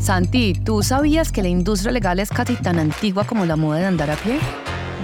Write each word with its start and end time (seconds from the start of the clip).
Santi, 0.00 0.54
¿tú 0.54 0.82
sabías 0.82 1.30
que 1.30 1.42
la 1.42 1.48
industria 1.48 1.92
legal 1.92 2.20
es 2.20 2.30
casi 2.30 2.56
tan 2.56 2.78
antigua 2.78 3.24
como 3.24 3.44
la 3.44 3.56
moda 3.56 3.80
de 3.80 3.84
andar 3.84 4.10
a 4.10 4.16
pie? 4.16 4.38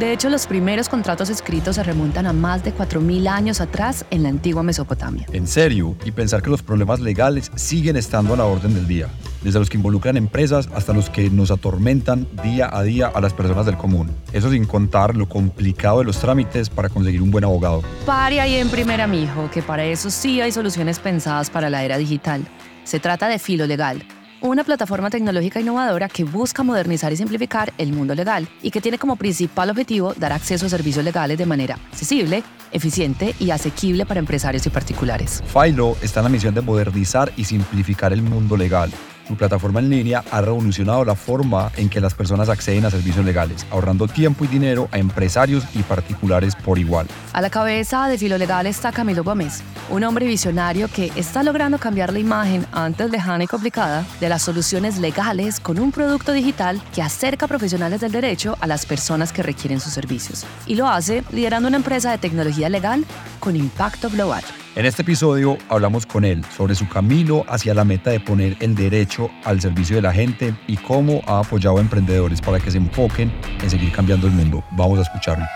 De 0.01 0.13
hecho, 0.13 0.31
los 0.31 0.47
primeros 0.47 0.89
contratos 0.89 1.29
escritos 1.29 1.77
se 1.77 1.83
remontan 1.83 2.27
a 2.27 2.33
más 2.33 2.65
de 2.65 2.75
4.000 2.75 3.29
años 3.29 3.61
atrás 3.61 4.07
en 4.11 4.23
la 4.23 4.31
antigua 4.31 4.63
Mesopotamia. 4.63 5.27
En 5.33 5.47
serio, 5.47 5.97
y 6.05 6.13
pensar 6.13 6.43
que 6.43 6.49
los 6.49 6.63
problemas 6.63 7.01
legales 7.01 7.51
siguen 7.55 7.97
estando 7.97 8.35
a 8.35 8.39
la 8.39 8.45
orden 8.45 8.75
del 8.75 8.87
día, 8.87 9.09
desde 9.43 9.59
los 9.59 9.69
que 9.69 9.77
involucran 9.77 10.17
empresas 10.17 10.69
hasta 10.75 10.95
los 10.95 11.11
que 11.11 11.29
nos 11.29 11.51
atormentan 11.51 12.27
día 12.43 12.71
a 12.73 12.83
día 12.83 13.07
a 13.07 13.21
las 13.21 13.35
personas 13.35 13.67
del 13.67 13.77
común. 13.77 14.11
Eso 14.33 14.51
sin 14.51 14.65
contar 14.65 15.15
lo 15.15 15.29
complicado 15.29 15.99
de 15.99 16.05
los 16.05 16.19
trámites 16.19 16.71
para 16.71 16.89
conseguir 16.89 17.21
un 17.21 17.31
buen 17.31 17.45
abogado. 17.45 17.83
Pare 18.07 18.41
ahí 18.41 18.57
en 18.57 18.69
primera, 18.71 19.07
mijo, 19.07 19.51
que 19.51 19.63
para 19.63 19.85
eso 19.85 20.09
sí 20.09 20.41
hay 20.41 20.53
soluciones 20.53 20.99
pensadas 20.99 21.51
para 21.51 21.69
la 21.69 21.85
era 21.85 21.99
digital. 21.99 22.47
Se 22.85 22.99
trata 22.99 23.29
de 23.29 23.39
Filo 23.39 23.67
Legal 23.67 24.05
una 24.49 24.65
plataforma 24.65 25.11
tecnológica 25.11 25.61
innovadora 25.61 26.09
que 26.09 26.25
busca 26.25 26.63
modernizar 26.63 27.13
y 27.13 27.17
simplificar 27.17 27.73
el 27.79 27.93
mundo 27.93 28.15
legal 28.15 28.49
y 28.63 28.71
que 28.71 28.81
tiene 28.81 28.99
como 28.99 29.17
principal 29.17 29.71
objetivo 29.71 30.15
dar 30.15 30.33
acceso 30.33 30.67
a 30.67 30.69
servicios 30.69 31.05
legales 31.05 31.39
de 31.39 31.47
manera 31.47 31.79
accesible, 31.91 32.43
eficiente 32.73 33.35
y 33.39 33.51
asequible 33.51 34.07
para 34.07 34.21
empresarios 34.21 34.67
y 34.67 34.71
particulares. 34.71 35.43
Filo 35.47 35.97
está 36.03 36.21
en 36.21 36.25
la 36.25 36.31
misión 36.31 36.55
de 36.55 36.61
modernizar 36.61 37.33
y 37.37 37.45
simplificar 37.45 38.13
el 38.13 38.23
mundo 38.23 38.57
legal 38.57 38.91
su 39.27 39.37
plataforma 39.37 39.81
en 39.81 39.91
línea 39.91 40.25
ha 40.31 40.41
revolucionado 40.41 41.05
la 41.05 41.15
forma 41.15 41.71
en 41.77 41.89
que 41.89 42.01
las 42.01 42.15
personas 42.15 42.49
acceden 42.49 42.85
a 42.85 42.91
servicios 42.91 43.25
legales, 43.25 43.67
ahorrando 43.71 44.07
tiempo 44.07 44.45
y 44.45 44.49
dinero 44.49 44.89
a 44.93 44.99
empresarios 44.99 45.65
y 45.75 45.83
particulares 45.83 46.55
por 46.55 46.79
igual. 46.79 47.07
A 47.33 47.41
la 47.41 47.51
cabeza 47.51 48.09
de 48.09 48.19
Filo 48.19 48.39
Legal 48.39 48.67
está 48.67 48.93
Camilo 48.93 49.25
Gómez, 49.25 49.63
un 49.91 50.05
hombre 50.05 50.27
visionario 50.27 50.89
que 50.89 51.13
está 51.17 51.43
logrando 51.43 51.79
cambiar 51.79 52.13
la 52.13 52.19
imagen 52.19 52.67
antes 52.73 53.11
lejana 53.11 53.45
y 53.45 53.47
complicada 53.47 54.05
de 54.21 54.29
las 54.29 54.43
soluciones 54.43 54.99
legales 54.99 55.61
con 55.61 55.79
un 55.79 55.93
producto 55.93 56.33
digital 56.33 56.81
que 56.95 57.03
acerca 57.03 57.47
profesionales 57.47 58.01
del 58.01 58.13
derecho 58.13 58.57
a 58.61 58.67
las 58.67 58.87
personas 58.87 59.33
que 59.33 59.43
requieren 59.43 59.81
sus 59.81 59.93
servicios. 59.93 60.45
Y 60.67 60.75
lo 60.75 60.89
hace 60.89 61.25
liderando 61.33 61.69
una 61.69 61.77
empresa 61.77 62.11
de 62.11 62.19
tecnología 62.19 62.69
legal 62.69 63.05
con 63.41 63.57
impacto 63.57 64.11
global. 64.11 64.43
En 64.77 64.85
este 64.85 65.01
episodio 65.01 65.57
hablamos 65.71 66.05
con 66.05 66.23
él 66.23 66.45
sobre 66.55 66.75
su 66.75 66.87
camino 66.87 67.47
hacia 67.49 67.73
la 67.73 67.83
meta 67.83 68.11
de 68.11 68.21
poner 68.21 68.59
el 68.61 68.75
derecho 68.75 69.31
al 69.45 69.59
servicio 69.59 69.97
de 69.97 70.03
la 70.03 70.13
gente 70.13 70.55
y 70.67 70.77
cómo 70.77 71.23
ha 71.27 71.39
apoyado 71.39 71.79
a 71.79 71.81
emprendedores 71.81 72.43
para 72.43 72.61
que 72.61 72.71
se 72.71 72.77
enfoquen 72.77 73.33
en 73.63 73.71
seguir 73.71 73.91
cambiando 73.91 74.27
el 74.27 74.35
mundo. 74.35 74.63
Vamos 74.73 74.99
a 74.99 75.03
escucharlo. 75.03 75.47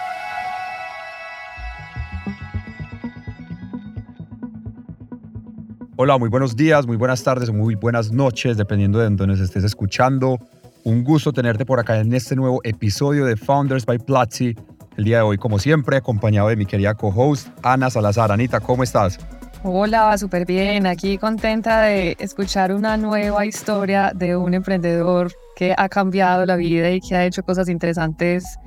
Hola, 5.96 6.16
muy 6.16 6.30
buenos 6.30 6.56
días, 6.56 6.86
muy 6.86 6.96
buenas 6.96 7.22
tardes, 7.22 7.50
muy 7.50 7.74
buenas 7.74 8.10
noches, 8.10 8.56
dependiendo 8.56 9.00
de 9.00 9.04
dónde 9.04 9.26
nos 9.26 9.40
estés 9.40 9.64
escuchando. 9.64 10.38
Un 10.82 11.04
gusto 11.04 11.30
tenerte 11.30 11.66
por 11.66 11.78
acá 11.78 12.00
en 12.00 12.14
este 12.14 12.36
nuevo 12.36 12.60
episodio 12.64 13.26
de 13.26 13.36
Founders 13.36 13.84
by 13.84 13.98
Platzi, 13.98 14.56
el 15.00 15.04
día 15.04 15.16
de 15.16 15.22
hoy, 15.22 15.38
como 15.38 15.58
siempre, 15.58 15.96
acompañado 15.96 16.48
de 16.48 16.56
mi 16.56 16.66
querida 16.66 16.94
co-host 16.94 17.48
Ana 17.62 17.88
Salazar. 17.88 18.30
Anita, 18.30 18.60
¿cómo 18.60 18.82
estás? 18.82 19.18
Hola, 19.62 20.16
súper 20.18 20.44
bien. 20.44 20.86
Aquí 20.86 21.16
contenta 21.16 21.80
de 21.82 22.18
escuchar 22.20 22.74
una 22.74 22.98
nueva 22.98 23.46
historia 23.46 24.12
de 24.14 24.36
un 24.36 24.52
emprendedor 24.52 25.32
que 25.56 25.74
ha 25.76 25.88
cambiado 25.88 26.44
la 26.44 26.56
vida 26.56 26.90
y 26.90 27.00
que 27.00 27.16
ha 27.16 27.24
hecho 27.24 27.42
cosas 27.42 27.70
interesantes 27.70 28.58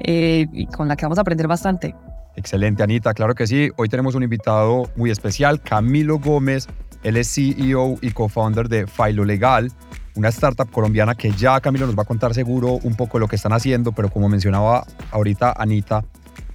eh, 0.00 0.46
y 0.52 0.66
con 0.66 0.88
la 0.88 0.96
que 0.96 1.06
vamos 1.06 1.16
a 1.16 1.22
aprender 1.22 1.48
bastante. 1.48 1.94
Excelente, 2.36 2.82
Anita. 2.82 3.14
Claro 3.14 3.34
que 3.34 3.46
sí. 3.46 3.70
Hoy 3.76 3.88
tenemos 3.88 4.14
un 4.14 4.22
invitado 4.22 4.90
muy 4.94 5.10
especial, 5.10 5.58
Camilo 5.62 6.18
Gómez. 6.18 6.68
Él 7.02 7.16
es 7.16 7.32
CEO 7.32 7.96
y 8.02 8.10
co-founder 8.10 8.68
de 8.68 8.86
Filo 8.86 9.24
Legal, 9.24 9.72
una 10.18 10.30
startup 10.30 10.68
colombiana 10.68 11.14
que 11.14 11.30
ya 11.30 11.60
Camilo 11.60 11.86
nos 11.86 11.96
va 11.96 12.02
a 12.02 12.06
contar 12.06 12.34
seguro 12.34 12.80
un 12.82 12.96
poco 12.96 13.20
lo 13.20 13.28
que 13.28 13.36
están 13.36 13.52
haciendo, 13.52 13.92
pero 13.92 14.10
como 14.10 14.28
mencionaba 14.28 14.84
ahorita 15.12 15.54
Anita, 15.56 16.04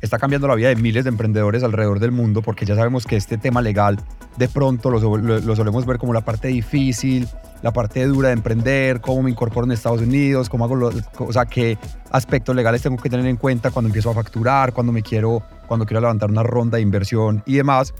está 0.01 0.19
cambiando 0.19 0.49
la 0.49 0.55
vida 0.55 0.67
de 0.67 0.75
miles 0.75 1.05
de 1.05 1.09
emprendedores 1.09 1.63
alrededor 1.63 2.01
del 2.01 2.11
mundo 2.11 2.41
porque 2.41 2.65
ya 2.65 2.75
sabemos 2.75 3.05
que 3.05 3.15
este 3.15 3.37
tema 3.37 3.61
legal 3.61 3.97
de 4.35 4.49
pronto 4.49 4.89
lo, 4.89 5.55
solemos 5.55 5.85
ver 5.85 5.97
como 5.97 6.13
la 6.13 6.19
parte 6.25 6.49
difícil, 6.49 7.25
la 7.61 7.71
parte 7.71 8.05
dura 8.05 8.27
de 8.27 8.33
emprender, 8.33 8.99
cómo 8.99 9.23
me 9.23 9.29
incorporo 9.29 9.65
en 9.65 9.71
Estados 9.71 10.01
Unidos, 10.01 10.49
cómo 10.49 10.65
hago, 10.65 10.91
o 11.19 11.31
sea, 11.31 11.45
qué 11.45 11.77
aspectos 12.11 12.53
legales 12.53 12.81
tengo 12.81 12.97
que 12.97 13.09
tener 13.09 13.25
en 13.27 13.37
cuenta 13.37 13.71
cuando 13.71 13.87
empiezo 13.87 14.09
a 14.09 14.13
facturar, 14.13 14.73
cuando 14.73 14.91
me 14.91 15.01
quiero, 15.01 15.41
cuando 15.67 15.85
quiero 15.85 16.01
levantar 16.01 16.29
una 16.29 16.43
ronda 16.43 16.75
de 16.75 16.81
inversión 16.81 17.41
y 17.45 17.55
demás. 17.55 17.93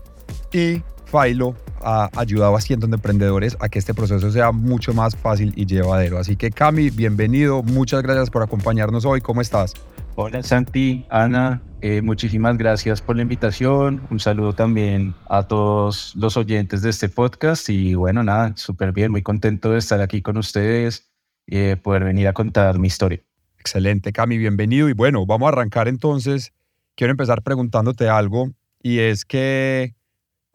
Y 0.52 0.84
Filo 1.06 1.56
ha 1.86 2.10
ayudado 2.16 2.56
a 2.56 2.62
cientos 2.62 2.90
de 2.90 2.96
emprendedores 2.96 3.58
a 3.60 3.70
que 3.70 3.80
este 3.80 3.94
proceso 3.94 4.32
sea 4.32 4.52
mucho 4.52 4.94
más 4.94 5.16
fácil 5.16 5.54
y 5.56 5.66
llevadero. 5.66 6.18
Así 6.18 6.36
que 6.36 6.52
Cami, 6.52 6.90
bienvenido, 6.90 7.64
muchas 7.64 8.02
gracias 8.02 8.30
por 8.30 8.44
acompañarnos 8.44 9.06
hoy. 9.06 9.22
¿Cómo 9.22 9.42
estás? 9.42 9.74
Hola 10.16 10.44
Santi, 10.44 11.06
Ana, 11.10 11.62
eh, 11.82 12.02
muchísimas 12.02 12.58
gracias 12.58 13.02
por 13.02 13.16
la 13.16 13.24
invitación. 13.24 14.02
Un 14.12 14.20
saludo 14.20 14.54
también 14.54 15.16
a 15.28 15.48
todos 15.48 16.16
los 16.16 16.38
oyentes 16.38 16.84
de 16.84 16.92
este 16.92 17.10
podcast 17.10 17.68
y 17.70 17.96
bueno, 17.96 18.24
nada, 18.24 18.54
súper 18.56 18.92
bien, 18.92 19.12
muy 19.12 19.24
contento 19.24 19.72
de 19.72 19.80
estar 19.80 20.02
aquí 20.02 20.22
con 20.22 20.38
ustedes 20.38 21.10
y 21.48 21.58
de 21.58 21.78
poder 21.78 22.04
venir 22.04 22.28
a 22.28 22.34
contar 22.34 22.78
mi 22.78 22.88
historia. 22.88 23.22
Excelente, 23.58 24.14
Cami, 24.14 24.38
bienvenido. 24.38 24.88
Y 24.88 24.94
bueno, 24.94 25.26
vamos 25.26 25.48
a 25.48 25.50
arrancar 25.54 25.88
entonces. 25.88 26.54
Quiero 26.96 27.12
empezar 27.12 27.42
preguntándote 27.42 28.08
algo 28.08 28.52
y 28.84 29.00
es 29.00 29.26
que 29.26 29.96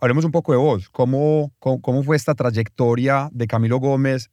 Hablemos 0.00 0.24
un 0.24 0.30
poco 0.30 0.52
de 0.52 0.58
vos. 0.58 0.88
¿Cómo, 0.90 1.52
cómo, 1.58 2.04
fue 2.04 2.16
esta 2.16 2.34
trayectoria 2.34 3.28
de 3.32 3.48
Camilo 3.48 3.78
Gómez, 3.78 4.30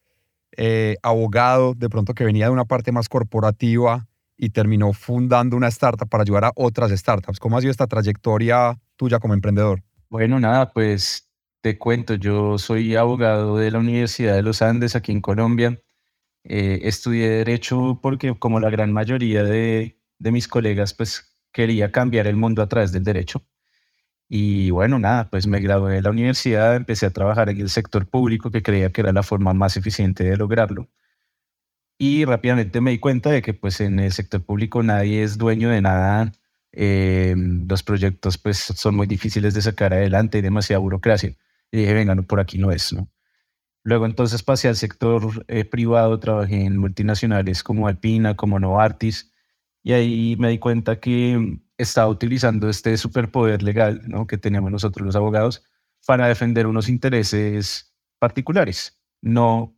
eh, 0.55 0.95
abogado, 1.01 1.73
de 1.73 1.89
pronto 1.89 2.13
que 2.13 2.23
venía 2.23 2.45
de 2.45 2.51
una 2.51 2.65
parte 2.65 2.91
más 2.91 3.09
corporativa 3.09 4.07
y 4.37 4.49
terminó 4.49 4.93
fundando 4.93 5.57
una 5.57 5.69
startup 5.69 6.07
para 6.07 6.21
ayudar 6.21 6.45
a 6.45 6.51
otras 6.55 6.91
startups? 6.91 7.39
¿Cómo 7.39 7.57
ha 7.57 7.61
sido 7.61 7.71
esta 7.71 7.87
trayectoria 7.87 8.79
tuya 8.95 9.17
como 9.17 9.33
emprendedor? 9.33 9.81
Bueno, 10.09 10.39
nada, 10.39 10.71
pues 10.71 11.31
te 11.61 11.79
cuento, 11.79 12.13
yo 12.13 12.59
soy 12.59 12.95
abogado 12.95 13.57
de 13.57 13.71
la 13.71 13.79
Universidad 13.79 14.35
de 14.35 14.43
los 14.43 14.61
Andes 14.61 14.95
aquí 14.95 15.11
en 15.11 15.21
Colombia. 15.21 15.81
Eh, 16.43 16.81
estudié 16.83 17.27
Derecho 17.27 17.99
porque 18.03 18.37
como 18.37 18.59
la 18.59 18.69
gran 18.69 18.93
mayoría 18.93 19.43
de, 19.43 19.99
de 20.19 20.31
mis 20.31 20.47
colegas, 20.47 20.93
pues 20.93 21.35
quería 21.51 21.91
cambiar 21.91 22.27
el 22.27 22.35
mundo 22.35 22.61
a 22.61 22.67
través 22.67 22.91
del 22.91 23.03
derecho. 23.03 23.43
Y 24.27 24.71
bueno, 24.71 24.99
nada, 24.99 25.29
pues 25.29 25.47
me 25.47 25.59
gradué 25.59 25.95
de 25.95 26.01
la 26.01 26.09
universidad, 26.09 26.75
empecé 26.75 27.05
a 27.05 27.11
trabajar 27.11 27.49
en 27.49 27.59
el 27.61 27.69
sector 27.69 28.07
público, 28.07 28.51
que 28.51 28.63
creía 28.63 28.91
que 28.91 29.01
era 29.01 29.13
la 29.13 29.23
forma 29.23 29.53
más 29.53 29.77
eficiente 29.77 30.23
de 30.23 30.37
lograrlo. 30.37 30.89
Y 31.97 32.25
rápidamente 32.25 32.81
me 32.81 32.91
di 32.91 32.99
cuenta 32.99 33.29
de 33.31 33.41
que 33.41 33.53
pues 33.53 33.79
en 33.79 33.99
el 33.99 34.11
sector 34.11 34.43
público 34.43 34.83
nadie 34.83 35.23
es 35.23 35.37
dueño 35.37 35.69
de 35.69 35.81
nada. 35.81 36.31
Eh, 36.73 37.35
los 37.37 37.83
proyectos 37.83 38.37
pues 38.37 38.57
son 38.57 38.95
muy 38.95 39.07
difíciles 39.07 39.53
de 39.53 39.61
sacar 39.61 39.93
adelante, 39.93 40.39
hay 40.39 40.41
demasiada 40.41 40.79
burocracia. 40.79 41.35
Y 41.71 41.77
dije, 41.79 41.93
venga, 41.93 42.15
no, 42.15 42.23
por 42.23 42.39
aquí 42.39 42.57
no 42.57 42.71
es, 42.71 42.91
¿no? 42.93 43.09
Luego 43.83 44.07
entonces 44.07 44.43
pasé 44.43 44.67
al 44.67 44.75
sector 44.75 45.45
eh, 45.47 45.63
privado, 45.63 46.19
trabajé 46.19 46.65
en 46.65 46.77
multinacionales 46.77 47.63
como 47.63 47.87
Alpina, 47.87 48.35
como 48.35 48.59
Novartis, 48.59 49.31
y 49.83 49.93
ahí 49.93 50.35
me 50.39 50.49
di 50.49 50.57
cuenta 50.57 50.99
que 50.99 51.59
estaba 51.77 52.07
utilizando 52.07 52.69
este 52.69 52.97
superpoder 52.97 53.63
legal 53.63 54.01
¿no? 54.07 54.27
que 54.27 54.37
teníamos 54.37 54.71
nosotros 54.71 55.05
los 55.05 55.15
abogados 55.15 55.63
para 56.05 56.27
defender 56.27 56.67
unos 56.67 56.89
intereses 56.89 57.93
particulares, 58.19 58.99
no 59.21 59.75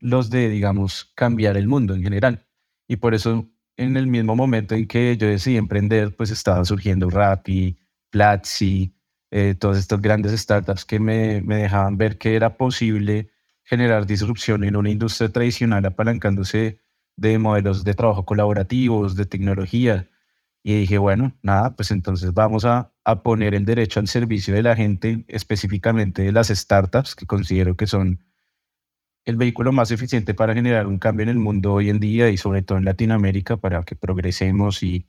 los 0.00 0.30
de, 0.30 0.48
digamos, 0.48 1.12
cambiar 1.14 1.56
el 1.56 1.68
mundo 1.68 1.94
en 1.94 2.02
general. 2.02 2.46
Y 2.88 2.96
por 2.96 3.14
eso, 3.14 3.48
en 3.76 3.96
el 3.96 4.06
mismo 4.06 4.36
momento 4.36 4.74
en 4.74 4.86
que 4.86 5.16
yo 5.16 5.26
decidí 5.26 5.56
emprender, 5.56 6.14
pues 6.16 6.30
estaban 6.30 6.64
surgiendo 6.64 7.10
Rappi, 7.10 7.76
Platzi, 8.10 8.94
eh, 9.30 9.54
todas 9.58 9.78
estas 9.78 10.00
grandes 10.00 10.32
startups 10.40 10.84
que 10.84 10.98
me, 11.00 11.42
me 11.42 11.56
dejaban 11.56 11.96
ver 11.96 12.18
que 12.18 12.36
era 12.36 12.56
posible 12.56 13.30
generar 13.64 14.06
disrupción 14.06 14.64
en 14.64 14.76
una 14.76 14.90
industria 14.90 15.28
tradicional 15.28 15.84
apalancándose 15.84 16.80
de 17.16 17.38
modelos 17.38 17.84
de 17.84 17.94
trabajo 17.94 18.24
colaborativos, 18.24 19.16
de 19.16 19.26
tecnología, 19.26 20.08
y 20.68 20.74
dije, 20.80 20.98
bueno, 20.98 21.32
nada, 21.42 21.76
pues 21.76 21.92
entonces 21.92 22.34
vamos 22.34 22.64
a, 22.64 22.92
a, 23.04 23.22
poner 23.22 23.54
el 23.54 23.64
derecho 23.64 24.00
al 24.00 24.08
servicio 24.08 24.52
de 24.52 24.64
la 24.64 24.74
gente, 24.74 25.24
específicamente 25.28 26.22
de 26.22 26.32
las 26.32 26.48
startups, 26.48 27.14
que 27.14 27.24
considero 27.24 27.76
que 27.76 27.86
son 27.86 28.24
el 29.24 29.36
vehículo 29.36 29.70
más 29.70 29.92
eficiente 29.92 30.34
para 30.34 30.54
generar 30.54 30.88
un 30.88 30.98
cambio 30.98 31.22
en 31.22 31.28
el 31.28 31.38
mundo 31.38 31.72
hoy 31.72 31.88
en 31.88 32.00
día 32.00 32.30
y 32.30 32.36
sobre 32.36 32.62
todo 32.62 32.78
en 32.78 32.84
Latinoamérica 32.84 33.58
para 33.58 33.84
que 33.84 33.94
progresemos 33.94 34.82
y, 34.82 35.08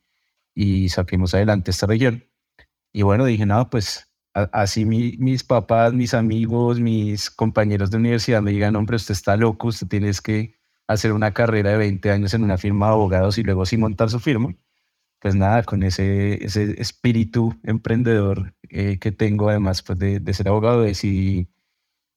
y 0.54 0.90
saquemos 0.90 1.34
adelante 1.34 1.72
esta 1.72 1.88
región. 1.88 2.24
Y 2.94 3.02
bueno, 3.02 3.26
dije, 3.26 3.48
nada, 3.48 3.68
pues 3.68 4.12
así 4.34 4.86
mis 4.86 5.44
papás, 5.44 5.92
mis 5.92 6.14
amigos, 6.14 6.80
mis 6.80 7.32
compañeros 7.32 7.90
de 7.90 7.98
universidad 7.98 8.44
me 8.44 8.52
digan, 8.52 8.76
hombre, 8.76 8.98
usted 8.98 9.14
está 9.14 9.36
loco, 9.36 9.70
usted 9.70 9.88
tienes 9.88 10.22
que 10.22 10.56
hacer 10.86 11.14
una 11.14 11.34
carrera 11.34 11.72
de 11.72 11.78
20 11.78 12.12
años 12.12 12.36
en 12.36 12.44
una 12.44 12.60
firma 12.60 12.88
de 12.88 12.94
abogados 12.94 13.40
y 13.40 13.44
luego 13.44 13.66
sí 13.66 13.78
montar 13.78 14.12
su 14.12 14.20
firma 14.20 14.56
pues 15.20 15.36
nada, 15.36 15.64
con 15.64 15.84
ese, 15.84 16.44
ese 16.44 16.80
espíritu 16.80 17.56
emprendedor 17.64 18.54
eh, 18.70 19.00
que 19.00 19.12
tengo 19.12 19.50
además 19.50 19.82
pues 19.82 20.00
de, 20.00 20.20
de, 20.20 20.34
ser 20.34 20.48
abogado, 20.48 20.82
decidí 20.82 21.50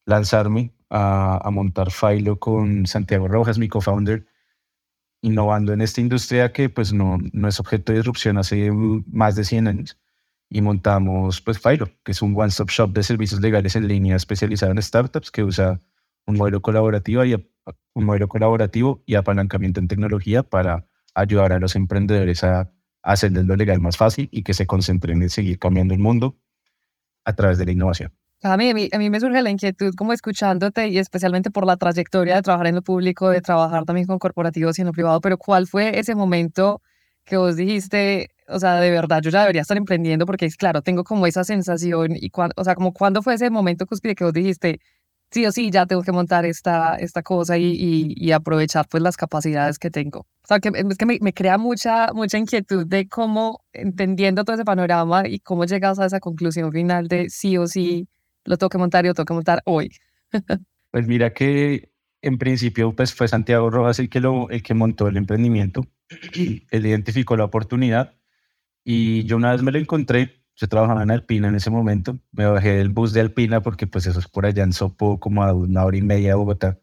lanzarme 0.06 0.75
a, 0.91 1.49
montar 1.52 1.91
Filo 1.91 2.38
con 2.38 2.87
Santiago 2.87 3.29
Rojas, 3.29 3.58
mi 3.58 3.69
co-founder, 3.69 4.26
innovando 5.23 5.73
en 5.73 5.81
esta 5.81 6.00
industria 6.00 6.52
que 6.52 6.69
pues 6.69 6.93
no, 6.93 7.19
no 7.32 7.49
es 7.49 7.61
objeto 7.61 7.93
de 7.93 7.99
disrupción 7.99 8.38
hace 8.38 8.70
más 8.73 9.37
de 9.37 9.44
100 9.44 9.69
años. 9.69 9.99
Y 10.49 10.62
montamos 10.62 11.41
pues 11.41 11.61
Filo, 11.61 11.88
que 12.05 12.12
es 12.12 12.23
un 12.23 12.35
one-stop 12.37 12.70
shop 12.70 12.93
de 12.93 13.03
servicios 13.05 13.41
legales 13.41 13.76
en 13.76 13.87
línea 13.87 14.17
especializado 14.17 14.73
en 14.73 14.82
startups 14.82 15.31
que 15.31 15.44
usa 15.44 15.81
un 16.26 16.37
modelo 16.37 16.61
colaborativo 16.61 17.25
y, 17.25 17.35
un 17.35 18.05
modelo 18.05 18.29
colaborativo 18.29 19.03
y 19.06 19.14
apalancamiento 19.14 19.81
en 19.81 19.88
tecnología 19.88 20.43
para 20.43 20.87
ayudar 21.14 21.53
a 21.53 21.61
los 21.61 21.76
emprendedores 21.76 22.43
a, 22.44 22.73
hacer 23.02 23.32
lo 23.32 23.56
legal 23.56 23.81
más 23.81 23.97
fácil 23.97 24.29
y 24.31 24.43
que 24.43 24.55
se 24.55 24.67
concentren 24.67 25.23
en 25.23 25.31
seguir 25.31 25.58
cambiando 25.58 25.94
el 25.94 26.00
mundo 26.00 26.37
a 27.25 27.35
través 27.35 27.58
de 27.58 27.67
la 27.67 27.73
innovación. 27.73 28.12
A 28.43 28.56
mí, 28.56 28.70
a 28.70 28.99
mí, 28.99 29.11
me 29.11 29.20
surge 29.20 29.43
la 29.43 29.50
inquietud 29.50 29.94
como 29.94 30.14
escuchándote 30.14 30.88
y 30.88 30.97
especialmente 30.97 31.50
por 31.50 31.67
la 31.67 31.76
trayectoria 31.76 32.37
de 32.37 32.43
trabajar 32.43 32.69
en 32.69 32.76
lo 32.76 32.82
público, 32.82 33.29
de 33.29 33.43
trabajar 33.43 33.85
también 33.85 34.06
con 34.06 34.19
corporativos 34.19 34.79
y 34.79 34.82
en 34.82 34.87
lo 34.87 34.93
privado, 34.93 35.20
pero 35.20 35.37
¿cuál 35.37 35.67
fue 35.67 35.99
ese 35.99 36.14
momento 36.14 36.81
que 37.25 37.37
vos 37.37 37.56
dijiste, 37.56 38.31
o 38.49 38.58
sea, 38.58 38.81
de 38.81 38.91
verdad, 38.91 39.20
yo 39.23 39.31
ya 39.31 39.41
debería 39.43 39.62
estar 39.62 39.76
emprendiendo 39.76 40.25
porque 40.25 40.46
es 40.46 40.56
claro, 40.56 40.81
tengo 40.82 41.05
como 41.05 41.26
esa 41.26 41.44
sensación 41.44 42.17
y 42.17 42.31
cuando, 42.31 42.55
o 42.56 42.64
sea, 42.64 42.75
como 42.75 42.93
cuándo 42.93 43.23
fue 43.23 43.35
ese 43.35 43.50
momento 43.50 43.87
cúspide 43.87 44.14
que 44.14 44.25
vos 44.25 44.32
dijiste, 44.32 44.81
sí 45.31 45.47
o 45.47 45.53
sí, 45.53 45.71
ya 45.71 45.87
tengo 45.87 46.03
que 46.03 46.12
montar 46.12 46.44
esta, 46.44 46.97
esta 46.97 47.23
cosa 47.23 47.56
y, 47.59 48.15
y, 48.17 48.32
aprovechar 48.32 48.87
pues 48.88 49.03
las 49.03 49.17
capacidades 49.17 49.79
que 49.79 49.91
tengo. 49.91 50.21
O 50.21 50.47
sea, 50.47 50.61
que, 50.61 50.71
es 50.75 50.99
que 50.99 51.06
me, 51.06 51.19
me, 51.21 51.32
crea 51.32 51.59
mucha, 51.59 52.12
mucha 52.12 52.38
inquietud 52.38 52.87
de 52.87 53.09
cómo, 53.09 53.65
entendiendo 53.73 54.44
todo 54.44 54.55
ese 54.55 54.65
panorama 54.65 55.27
y 55.29 55.41
cómo 55.41 55.65
llegas 55.65 55.99
a 55.99 56.06
esa 56.06 56.21
conclusión 56.21 56.73
final 56.73 57.09
de 57.09 57.31
sí 57.31 57.56
o 57.56 57.67
sí 57.67 58.09
lo 58.44 58.56
tengo 58.56 58.71
que 58.71 58.79
montar 58.79 59.05
y 59.05 59.09
lo 59.09 59.15
tengo 59.15 59.27
que 59.27 59.35
montar 59.35 59.62
hoy. 59.65 59.91
pues 60.91 61.06
mira 61.06 61.32
que 61.32 61.93
en 62.23 62.38
principio 62.38 62.94
pues 62.94 63.15
fue 63.15 63.29
Santiago 63.29 63.71
Rojas 63.71 63.99
el 63.99 64.09
que, 64.09 64.21
lo, 64.21 64.50
el 64.50 64.62
que 64.62 64.75
montó 64.75 65.09
el 65.09 65.17
emprendimiento. 65.17 65.87
Él 66.71 66.87
identificó 66.87 67.37
la 67.37 67.44
oportunidad 67.44 68.15
y 68.85 69.25
yo 69.25 69.37
una 69.37 69.53
vez 69.53 69.62
me 69.62 69.73
lo 69.73 69.79
encontré. 69.79 70.39
Yo 70.60 70.68
trabajaba 70.68 71.02
en 71.02 71.10
Alpina 71.10 71.48
en 71.48 71.54
ese 71.54 71.70
momento. 71.70 72.18
Me 72.32 72.44
bajé 72.46 72.74
del 72.74 72.90
bus 72.90 73.14
de 73.14 73.22
Alpina 73.22 73.62
porque 73.62 73.86
pues 73.86 74.06
eso 74.06 74.18
es 74.18 74.28
por 74.28 74.44
allá 74.44 74.62
en 74.62 74.74
Sopo, 74.74 75.18
como 75.18 75.42
a 75.42 75.54
una 75.54 75.84
hora 75.84 75.96
y 75.96 76.02
media 76.02 76.30
de 76.30 76.34
Bogotá. 76.34 76.78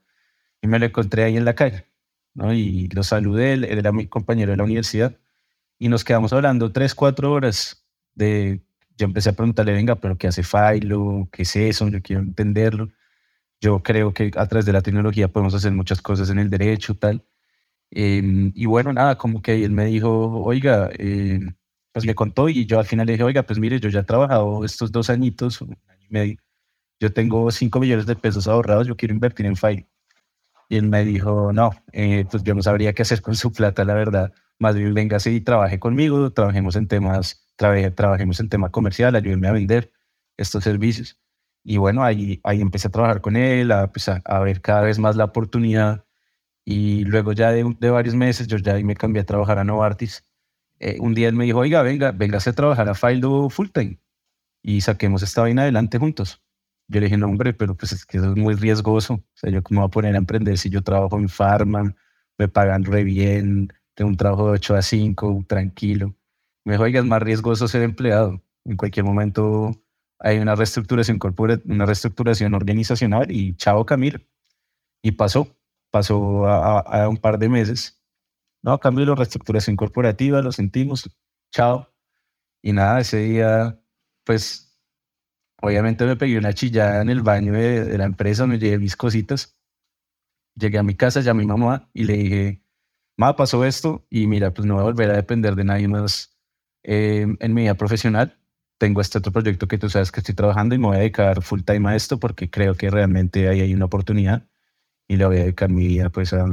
Y 0.61 0.67
me 0.67 0.79
lo 0.79 0.87
encontré 0.87 1.23
ahí 1.23 1.37
en 1.37 1.45
la 1.45 1.53
calle. 1.55 1.85
¿no? 2.33 2.53
Y 2.53 2.87
lo 2.89 3.03
saludé, 3.03 3.53
él, 3.53 3.63
era 3.65 3.91
mi 3.91 4.07
compañero 4.07 4.51
de 4.51 4.57
la 4.57 4.63
universidad. 4.63 5.15
Y 5.79 5.89
nos 5.89 6.03
quedamos 6.03 6.33
hablando 6.33 6.71
tres, 6.71 6.95
cuatro 6.95 7.31
horas 7.31 7.85
de 8.15 8.63
yo 8.97 9.05
empecé 9.05 9.29
a 9.29 9.33
preguntarle, 9.33 9.73
venga, 9.73 9.95
pero 9.95 10.17
¿qué 10.17 10.27
hace 10.27 10.43
Filo? 10.43 11.29
¿Qué 11.31 11.43
es 11.43 11.55
eso? 11.55 11.87
Yo 11.89 12.01
quiero 12.01 12.21
entenderlo. 12.23 12.89
Yo 13.61 13.83
creo 13.83 14.13
que 14.13 14.31
a 14.35 14.47
través 14.47 14.65
de 14.65 14.73
la 14.73 14.81
tecnología 14.81 15.27
podemos 15.29 15.53
hacer 15.53 15.71
muchas 15.71 16.01
cosas 16.01 16.29
en 16.31 16.39
el 16.39 16.49
derecho, 16.49 16.95
tal. 16.95 17.23
Em, 17.91 18.51
y 18.55 18.65
bueno, 18.65 18.93
nada, 18.93 19.17
como 19.17 19.41
que 19.41 19.63
él 19.65 19.71
me 19.71 19.85
dijo, 19.85 20.09
oiga, 20.43 20.89
eh, 20.97 21.39
pues 21.97 22.05
me 22.05 22.15
contó 22.15 22.47
y 22.47 22.65
yo 22.67 22.79
al 22.79 22.85
final 22.85 23.07
le 23.07 23.13
dije, 23.13 23.23
oiga, 23.23 23.43
pues 23.43 23.57
mire, 23.57 23.79
yo 23.79 23.89
ya 23.89 24.01
he 24.01 24.03
trabajado 24.03 24.63
estos 24.63 24.91
dos 24.91 25.09
añitos, 25.09 25.61
un 25.61 25.75
año 25.87 26.05
y 26.07 26.13
medio, 26.13 26.37
yo 26.99 27.11
tengo 27.11 27.49
5 27.49 27.79
millones 27.79 28.05
de 28.05 28.15
pesos 28.15 28.47
ahorrados, 28.47 28.87
yo 28.87 28.95
quiero 28.95 29.15
invertir 29.15 29.47
en 29.47 29.55
Filo. 29.55 29.87
Y 30.69 30.77
él 30.77 30.87
me 30.89 31.03
dijo, 31.03 31.51
no, 31.53 31.71
eh, 31.93 32.25
pues 32.29 32.43
yo 32.43 32.53
no 32.53 32.61
sabría 32.61 32.93
qué 32.93 33.01
hacer 33.01 33.21
con 33.21 33.35
su 33.35 33.51
plata, 33.51 33.83
la 33.83 33.95
verdad. 33.95 34.31
Más 34.59 34.75
bien, 34.75 34.93
venga, 34.93 35.17
y 35.25 35.41
trabaje 35.41 35.79
conmigo, 35.79 36.31
trabajemos 36.31 36.75
en 36.75 36.87
temas 36.87 37.47
trabajemos 37.57 38.39
en 38.39 38.49
tema 38.49 38.69
comercial, 38.69 39.15
ayúdenme 39.15 39.47
a 39.47 39.53
vender 39.53 39.91
estos 40.37 40.63
servicios. 40.63 41.19
Y 41.63 41.77
bueno, 41.77 42.03
ahí, 42.03 42.39
ahí 42.43 42.61
empecé 42.61 42.89
a 42.89 42.91
trabajar 42.91 43.21
con 43.21 43.35
él, 43.35 43.71
a, 43.71 43.91
pues 43.91 44.07
a, 44.07 44.39
ver 44.41 44.61
cada 44.61 44.81
vez 44.81 44.99
más 44.99 45.15
la 45.15 45.25
oportunidad. 45.25 46.05
Y 46.63 47.05
luego 47.05 47.33
ya 47.33 47.51
de, 47.51 47.75
de, 47.79 47.89
varios 47.89 48.15
meses, 48.15 48.47
yo 48.47 48.57
ya 48.57 48.75
me 48.75 48.95
cambié 48.95 49.21
a 49.23 49.25
trabajar 49.25 49.57
a 49.59 49.63
Novartis. 49.63 50.26
Eh, 50.79 50.97
un 50.99 51.13
día 51.13 51.27
él 51.27 51.35
me 51.35 51.45
dijo, 51.45 51.59
oiga, 51.59 51.81
venga, 51.81 52.11
venga 52.11 52.37
a 52.37 52.53
trabajar 52.53 52.87
a 52.89 52.95
Fildo 52.95 53.49
full 53.49 53.69
time 53.69 53.99
y 54.61 54.81
saquemos 54.81 55.23
esta 55.23 55.41
vaina 55.41 55.63
adelante 55.63 55.97
juntos. 55.97 56.41
Yo 56.87 56.99
le 56.99 57.07
dije, 57.07 57.17
no, 57.17 57.27
hombre, 57.27 57.53
pero 57.53 57.75
pues 57.75 57.91
es 57.93 58.05
que 58.05 58.17
eso 58.17 58.31
es 58.31 58.37
muy 58.37 58.55
riesgoso. 58.55 59.15
O 59.15 59.23
sea, 59.33 59.49
yo 59.49 59.63
cómo 59.63 59.81
voy 59.81 59.87
a 59.87 59.91
poner 59.91 60.15
a 60.15 60.17
emprender 60.17 60.57
si 60.57 60.69
yo 60.69 60.81
trabajo 60.83 61.17
en 61.17 61.29
Pharma, 61.29 61.95
me 62.37 62.47
pagan 62.47 62.83
re 62.83 63.03
bien, 63.03 63.73
tengo 63.93 64.09
un 64.09 64.17
trabajo 64.17 64.47
de 64.47 64.53
8 64.53 64.75
a 64.75 64.81
5, 64.81 65.45
tranquilo. 65.47 66.15
Me 66.63 66.73
dijo, 66.73 66.83
oiga, 66.83 66.99
es 66.99 67.05
más 67.05 67.21
riesgoso 67.21 67.67
ser 67.67 67.83
empleado. 67.83 68.41
En 68.65 68.77
cualquier 68.77 69.05
momento 69.05 69.71
hay 70.19 70.39
una 70.39 70.55
reestructuración 70.55 71.19
corporativa, 71.19 71.73
una 71.73 71.85
reestructuración 71.85 72.53
organizacional 72.53 73.31
y 73.31 73.55
chao 73.55 73.85
Camilo. 73.85 74.19
Y 75.01 75.11
pasó, 75.11 75.47
pasó 75.91 76.47
a, 76.47 77.07
un 77.07 77.17
par 77.17 77.39
de 77.39 77.49
meses. 77.49 77.96
No, 78.63 78.79
cambio 78.79 79.05
la 79.05 79.15
reestructuración 79.15 79.75
corporativa, 79.75 80.41
lo 80.41 80.51
sentimos, 80.51 81.09
chao. 81.51 81.93
Y 82.61 82.73
nada, 82.73 82.99
ese 83.01 83.17
día, 83.19 83.79
pues, 84.25 84.77
obviamente 85.61 86.05
me 86.05 86.15
pegué 86.15 86.37
una 86.37 86.53
chillada 86.53 87.01
en 87.01 87.09
el 87.09 87.21
baño 87.21 87.53
de, 87.53 87.97
la 87.97 88.05
empresa, 88.05 88.47
me 88.47 88.59
llevé 88.59 88.79
mis 88.79 88.95
cositas. 88.95 89.57
Llegué 90.55 90.79
a 90.79 90.83
mi 90.83 90.95
casa, 90.95 91.21
llamé 91.21 91.43
a 91.43 91.45
mi 91.45 91.47
mamá 91.47 91.89
y 91.93 92.03
le 92.05 92.13
dije, 92.13 92.63
mamá, 93.17 93.35
pasó 93.35 93.63
esto 93.65 94.05
y 94.09 94.27
mira, 94.27 94.53
pues 94.53 94.65
no 94.65 94.75
voy 94.75 94.81
a 94.81 94.85
volver 94.85 95.11
a 95.11 95.15
depender 95.15 95.55
de 95.55 95.63
nadie 95.63 95.87
más 95.87 96.37
Em, 96.89 97.35
en 97.41 97.53
mi 97.53 97.63
vida 97.63 97.75
profesional 97.75 98.39
tengo 98.77 99.01
este 99.01 99.17
otro 99.17 99.33
proyecto 99.33 99.67
que 99.67 99.77
tú 99.77 99.89
sabes 99.89 100.09
que 100.09 100.21
estoy 100.21 100.35
trabajando 100.35 100.73
y 100.73 100.77
me 100.77 100.87
voy 100.87 100.95
a 100.95 100.99
dedicar 100.99 101.41
full 101.43 101.61
time 101.63 101.89
a 101.89 101.95
esto 101.97 102.17
porque 102.17 102.49
creo 102.49 102.75
que 102.75 102.89
realmente 102.89 103.49
ahí 103.49 103.59
hay 103.59 103.73
una 103.73 103.85
oportunidad 103.85 104.47
y 105.05 105.17
le 105.17 105.25
voy 105.25 105.37
a 105.37 105.39
dedicar 105.41 105.69
mi 105.69 105.85
vida 105.85 106.09
pues 106.09 106.31
a, 106.31 106.45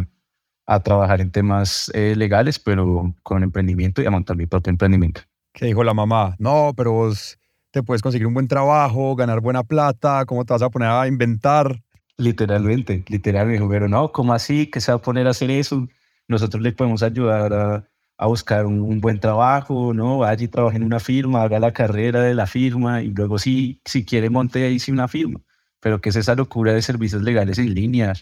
a 0.67 0.81
trabajar 0.81 1.21
en 1.21 1.31
temas 1.31 1.91
eh, 1.95 2.15
legales, 2.17 2.59
pero 2.59 3.15
con 3.23 3.43
emprendimiento 3.43 4.03
y 4.03 4.07
a 4.07 4.11
montar 4.11 4.37
mi 4.37 4.47
propio 4.47 4.71
emprendimiento. 4.71 5.23
¿Qué 5.53 5.67
dijo 5.67 5.85
la 5.85 5.95
mamá? 5.95 6.35
No, 6.39 6.73
pero 6.77 6.93
vos 6.93 7.39
te 7.71 7.83
puedes 7.83 8.03
conseguir 8.03 8.27
un 8.27 8.35
buen 8.35 8.49
trabajo, 8.49 9.15
ganar 9.17 9.41
buena 9.41 9.63
plata, 9.63 10.25
¿cómo 10.27 10.45
te 10.45 10.53
vas 10.53 10.63
a 10.63 10.71
poner 10.71 10.89
a 10.89 11.07
inventar? 11.07 11.83
Literalmente, 12.17 13.05
literalmente, 13.09 13.67
pero 13.69 13.89
no, 13.89 14.13
¿cómo 14.13 14.33
así? 14.33 14.69
¿Que 14.69 14.81
se 14.81 14.93
va 14.93 14.97
a 14.97 15.03
poner 15.03 15.27
a 15.27 15.31
hacer 15.31 15.51
eso? 15.51 15.89
Nosotros 16.29 16.63
le 16.63 16.73
podemos 16.73 17.03
ayudar 17.03 17.53
a, 17.53 17.89
a 18.17 18.27
buscar 18.27 18.67
un, 18.67 19.01
buen 19.01 19.19
trabajo, 19.21 19.93
¿no? 19.93 20.19
Vaya 20.19 20.45
y 20.45 20.49
trabaje 20.49 20.77
en 20.77 20.85
una 20.85 21.01
firma, 21.01 21.43
haga 21.43 21.59
la 21.59 21.73
carrera 21.73 22.23
de 22.23 22.35
la 22.35 22.47
firma 22.47 23.03
y 23.03 23.09
luego 23.09 23.39
sí, 23.39 23.81
si 23.85 24.05
quiere 24.05 24.31
monte 24.31 24.65
ahí 24.65 24.79
sí 24.79 24.93
una 24.93 25.09
firma. 25.09 25.41
Pero 25.81 26.01
¿qué 26.01 26.11
es 26.11 26.17
esa 26.17 26.35
locura 26.35 26.73
de 26.73 26.83
servicios 26.83 27.23
legales 27.23 27.59
en 27.59 27.75
línea 27.75 28.15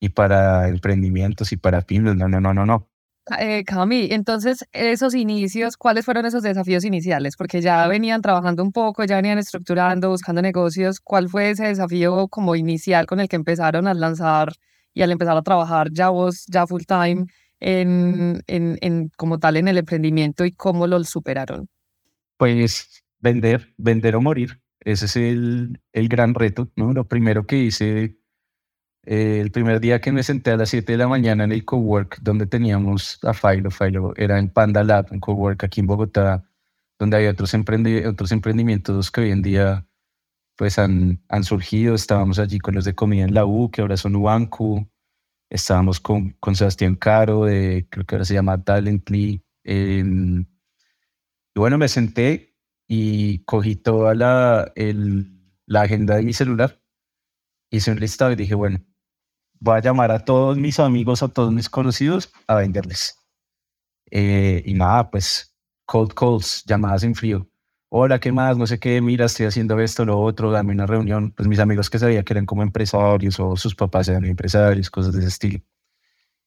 y 0.00 0.10
para 0.10 0.68
emprendimientos 0.68 1.52
y 1.52 1.56
para 1.56 1.82
pymes? 1.82 2.16
No, 2.16 2.28
no, 2.28 2.40
no, 2.40 2.54
no, 2.54 2.66
no. 2.66 2.88
Eh, 3.40 3.64
Cami, 3.64 4.08
entonces 4.12 4.64
esos 4.72 5.14
inicios, 5.14 5.76
¿cuáles 5.76 6.04
fueron 6.04 6.26
esos 6.26 6.42
desafíos 6.42 6.84
iniciales? 6.84 7.36
Porque 7.36 7.60
ya 7.60 7.86
venían 7.88 8.22
trabajando 8.22 8.62
un 8.62 8.70
poco, 8.70 9.04
ya 9.04 9.16
venían 9.16 9.38
estructurando, 9.38 10.10
buscando 10.10 10.42
negocios. 10.42 11.00
¿Cuál 11.00 11.28
fue 11.28 11.50
ese 11.50 11.66
desafío 11.66 12.28
como 12.28 12.54
inicial 12.54 13.06
con 13.06 13.18
el 13.18 13.28
que 13.28 13.36
empezaron 13.36 13.88
a 13.88 13.94
lanzar 13.94 14.52
y 14.94 15.02
al 15.02 15.10
empezar 15.10 15.36
a 15.36 15.42
trabajar 15.42 15.88
ya 15.92 16.10
vos, 16.10 16.44
ya 16.46 16.66
full 16.66 16.82
time? 16.86 17.26
en, 17.60 18.42
en, 18.46 18.78
en, 18.80 19.10
como 19.16 19.38
tal 19.38 19.56
en 19.56 19.68
el 19.68 19.78
emprendimiento 19.78 20.44
y 20.44 20.52
cómo 20.52 20.86
lo 20.86 21.02
superaron? 21.04 21.68
Pues 22.36 23.04
vender, 23.18 23.74
vender 23.76 24.16
o 24.16 24.20
morir. 24.20 24.60
Ese 24.80 25.06
es 25.06 25.16
el, 25.16 25.80
el 25.92 26.08
gran 26.08 26.34
reto, 26.34 26.70
¿no? 26.76 26.92
Lo 26.92 27.08
primero 27.08 27.46
que 27.46 27.56
hice 27.56 28.18
eh, 29.06 29.40
el 29.40 29.50
primer 29.52 29.80
día 29.80 30.00
que 30.00 30.12
me 30.12 30.22
senté 30.22 30.50
a 30.50 30.56
las 30.56 30.70
7 30.70 30.92
de 30.92 30.98
la 30.98 31.08
mañana 31.08 31.44
en 31.44 31.52
el 31.52 31.64
cowork 31.64 32.18
donde 32.20 32.46
teníamos 32.46 33.18
a 33.22 33.32
Filo, 33.32 33.70
Filo 33.70 34.12
era 34.16 34.38
en 34.38 34.50
Panda 34.50 34.82
Lab, 34.82 35.06
un 35.12 35.20
cowork 35.20 35.64
aquí 35.64 35.80
en 35.80 35.86
Bogotá, 35.86 36.44
donde 36.98 37.16
hay 37.16 37.26
otros, 37.26 37.54
emprendi 37.54 38.04
otros 38.04 38.32
emprendimientos 38.32 39.10
que 39.10 39.22
hoy 39.22 39.30
en 39.30 39.42
día 39.42 39.86
pues 40.56 40.78
han, 40.78 41.22
han 41.28 41.44
surgido. 41.44 41.94
Estábamos 41.94 42.38
allí 42.38 42.58
con 42.58 42.74
los 42.74 42.84
de 42.84 42.94
comida 42.94 43.24
en 43.24 43.34
la 43.34 43.46
U, 43.46 43.70
que 43.70 43.82
ahora 43.82 43.96
son 43.96 44.16
Ubanku, 44.16 44.88
Estábamos 45.48 46.00
con, 46.00 46.30
con 46.40 46.56
Sebastián 46.56 46.96
Caro, 46.96 47.44
de, 47.44 47.86
creo 47.90 48.04
que 48.04 48.16
ahora 48.16 48.24
se 48.24 48.34
llama 48.34 48.64
Talently. 48.64 49.44
y 49.64 50.02
bueno, 51.54 51.78
me 51.78 51.88
senté 51.88 52.56
y 52.88 53.40
cogí 53.44 53.76
toda 53.76 54.14
la, 54.14 54.72
el, 54.74 55.30
la 55.66 55.82
agenda 55.82 56.16
de 56.16 56.22
mi 56.22 56.32
celular, 56.32 56.80
hice 57.70 57.92
un 57.92 58.00
listado 58.00 58.32
y 58.32 58.36
dije, 58.36 58.54
bueno, 58.54 58.80
voy 59.60 59.78
a 59.78 59.80
llamar 59.80 60.10
a 60.10 60.24
todos 60.24 60.56
mis 60.58 60.80
amigos, 60.80 61.22
a 61.22 61.28
todos 61.28 61.52
mis 61.52 61.68
conocidos 61.68 62.32
a 62.46 62.56
venderles. 62.56 63.18
Eh, 64.10 64.62
y 64.64 64.74
nada, 64.74 65.10
pues 65.10 65.54
cold 65.86 66.14
calls, 66.14 66.64
llamadas 66.66 67.02
en 67.04 67.14
frío 67.14 67.48
hola, 67.88 68.20
¿qué 68.20 68.32
más? 68.32 68.56
No 68.58 68.66
sé 68.66 68.78
qué, 68.78 69.00
mira, 69.00 69.26
estoy 69.26 69.46
haciendo 69.46 69.78
esto, 69.80 70.04
lo 70.04 70.20
otro, 70.20 70.50
dame 70.50 70.72
una 70.72 70.86
reunión. 70.86 71.32
Pues 71.32 71.48
mis 71.48 71.58
amigos 71.58 71.90
que 71.90 71.98
sabía 71.98 72.22
que 72.24 72.32
eran 72.34 72.46
como 72.46 72.62
empresarios 72.62 73.40
o 73.40 73.56
sus 73.56 73.74
papás 73.74 74.08
eran 74.08 74.24
empresarios, 74.24 74.90
cosas 74.90 75.14
de 75.14 75.20
ese 75.20 75.28
estilo. 75.28 75.60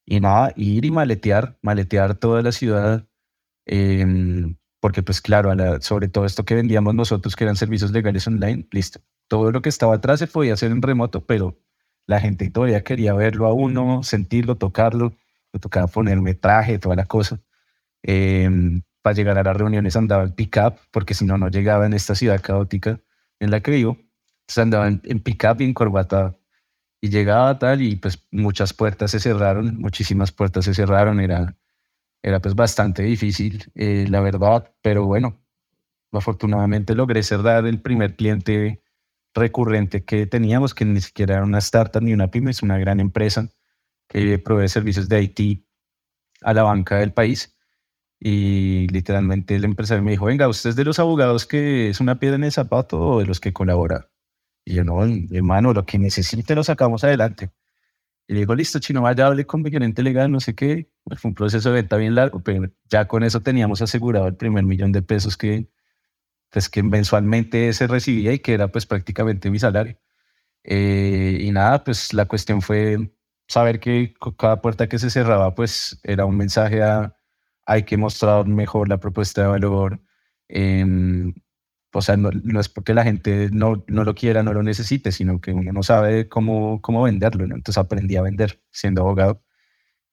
Y 0.05 0.19
nada, 0.19 0.53
ir 0.55 0.85
y 0.85 0.91
maletear, 0.91 1.57
maletear 1.61 2.15
toda 2.15 2.41
la 2.41 2.51
ciudad, 2.51 3.07
em, 3.65 4.57
porque 4.81 5.03
pues 5.03 5.21
claro, 5.21 5.51
sobre 5.81 6.07
todo 6.09 6.25
esto 6.25 6.45
que 6.45 6.55
vendíamos 6.55 6.95
nosotros, 6.95 7.35
que 7.35 7.43
eran 7.45 7.55
servicios 7.55 7.91
legales 7.91 8.27
online, 8.27 8.67
listo. 8.71 9.01
todo 9.27 9.51
lo 9.51 9.61
que 9.61 9.69
estaba 9.69 9.95
atrás 9.95 10.19
se 10.19 10.27
podía 10.27 10.53
hacer 10.53 10.71
en 10.71 10.81
remoto, 10.81 11.25
pero 11.25 11.57
la 12.09 12.19
gente 12.19 12.49
todavía 12.49 12.83
quería 12.83 13.13
verlo 13.13 13.45
a 13.45 13.53
uno, 13.53 14.01
sentirlo, 14.01 14.55
tocarlo. 14.55 15.13
Me 15.53 15.59
tocaba 15.59 15.85
ponerme 15.85 16.33
traje, 16.33 16.79
toda 16.79 16.95
la 16.95 17.05
cosa. 17.05 17.39
Em, 18.01 18.81
para 19.03 19.13
llegar 19.13 19.37
a 19.37 19.43
las 19.43 19.55
reuniones 19.55 19.95
andaba 19.95 20.23
en 20.23 20.31
pick-up, 20.31 20.73
porque 20.89 21.13
si 21.13 21.23
no, 21.23 21.37
no 21.37 21.49
llegaba 21.49 21.85
en 21.85 21.93
esta 21.93 22.15
ciudad 22.15 22.41
caótica 22.41 22.99
en 23.39 23.51
la 23.51 23.59
que 23.61 23.69
vivo. 23.69 23.99
Entonces 24.41 24.57
andaba 24.57 24.87
en, 24.87 25.19
pick-up 25.19 25.61
y 25.61 25.65
en 25.65 25.75
corbata. 25.75 26.35
Y 26.99 27.09
llegaba 27.09 27.59
tal 27.59 27.83
y 27.83 27.95
pues 27.97 28.25
muchas 28.31 28.73
puertas 28.73 29.11
se 29.11 29.19
cerraron, 29.19 29.77
muchísimas 29.77 30.31
puertas 30.31 30.65
se 30.65 30.73
cerraron. 30.73 31.19
Era, 31.19 31.55
era 32.23 32.39
pues 32.39 32.55
bastante 32.55 33.03
difícil, 33.03 33.71
eh, 33.75 34.07
la 34.09 34.21
verdad, 34.21 34.73
pero 34.81 35.05
bueno, 35.05 35.39
afortunadamente 36.11 36.95
logré 36.95 37.21
cerrar 37.21 37.67
el 37.67 37.79
primer 37.79 38.15
cliente 38.15 38.81
recurrente 39.39 40.03
que 40.05 40.27
teníamos, 40.27 40.73
que 40.73 40.85
ni 40.85 41.01
siquiera 41.01 41.35
era 41.35 41.43
una 41.43 41.59
startup 41.59 42.03
ni 42.03 42.13
una 42.13 42.29
pyme, 42.29 42.51
es 42.51 42.61
una 42.61 42.77
gran 42.77 42.99
empresa 42.99 43.49
que 44.07 44.39
provee 44.39 44.67
servicios 44.67 45.09
de 45.09 45.23
IT 45.23 45.65
a 46.41 46.53
la 46.53 46.63
banca 46.63 46.97
del 46.97 47.13
país. 47.13 47.55
Y 48.19 48.87
literalmente 48.89 49.55
el 49.55 49.63
empresario 49.63 50.03
me 50.03 50.11
dijo, 50.11 50.25
venga, 50.25 50.47
¿usted 50.49 50.71
es 50.71 50.75
de 50.75 50.83
los 50.85 50.99
abogados 50.99 51.45
que 51.45 51.89
es 51.89 52.01
una 52.01 52.19
piedra 52.19 52.35
en 52.35 52.43
el 52.43 52.51
zapato 52.51 52.99
o 52.99 53.19
de 53.19 53.25
los 53.25 53.39
que 53.39 53.53
colabora? 53.53 54.09
Y 54.65 54.75
yo, 54.75 54.83
no, 54.83 55.01
hermano, 55.31 55.73
lo 55.73 55.85
que 55.85 55.97
necesite 55.97 56.55
lo 56.55 56.63
sacamos 56.63 57.03
adelante. 57.03 57.51
Y 58.27 58.33
le 58.33 58.39
digo, 58.41 58.55
listo, 58.55 58.79
chino, 58.79 59.01
vaya, 59.01 59.27
hable 59.27 59.45
con 59.45 59.63
mi 59.63 59.71
gerente 59.71 60.03
legal, 60.03 60.31
no 60.31 60.39
sé 60.39 60.53
qué. 60.55 60.91
fue 61.17 61.29
un 61.29 61.35
proceso 61.35 61.69
de 61.69 61.75
venta 61.75 61.97
bien 61.97 62.13
largo, 62.15 62.41
pero 62.43 62.69
ya 62.89 63.07
con 63.07 63.23
eso 63.23 63.41
teníamos 63.41 63.81
asegurado 63.81 64.27
el 64.27 64.35
primer 64.35 64.65
millón 64.65 64.91
de 64.91 65.01
pesos 65.01 65.37
que, 65.37 65.67
pues, 66.51 66.69
que 66.69 66.83
mensualmente 66.83 67.73
se 67.73 67.87
recibía 67.87 68.33
y 68.33 68.39
que 68.39 68.53
era 68.53 68.69
pues 68.69 68.85
prácticamente 68.85 69.51
mi 69.51 69.59
salario. 69.59 69.97
Eh, 70.63 71.39
y 71.41 71.51
nada, 71.51 71.83
pues 71.83 72.13
la 72.13 72.25
cuestión 72.25 72.61
fue 72.61 73.11
saber 73.47 73.79
que 73.79 74.13
cada 74.37 74.61
puerta 74.61 74.87
que 74.89 74.99
se 74.99 75.09
cerraba 75.09 75.55
pues 75.55 75.99
era 76.03 76.25
un 76.25 76.37
mensaje 76.37 76.83
a 76.83 77.15
hay 77.69 77.83
que 77.83 77.97
mostrar 77.97 78.47
mejor 78.47 78.89
la 78.89 78.99
propuesta 78.99 79.43
de 79.43 79.47
valor. 79.47 80.01
Em, 80.47 81.33
o 81.93 82.01
sea, 82.01 82.17
no, 82.17 82.31
es 82.59 82.69
porque 82.69 82.93
la 82.95 83.03
gente 83.03 83.49
no, 83.51 83.83
no, 83.87 84.03
lo 84.03 84.15
quiera, 84.15 84.43
no 84.43 84.53
lo 84.53 84.63
necesite, 84.63 85.11
sino 85.11 85.39
que 85.41 85.53
uno 85.53 85.71
no 85.71 85.83
sabe 85.83 86.27
cómo, 86.29 86.81
cómo 86.81 87.03
venderlo. 87.03 87.43
Entonces 87.45 87.77
aprendí 87.77 88.15
a 88.17 88.23
vender 88.23 88.61
siendo 88.71 89.01
abogado. 89.01 89.43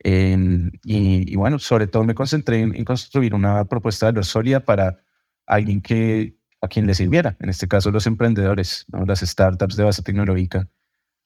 Em, 0.01 0.71
y, 0.85 1.35
bueno, 1.37 1.59
sobre 1.59 1.87
todo 1.87 2.05
me 2.05 2.15
concentré 2.15 2.61
en, 2.61 2.85
construir 2.85 3.35
una 3.35 3.65
propuesta 3.67 4.07
de 4.07 4.13
valor 4.13 4.27
sólida 4.27 4.61
para 4.61 5.01
alguien 5.47 5.81
que, 5.81 6.37
a 6.61 6.69
quien 6.69 6.87
le 6.87 6.95
sirviera, 6.95 7.37
en 7.41 7.49
este 7.49 7.69
caso 7.69 7.91
los 7.91 8.07
emprendedores, 8.07 8.87
las 9.07 9.21
startups 9.21 9.77
de 9.77 9.85
base 9.85 10.03
tecnológica. 10.03 10.69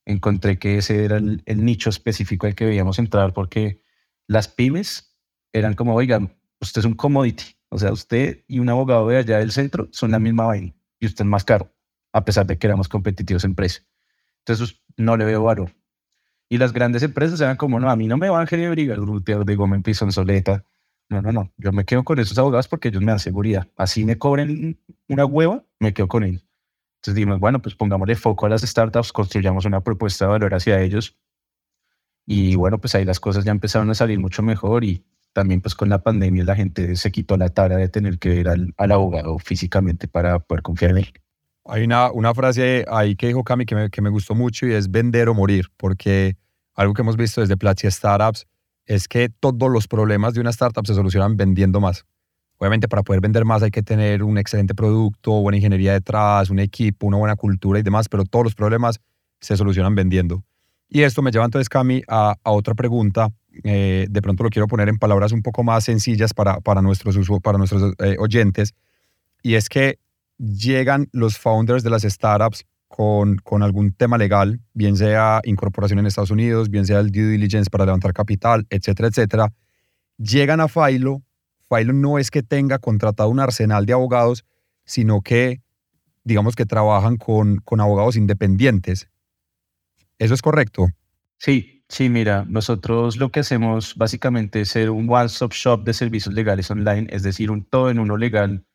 Encontré 0.05 0.59
que 0.59 0.79
ese 0.79 1.05
era 1.05 1.17
el, 1.17 1.43
nicho 1.47 1.91
específico 1.91 2.47
al 2.47 2.55
que 2.55 2.65
debíamos 2.65 2.99
entrar 2.99 3.33
porque 3.33 3.83
las 4.27 4.49
pymes 4.49 5.17
eran 5.53 5.75
como, 5.75 5.95
oigan, 5.95 6.37
usted 6.61 6.81
es 6.81 6.85
un 6.85 6.95
commodity, 6.95 7.57
o 7.69 7.79
sea, 7.79 7.93
usted 7.93 8.45
y 8.49 8.59
un 8.59 8.69
abogado 8.69 9.09
de 9.09 9.19
allá 9.19 9.39
del 9.39 9.53
centro 9.53 9.89
son 9.93 10.11
la 10.11 10.19
misma 10.19 10.47
vaina 10.47 10.75
y 10.99 11.07
usted 11.07 11.25
es 11.25 11.29
más 11.29 11.45
caro, 11.45 11.73
a 12.13 12.25
pesar 12.25 12.47
de 12.47 12.59
que 12.59 12.67
éramos 12.67 12.89
competitivos 12.89 13.45
en 13.45 13.55
precio. 13.55 13.83
Entonces, 14.39 14.81
no 14.97 15.17
le 15.17 15.25
veo 15.25 15.43
valor. 15.43 15.73
Y 16.49 16.59
las 16.59 16.73
grandes 16.73 17.03
empresas 17.03 17.41
eran 17.41 17.57
como, 17.57 17.79
no, 17.79 17.89
a 17.89 17.97
mí 17.97 18.09
no 18.09 18.17
me 18.17 18.29
van 18.29 18.47
a 18.47 18.71
Briga, 18.71 18.97
de 18.97 19.55
Gómez 19.55 19.83
Pison 19.83 20.11
Soleta, 20.11 20.65
no, 21.11 21.21
no, 21.21 21.33
no. 21.33 21.53
Yo 21.57 21.73
me 21.73 21.85
quedo 21.85 22.05
con 22.05 22.21
esos 22.21 22.39
abogados 22.39 22.69
porque 22.69 22.89
ellos 22.89 23.03
me 23.03 23.11
dan 23.11 23.19
seguridad. 23.19 23.67
Así 23.77 24.05
me 24.05 24.17
cobren 24.17 24.79
una 25.09 25.25
hueva, 25.25 25.65
me 25.81 25.93
quedo 25.93 26.07
con 26.07 26.23
ellos. 26.23 26.47
Entonces 26.99 27.17
dijimos, 27.17 27.41
bueno, 27.41 27.61
pues 27.61 27.75
pongámosle 27.75 28.15
foco 28.15 28.47
a 28.47 28.49
las 28.49 28.63
startups, 28.63 29.13
construyamos 29.13 29.65
una 29.65 29.81
propuesta 29.81 30.27
de 30.27 30.31
valor 30.31 30.55
hacia 30.55 30.81
ellos. 30.81 31.17
Y 32.27 32.55
bueno, 32.55 32.81
pues 32.81 32.95
ahí 32.95 33.05
las 33.05 33.19
cosas 33.19 33.45
ya 33.45 33.51
empezaron 33.51 33.91
a 33.91 33.95
salir 33.95 34.21
mucho 34.21 34.43
mejor 34.45 34.85
y 34.85 35.05
también 35.33 35.61
pues 35.61 35.75
con 35.75 35.89
la 35.89 36.01
pandemia 36.01 36.45
la 36.45 36.55
gente 36.55 36.95
se 36.95 37.11
quitó 37.11 37.37
la 37.37 37.49
tarea 37.49 37.79
de 37.79 37.89
tener 37.89 38.19
que 38.21 38.37
ir 38.37 38.49
al, 38.49 38.73
abogado 38.77 39.37
físicamente 39.41 40.07
para 40.07 40.39
poder 40.39 40.63
confiar 40.63 40.93
en 40.93 40.99
él. 40.99 41.13
Hay 41.65 41.83
una, 41.83 42.13
una 42.13 42.33
frase 42.35 42.85
ahí 42.89 43.17
que 43.17 43.27
dijo 43.27 43.43
Cami 43.43 43.67
que 43.67 43.75
me, 43.75 43.91
que 43.91 44.01
me 44.01 44.11
gustó 44.11 44.37
mucho 44.37 44.67
y 44.67 44.75
es 44.75 44.91
vender 44.91 45.29
o 45.29 45.35
morir, 45.35 45.67
porque 45.77 46.37
algo 46.75 46.95
que 46.95 47.03
hemos 47.03 47.17
visto 47.17 47.41
desde 47.41 47.57
Platzi 47.57 47.91
Startups 47.91 48.47
es 48.91 49.07
que 49.07 49.29
todos 49.29 49.71
los 49.71 49.87
problemas 49.87 50.35
de 50.35 50.41
una 50.41 50.51
startup 50.51 50.85
se 50.85 50.95
solucionan 50.95 51.37
vendiendo 51.37 51.81
más. 51.81 52.05
Obviamente 52.59 52.89
para 52.89 53.05
poder 53.05 53.21
vender 53.21 53.45
más 53.45 53.63
hay 53.63 53.71
que 53.71 53.85
tener 53.85 54.25
un 54.25 54.37
excelente 54.37 54.75
producto, 54.75 55.31
buena 55.43 55.59
ingeniería 55.59 55.93
detrás, 55.93 56.51
un 56.51 56.59
equipo, 56.59 57.07
una 57.07 57.17
buena 57.17 57.37
cultura 57.37 57.79
y 57.79 57.83
demás, 57.85 58.09
pero 58.09 58.25
todos 58.25 58.47
los 58.47 58.55
problemas 58.57 59.01
se 59.41 59.57
solucionan 59.57 59.95
vendiendo. 59.95 60.43
Y 60.89 61.03
esto 61.03 61.23
me 61.23 61.31
lleva 61.31 61.45
entonces, 61.45 61.69
Cami, 61.69 62.03
a, 62.09 62.35
otra 62.43 62.75
pregunta. 62.75 63.29
Eh, 63.63 64.09
de 64.11 64.23
pronto 64.23 64.43
lo 64.43 64.51
quiero 64.51 64.67
poner 64.67 64.89
en 64.89 64.99
palabras 64.99 65.31
un 65.31 65.43
poco 65.43 65.63
más 65.63 65.85
sencillas 65.85 66.35
para, 66.35 66.59
para 66.59 66.83
nuestros, 66.83 67.17
para 67.45 67.59
nuestros 67.59 67.95
eh, 68.01 68.17
oyentes. 68.19 68.75
Y 69.41 69.55
es 69.55 69.69
que 69.69 70.01
llegan 70.37 71.09
los 71.13 71.39
founders 71.39 71.85
de 71.85 71.91
las 71.91 72.03
startups 72.03 72.67
con, 72.91 73.37
con 73.37 73.63
algún 73.63 73.93
tema 73.93 74.19
legal, 74.19 74.61
bien 74.75 74.97
sea 74.97 75.41
incorporación 75.45 76.01
en 76.01 76.07
Estados 76.07 76.33
Unidos, 76.33 76.71
bien 76.71 76.85
sea 76.85 76.99
el 76.99 77.13
due 77.13 77.23
diligence 77.23 77.71
para 77.71 77.85
levantar 77.85 78.13
capital, 78.13 78.67
etcétera, 78.69 79.09
etcétera, 79.09 79.53
llegan 80.19 80.61
a 80.61 80.67
Filo. 80.67 81.23
Filo 81.69 81.93
no 81.93 82.19
es 82.19 82.33
que 82.33 82.43
tenga 82.43 82.81
contratado 82.81 83.29
un 83.29 83.39
arsenal 83.39 83.87
de 83.87 83.93
abogados, 83.93 84.45
sino 84.85 85.21
que, 85.23 85.63
digamos 86.25 86.57
que 86.57 86.67
trabajan 86.67 87.17
con, 87.17 87.59
con 87.59 87.81
abogados 87.81 88.17
independientes. 88.17 89.09
¿Eso 90.19 90.35
es 90.35 90.43
correcto? 90.43 90.89
Sí, 91.39 91.85
sí, 91.89 92.09
mira, 92.09 92.45
nosotros 92.49 93.19
lo 93.19 93.31
que 93.31 93.39
hacemos 93.39 93.95
básicamente 93.95 94.63
es 94.63 94.71
ser 94.71 94.91
un 94.91 95.09
one-stop 95.09 95.53
shop 95.53 95.85
de 95.85 95.95
servicios 95.95 96.35
legales 96.35 96.69
online, 96.73 97.07
es 97.11 97.23
decir, 97.23 97.53
un 97.53 97.65
todo 97.65 97.89
en 97.89 98.01
uno 98.01 98.17
legal 98.17 98.67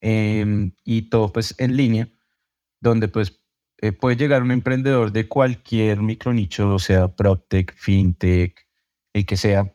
em, 0.00 0.70
y 0.84 1.10
todo 1.10 1.32
pues 1.32 1.56
en 1.58 1.76
línea, 1.76 2.08
donde 2.80 3.08
pues 3.08 3.40
eh, 3.78 3.92
puede 3.92 4.16
llegar 4.16 4.42
un 4.42 4.50
emprendedor 4.50 5.12
de 5.12 5.28
cualquier 5.28 6.00
micronicho, 6.00 6.74
o 6.74 6.78
sea, 6.78 7.08
PropTech, 7.08 7.74
FinTech, 7.74 8.66
el 9.12 9.26
que 9.26 9.36
sea, 9.36 9.74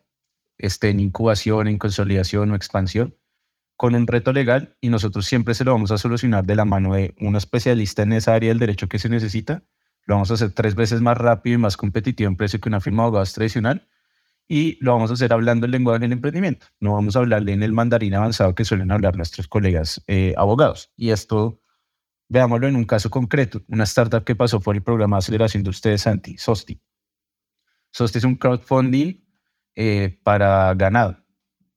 esté 0.58 0.90
en 0.90 1.00
incubación, 1.00 1.68
en 1.68 1.78
consolidación 1.78 2.52
o 2.52 2.56
expansión, 2.56 3.16
con 3.78 3.96
un 3.96 4.08
reto 4.08 4.32
legal 4.34 4.78
y 4.80 4.90
nosotros 4.90 5.26
siempre 5.26 5.56
se 5.56 5.64
lo 5.64 5.72
vamos 5.72 5.92
a 5.92 5.98
solucionar 5.98 6.46
de 6.46 6.56
la 6.56 6.66
mano 6.66 6.94
de 6.94 7.16
un 7.20 7.36
especialista 7.36 8.04
en 8.04 8.14
esa 8.14 8.36
área 8.36 8.50
del 8.50 8.60
derecho 8.60 8.88
que 8.88 9.00
se 9.00 9.10
necesita. 9.10 9.64
Lo 10.06 10.16
vamos 10.16 10.30
a 10.32 10.36
hacer 10.36 10.52
tres 10.52 10.76
veces 10.76 11.02
más 11.02 11.18
rápido 11.18 11.56
y 11.56 11.58
más 11.58 11.78
competitivo 11.78 12.28
en 12.28 12.36
precio 12.36 12.60
que 12.60 12.70
una 12.70 12.80
firma 12.80 13.04
de 13.04 13.08
abogados 13.08 13.34
tradicional 13.34 13.88
y 14.48 14.78
lo 14.84 14.94
vamos 14.94 15.10
a 15.10 15.14
hacer 15.14 15.34
hablando 15.34 15.66
el 15.66 15.72
lenguaje 15.72 16.02
del 16.02 16.12
emprendimiento. 16.12 16.68
No 16.80 16.94
vamos 16.94 17.16
a 17.16 17.20
hablarle 17.20 17.54
en 17.54 17.64
el 17.64 17.74
mandarín 17.74 18.14
avanzado 18.14 18.54
que 18.54 18.66
suelen 18.66 18.92
hablar 18.92 19.16
nuestros 19.16 19.48
colegas 19.48 20.04
eh, 20.08 20.34
abogados. 20.38 20.92
Y 20.96 21.12
esto 21.12 21.62
Veámoslo 22.32 22.70
en 22.70 22.78
un 22.78 22.86
caso 22.86 23.10
concreto, 23.10 23.62
una 23.68 23.84
startup 23.84 24.24
que 24.24 24.38
pasó 24.38 24.62
por 24.62 24.74
el 24.74 24.82
programa 24.82 25.18
de 25.18 25.20
aceleración 25.20 25.64
de 25.64 25.70
ustedes, 25.70 26.04
Santi, 26.04 26.38
Sosti. 26.38 26.80
Sosti 27.92 28.20
es 28.20 28.24
un 28.24 28.36
crowdfunding 28.36 29.22
eh, 29.76 30.18
para 30.24 30.74
ganado. 30.76 31.18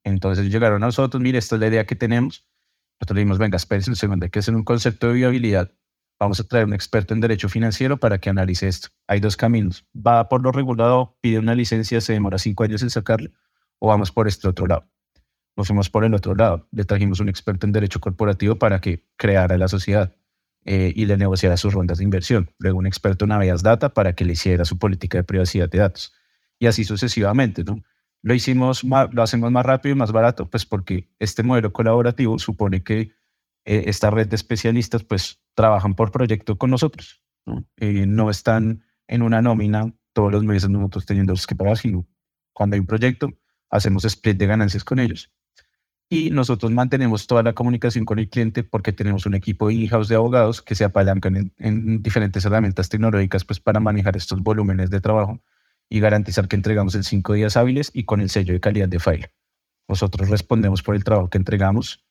Entonces 0.05 0.49
llegaron 0.49 0.81
a 0.85 0.87
nosotros, 0.87 1.21
mire, 1.21 1.39
esta 1.39 1.57
es 1.57 1.61
la 1.61 1.67
idea 1.67 1.87
que 1.87 1.97
tenemos. 1.97 2.49
Nosotros 3.01 3.17
le 3.17 3.21
dijimos, 3.23 3.39
venga, 3.39 3.57
espérense 3.57 3.91
un 3.91 3.97
segundo, 3.97 4.31
que 4.31 4.39
es 4.39 4.47
un 4.47 4.63
concepto 4.63 5.09
de 5.09 5.15
viabilidad. 5.15 5.73
Vamos 6.21 6.39
a 6.39 6.45
traer 6.45 6.67
un 6.67 6.73
experto 6.73 7.15
en 7.15 7.21
derecho 7.21 7.49
financiero 7.49 7.97
para 7.97 8.19
que 8.19 8.31
analice 8.31 8.69
esto. 8.69 8.91
Hay 9.09 9.19
dos 9.19 9.37
caminos. 9.37 9.85
Va 9.93 10.29
por 10.29 10.41
lo 10.41 10.53
regulado, 10.53 11.19
pide 11.21 11.41
una 11.41 11.57
licencia, 11.57 12.01
se 12.01 12.13
demora 12.13 12.39
cinco 12.39 12.63
años 12.63 12.81
en 12.85 12.91
sacarla, 12.91 13.31
o 13.81 13.89
vamos 13.89 14.13
por 14.13 14.29
este 14.29 14.47
otro 14.47 14.69
lado. 14.69 14.89
Nos 15.57 15.67
fuimos 15.67 15.91
por 15.91 16.05
el 16.05 16.15
otro 16.15 16.37
lado. 16.37 16.69
Le 16.71 16.85
trajimos 16.85 17.19
un 17.19 17.29
experto 17.29 17.67
en 17.67 17.73
derecho 17.73 17.99
corporativo 17.99 18.55
para 18.55 18.81
que 18.81 19.05
creara 19.17 19.59
la 19.59 19.67
sociedad 19.67 20.15
eh, 20.65 20.93
y 20.95 21.05
le 21.05 21.17
negociara 21.17 21.57
sus 21.57 21.75
rondas 21.75 21.99
de 21.99 22.05
inversión. 22.05 22.51
Luego 22.59 22.79
un 22.79 22.87
experto 22.87 23.25
en 23.25 23.33
Avias 23.33 23.63
Data 23.63 23.91
para 23.91 24.15
que 24.15 24.25
le 24.25 24.33
hiciera 24.33 24.65
su 24.65 24.79
política 24.79 25.19
de 25.19 25.25
privacidad 25.25 25.69
de 25.69 25.79
datos. 25.79 26.15
Y 26.59 26.67
así 26.67 26.85
sucesivamente, 26.85 27.65
¿no? 27.65 27.83
Lo 28.23 28.33
hicimos, 28.33 28.83
lo 28.85 29.23
hacemos 29.23 29.51
más 29.53 29.67
rápido 29.67 29.95
y 29.95 29.99
más 29.99 30.11
barato, 30.11 30.49
pues 30.49 30.65
porque 30.65 31.11
este 31.19 31.43
modelo 31.43 31.75
colaborativo 31.75 32.39
supone 32.39 32.83
que 32.83 33.13
eh, 33.67 33.85
esta 33.87 34.11
red 34.11 34.29
de 34.29 34.37
especialistas 34.37 35.05
pues 35.05 35.43
trabajan 35.55 35.95
por 35.95 36.11
proyecto 36.11 36.57
con 36.57 36.71
nosotros. 36.71 37.23
¿no? 37.45 37.67
Eh, 37.77 38.07
no 38.07 38.31
están 38.31 38.83
en 39.09 39.21
una 39.21 39.43
nómina 39.43 39.93
todos 40.15 40.33
los 40.33 40.43
meses 40.43 40.71
nosotros 40.71 41.05
teniendo 41.05 41.35
que 41.47 41.55
pagar, 41.55 41.77
sino 41.77 42.07
cuando 42.55 42.75
hay 42.75 42.81
un 42.81 42.87
proyecto, 42.87 43.29
hacemos 43.69 44.07
split 44.07 44.39
de 44.39 44.47
ganancias 44.47 44.85
con 44.85 44.99
ellos 45.01 45.31
y 46.09 46.31
nosotros 46.31 46.71
mantenemos 46.73 47.27
toda 47.27 47.43
la 47.43 47.55
comunicación 47.55 48.05
con 48.05 48.19
el 48.19 48.29
cliente 48.29 48.63
porque 48.63 48.93
tenemos 48.93 49.27
un 49.27 49.35
equipo 49.35 49.71
in-house 49.71 50.09
de 50.09 50.17
abogados 50.17 50.63
que 50.63 50.75
se 50.75 50.85
apalancan 50.85 51.53
en, 51.59 52.03
diferentes 52.03 52.45
herramientas 52.45 52.89
tecnológicas 52.89 53.45
pues, 53.45 53.61
para 53.61 53.81
manejar 53.81 54.17
estos 54.17 54.41
volúmenes 54.41 54.91
de 54.91 55.01
trabajo 55.01 55.41
y 55.89 56.01
garantizar 56.01 56.49
que 56.49 56.57
entregamos 56.57 56.95
en 56.95 57.05
cinco 57.05 57.33
días 57.35 57.57
hábiles 57.57 57.91
y 57.95 58.05
con 58.05 58.21
el 58.21 58.31
sello 58.31 58.53
de 58.55 58.61
calidad 58.61 58.89
de 58.89 59.01
file. 59.01 59.31
Nosotros 59.89 60.29
respondemos 60.29 60.83
por 60.83 60.95
el 60.95 61.05
trabajo 61.05 61.29
que 61.31 61.39
entregamos 61.39 62.05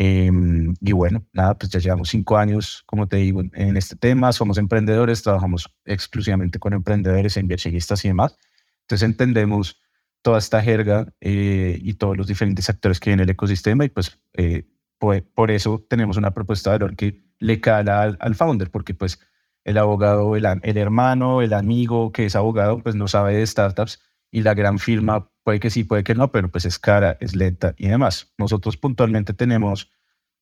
Em, 0.00 0.74
y 0.80 0.92
bueno, 0.92 1.26
nada, 1.32 1.58
pues 1.58 1.72
ya 1.72 1.80
llevamos 1.80 2.08
cinco 2.08 2.38
años, 2.38 2.84
como 2.86 3.08
te 3.08 3.16
digo, 3.16 3.42
en 3.52 3.76
este 3.76 3.96
tema. 3.96 4.32
Somos 4.32 4.56
emprendedores, 4.56 5.24
trabajamos 5.24 5.74
exclusivamente 5.84 6.60
con 6.60 6.72
emprendedores, 6.72 7.36
inversionistas 7.36 8.04
y 8.04 8.08
demás. 8.08 8.38
Entonces 8.82 9.08
entendemos 9.08 9.80
toda 10.22 10.38
esta 10.38 10.62
jerga 10.62 11.12
eh, 11.20 11.78
y 11.80 11.94
todos 11.94 12.16
los 12.16 12.26
diferentes 12.26 12.68
actores 12.68 13.00
que 13.00 13.10
hay 13.10 13.14
en 13.14 13.20
el 13.20 13.30
ecosistema 13.30 13.84
y 13.84 13.88
pues 13.88 14.20
eh, 14.34 14.64
por, 14.98 15.50
eso 15.50 15.84
tenemos 15.88 16.16
una 16.16 16.34
propuesta 16.34 16.70
de 16.70 16.78
valor 16.78 16.96
que 16.96 17.22
le 17.38 17.60
cala 17.60 18.02
al, 18.02 18.18
al 18.20 18.34
founder, 18.34 18.70
porque 18.70 18.94
pues 18.94 19.20
el 19.64 19.78
abogado, 19.78 20.34
el, 20.34 20.46
el, 20.62 20.76
hermano, 20.76 21.42
el 21.42 21.52
amigo 21.52 22.10
que 22.10 22.26
es 22.26 22.34
abogado, 22.34 22.82
pues 22.82 22.94
no 22.94 23.06
sabe 23.06 23.36
de 23.36 23.46
startups 23.46 24.00
y 24.30 24.42
la 24.42 24.54
gran 24.54 24.78
firma 24.78 25.30
puede 25.44 25.60
que 25.60 25.70
sí, 25.70 25.84
puede 25.84 26.04
que 26.04 26.14
no, 26.14 26.32
pero 26.32 26.50
pues 26.50 26.64
es 26.64 26.78
cara, 26.78 27.16
es 27.20 27.36
lenta 27.36 27.74
y 27.76 27.88
demás. 27.88 28.32
Nosotros 28.38 28.76
puntualmente 28.76 29.32
tenemos 29.34 29.90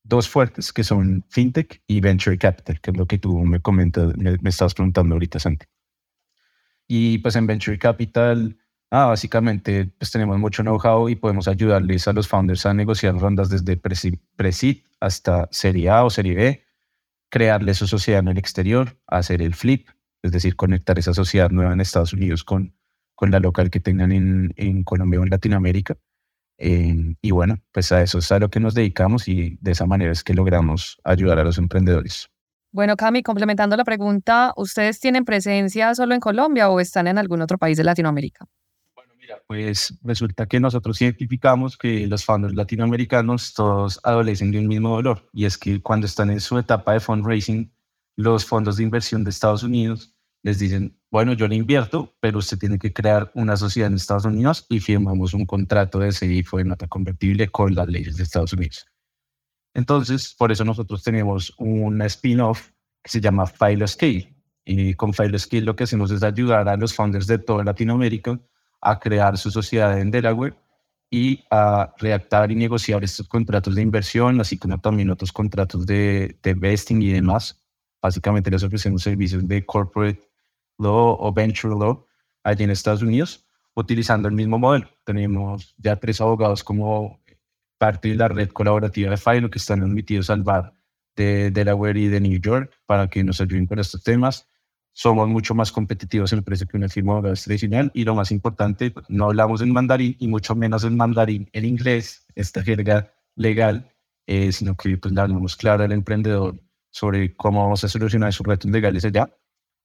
dos 0.02 0.28
fuertes 0.28 0.72
que 0.72 0.84
son 0.84 1.24
FinTech 1.28 1.82
y 1.86 2.00
Venture 2.00 2.38
Capital, 2.38 2.80
que 2.80 2.90
es 2.92 2.96
lo 2.96 3.06
que 3.06 3.18
tú 3.18 3.44
me 3.44 3.60
comentas, 3.60 4.16
me, 4.16 4.36
me 4.40 4.50
estabas 4.50 4.74
preguntando 4.74 5.14
ahorita, 5.14 5.38
Santi. 5.38 5.66
Y 6.88 7.18
pues 7.18 7.36
en 7.36 7.46
Venture 7.46 7.78
Capital, 7.78 8.56
ah, 8.90 9.06
básicamente 9.06 9.90
pues 9.98 10.10
tenemos 10.10 10.38
mucho 10.38 10.62
know-how 10.62 11.08
y 11.08 11.16
podemos 11.16 11.48
ayudarles 11.48 12.06
a 12.08 12.12
los 12.12 12.28
founders 12.28 12.66
a 12.66 12.74
negociar 12.74 13.16
rondas 13.18 13.48
desde 13.48 13.76
pre-seed 13.76 14.82
hasta 15.00 15.48
Serie 15.50 15.90
A 15.90 16.04
o 16.04 16.10
Serie 16.10 16.34
B, 16.34 16.64
crearle 17.30 17.74
su 17.74 17.86
sociedad 17.86 18.20
en 18.20 18.28
el 18.28 18.38
exterior, 18.38 18.98
hacer 19.06 19.42
el 19.42 19.54
flip, 19.54 19.88
es 20.22 20.32
decir, 20.32 20.56
conectar 20.56 20.98
esa 20.98 21.14
sociedad 21.14 21.50
nueva 21.50 21.72
en 21.72 21.80
Estados 21.80 22.12
Unidos 22.12 22.44
con, 22.44 22.74
con 23.14 23.30
la 23.30 23.40
local 23.40 23.70
que 23.70 23.80
tengan 23.80 24.12
en, 24.12 24.52
en 24.56 24.84
Colombia 24.84 25.20
o 25.20 25.24
en 25.24 25.30
Latinoamérica. 25.30 25.96
Eh, 26.58 27.14
y 27.20 27.30
bueno, 27.32 27.58
pues 27.72 27.92
a 27.92 28.02
eso 28.02 28.18
es 28.18 28.32
a 28.32 28.38
lo 28.38 28.48
que 28.48 28.60
nos 28.60 28.74
dedicamos 28.74 29.28
y 29.28 29.58
de 29.60 29.72
esa 29.72 29.86
manera 29.86 30.12
es 30.12 30.24
que 30.24 30.32
logramos 30.34 30.98
ayudar 31.04 31.38
a 31.38 31.44
los 31.44 31.58
emprendedores. 31.58 32.30
Bueno, 32.72 32.96
Cami, 32.96 33.22
complementando 33.22 33.76
la 33.76 33.84
pregunta, 33.84 34.52
¿ustedes 34.56 35.00
tienen 35.00 35.24
presencia 35.24 35.94
solo 35.94 36.14
en 36.14 36.20
Colombia 36.20 36.68
o 36.68 36.80
están 36.80 37.06
en 37.06 37.18
algún 37.18 37.40
otro 37.42 37.58
país 37.58 37.76
de 37.76 37.84
Latinoamérica? 37.84 38.46
Mira, 39.26 39.42
pues 39.48 39.98
resulta 40.04 40.46
que 40.46 40.60
nosotros 40.60 41.02
identificamos 41.02 41.76
que 41.76 42.06
los 42.06 42.24
founders 42.24 42.54
latinoamericanos 42.54 43.54
todos 43.54 43.98
adolecen 44.04 44.52
de 44.52 44.60
un 44.60 44.68
mismo 44.68 44.90
dolor 44.90 45.28
y 45.32 45.46
es 45.46 45.58
que 45.58 45.82
cuando 45.82 46.06
están 46.06 46.30
en 46.30 46.38
su 46.38 46.56
etapa 46.56 46.92
de 46.92 47.00
fundraising, 47.00 47.72
los 48.14 48.44
fondos 48.44 48.76
de 48.76 48.84
inversión 48.84 49.24
de 49.24 49.30
Estados 49.30 49.64
Unidos 49.64 50.14
les 50.44 50.60
dicen, 50.60 50.96
bueno, 51.10 51.32
yo 51.32 51.48
le 51.48 51.56
invierto, 51.56 52.14
pero 52.20 52.38
usted 52.38 52.56
tiene 52.56 52.78
que 52.78 52.92
crear 52.92 53.32
una 53.34 53.56
sociedad 53.56 53.90
en 53.90 53.96
Estados 53.96 54.26
Unidos 54.26 54.64
y 54.68 54.78
firmamos 54.78 55.34
un 55.34 55.44
contrato 55.44 55.98
de 55.98 56.10
ese 56.10 56.28
de 56.28 56.64
nota 56.64 56.86
convertible 56.86 57.48
con 57.48 57.74
las 57.74 57.88
leyes 57.88 58.16
de 58.16 58.22
Estados 58.22 58.52
Unidos. 58.52 58.86
Entonces, 59.74 60.36
por 60.38 60.52
eso 60.52 60.64
nosotros 60.64 61.02
tenemos 61.02 61.52
una 61.58 62.06
spin-off 62.06 62.70
que 63.02 63.10
se 63.10 63.20
llama 63.20 63.48
File 63.48 63.88
Scale. 63.88 64.32
Y 64.64 64.94
con 64.94 65.12
File 65.12 65.36
Scale 65.36 65.64
lo 65.64 65.74
que 65.74 65.82
hacemos 65.82 66.12
es 66.12 66.22
ayudar 66.22 66.68
a 66.68 66.76
los 66.76 66.94
founders 66.94 67.26
de 67.26 67.38
toda 67.38 67.64
Latinoamérica 67.64 68.40
a 68.86 69.00
crear 69.00 69.36
su 69.36 69.50
sociedad 69.50 69.98
en 69.98 70.12
Delaware 70.12 70.54
y 71.10 71.44
a 71.50 71.92
redactar 71.98 72.52
y 72.52 72.54
negociar 72.54 73.02
estos 73.02 73.26
contratos 73.26 73.74
de 73.74 73.82
inversión, 73.82 74.40
así 74.40 74.58
como 74.58 74.78
también 74.80 75.10
otros 75.10 75.32
contratos 75.32 75.86
de, 75.86 76.38
de 76.40 76.54
vesting 76.54 77.02
y 77.02 77.10
demás. 77.10 77.60
Básicamente 78.00 78.48
les 78.48 78.62
ofrecemos 78.62 79.02
servicios 79.02 79.46
de 79.48 79.66
corporate 79.66 80.20
Law 80.78 81.16
o 81.18 81.32
Venture 81.32 81.74
Law 81.74 82.06
allí 82.44 82.62
en 82.62 82.70
Estados 82.70 83.02
Unidos, 83.02 83.44
utilizando 83.74 84.28
el 84.28 84.34
mismo 84.34 84.56
modelo. 84.56 84.88
Tenemos 85.04 85.74
ya 85.78 85.96
tres 85.96 86.20
abogados 86.20 86.62
como 86.62 87.20
parte 87.78 88.10
de 88.10 88.14
la 88.14 88.28
red 88.28 88.50
colaborativa 88.50 89.10
de 89.10 89.16
FILO 89.16 89.50
que 89.50 89.58
están 89.58 89.82
admitidos 89.82 90.30
al 90.30 90.44
bar 90.44 90.74
de 91.16 91.50
Delaware 91.50 91.96
y 91.96 92.06
de 92.06 92.20
New 92.20 92.38
York 92.40 92.72
para 92.86 93.08
que 93.08 93.24
nos 93.24 93.40
ayuden 93.40 93.66
con 93.66 93.80
estos 93.80 94.04
temas. 94.04 94.46
Somos 94.98 95.28
mucho 95.28 95.54
más 95.54 95.72
competitivos 95.72 96.32
en 96.32 96.38
el 96.38 96.42
precio 96.42 96.66
que 96.66 96.78
una 96.78 96.88
firma 96.88 97.20
de 97.20 97.34
tradicional 97.34 97.90
y 97.92 98.04
lo 98.04 98.14
más 98.14 98.32
importante, 98.32 98.94
no 99.10 99.26
hablamos 99.26 99.60
en 99.60 99.70
mandarín 99.70 100.16
y 100.18 100.26
mucho 100.26 100.54
menos 100.54 100.84
en 100.84 100.96
mandarín 100.96 101.50
en 101.52 101.66
inglés, 101.66 102.24
esta 102.34 102.62
jerga 102.62 103.12
legal, 103.34 103.92
eh, 104.26 104.50
sino 104.52 104.74
que 104.74 104.96
pues, 104.96 105.12
le 105.12 105.20
hablamos 105.20 105.54
claro 105.54 105.84
al 105.84 105.92
emprendedor 105.92 106.58
sobre 106.90 107.36
cómo 107.36 107.62
vamos 107.62 107.84
a 107.84 107.88
solucionar 107.88 108.32
sus 108.32 108.46
retos 108.46 108.70
legales 108.70 109.04
allá 109.04 109.30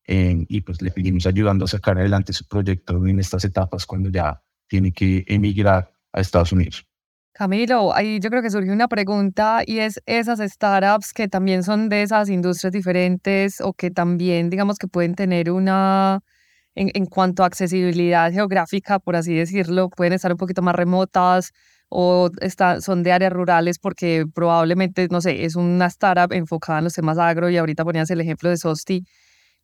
y 0.07 0.62
pues 0.62 0.81
le 0.81 0.91
seguimos 0.91 1.25
ayudando 1.25 1.65
a 1.65 1.67
sacar 1.67 1.97
adelante 1.97 2.31
su 2.31 2.47
proyecto 2.47 3.05
en 3.05 3.19
estas 3.19 3.43
etapas 3.43 3.86
cuando 3.86 4.09
ya 4.09 4.41
tiene 4.69 4.93
que 4.93 5.25
emigrar 5.27 5.93
a 6.13 6.21
Estados 6.21 6.53
Unidos. 6.53 6.88
Camilo, 7.33 7.93
ahí 7.95 8.19
yo 8.19 8.29
creo 8.29 8.41
que 8.41 8.49
surgió 8.51 8.73
una 8.73 8.89
pregunta 8.89 9.63
y 9.65 9.79
es 9.79 10.01
esas 10.05 10.39
startups 10.39 11.13
que 11.13 11.29
también 11.29 11.63
son 11.63 11.87
de 11.87 12.03
esas 12.03 12.29
industrias 12.29 12.73
diferentes 12.73 13.61
o 13.61 13.73
que 13.73 13.89
también 13.89 14.49
digamos 14.49 14.77
que 14.77 14.87
pueden 14.87 15.15
tener 15.15 15.49
una, 15.49 16.19
en, 16.75 16.91
en 16.93 17.05
cuanto 17.05 17.43
a 17.43 17.45
accesibilidad 17.47 18.31
geográfica, 18.31 18.99
por 18.99 19.15
así 19.15 19.33
decirlo, 19.33 19.89
pueden 19.89 20.13
estar 20.13 20.31
un 20.31 20.37
poquito 20.37 20.61
más 20.61 20.75
remotas 20.75 21.51
o 21.89 22.29
está, 22.41 22.81
son 22.81 23.01
de 23.03 23.13
áreas 23.13 23.31
rurales 23.33 23.79
porque 23.79 24.25
probablemente, 24.33 25.07
no 25.09 25.21
sé, 25.21 25.45
es 25.45 25.55
una 25.55 25.87
startup 25.87 26.33
enfocada 26.33 26.79
en 26.79 26.85
los 26.85 26.93
temas 26.93 27.17
agro 27.17 27.49
y 27.49 27.57
ahorita 27.57 27.85
ponías 27.85 28.09
el 28.11 28.21
ejemplo 28.21 28.49
de 28.49 28.57
Sosti 28.57 29.05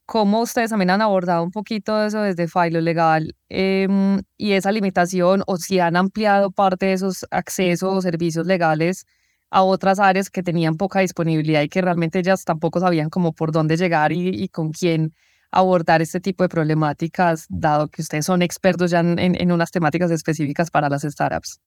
cómo 0.08 0.41
ustedes 0.41 0.70
también 0.70 0.89
han 0.89 1.02
abordado 1.02 1.43
un 1.43 1.52
poquito 1.52 2.02
eso 2.04 2.22
desde 2.22 2.48
Filo 2.48 2.80
Legal 2.80 3.36
em, 3.50 4.22
y 4.38 4.54
esa 4.54 4.72
limitación 4.72 5.43
o 5.48 5.58
si 5.58 5.80
han 5.80 5.98
ampliado 5.98 6.50
parte 6.50 6.88
de 6.88 6.93
esos 6.93 7.26
accesos 7.30 7.93
o 7.93 8.02
servicios 8.02 8.48
legales 8.48 9.06
a 9.52 9.63
otras 9.63 10.00
áreas 10.00 10.30
que 10.30 10.43
tenían 10.43 10.78
poca 10.78 11.02
disponibilidad 11.02 11.62
y 11.62 11.67
que 11.67 11.82
realmente 11.82 12.20
ellas 12.20 12.46
tampoco 12.46 12.80
sabían 12.80 13.10
cómo 13.10 13.34
por 13.34 13.52
dónde 13.52 13.76
llegar 13.76 14.13
y, 14.13 14.48
con 14.48 14.72
quién 14.72 15.13
abordar 15.52 16.02
este 16.02 16.22
tipo 16.22 16.43
de 16.43 16.50
problemáticas, 16.50 17.46
dado 17.50 17.89
que 17.89 18.02
ustedes 18.02 18.26
son 18.26 18.41
expertos 18.41 18.91
ya 18.91 19.02
en, 19.02 19.20
en 19.20 19.52
unas 19.52 19.72
temáticas 19.72 20.10
específicas 20.12 20.72
para 20.72 20.89
las 20.89 21.02
startups. 21.04 21.60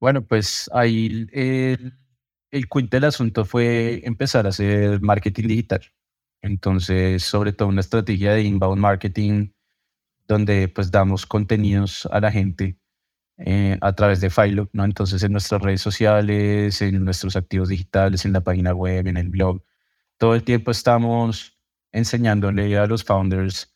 Bueno, 0.00 0.24
pues 0.24 0.70
ahí 0.72 1.26
el, 1.32 1.92
el 2.52 2.68
del 2.88 3.04
asunto 3.04 3.44
fue 3.44 4.00
empezar 4.04 4.46
a 4.46 4.50
hacer 4.50 5.00
marketing 5.00 5.48
digital. 5.48 5.80
Entonces, 6.44 7.22
sobre 7.22 7.54
todo 7.54 7.68
una 7.68 7.80
estrategia 7.80 8.32
de 8.32 8.42
inbound 8.42 8.78
marketing 8.78 9.48
donde 10.28 10.68
pues 10.68 10.90
damos 10.90 11.24
contenidos 11.24 12.06
a 12.12 12.20
la 12.20 12.30
gente 12.30 12.78
eh, 13.38 13.78
a 13.80 13.94
través 13.94 14.20
de 14.20 14.28
Filo, 14.28 14.68
¿no? 14.74 14.84
Entonces 14.84 15.22
en 15.22 15.32
nuestras 15.32 15.62
redes 15.62 15.80
sociales, 15.80 16.82
en 16.82 17.02
nuestros 17.02 17.36
activos 17.36 17.70
digitales, 17.70 18.26
en 18.26 18.34
la 18.34 18.42
página 18.42 18.74
web, 18.74 19.06
en 19.06 19.16
el 19.16 19.30
blog, 19.30 19.62
todo 20.18 20.34
el 20.34 20.44
tiempo 20.44 20.70
estamos 20.70 21.58
enseñándole 21.92 22.76
a 22.76 22.86
los 22.86 23.04
founders 23.04 23.74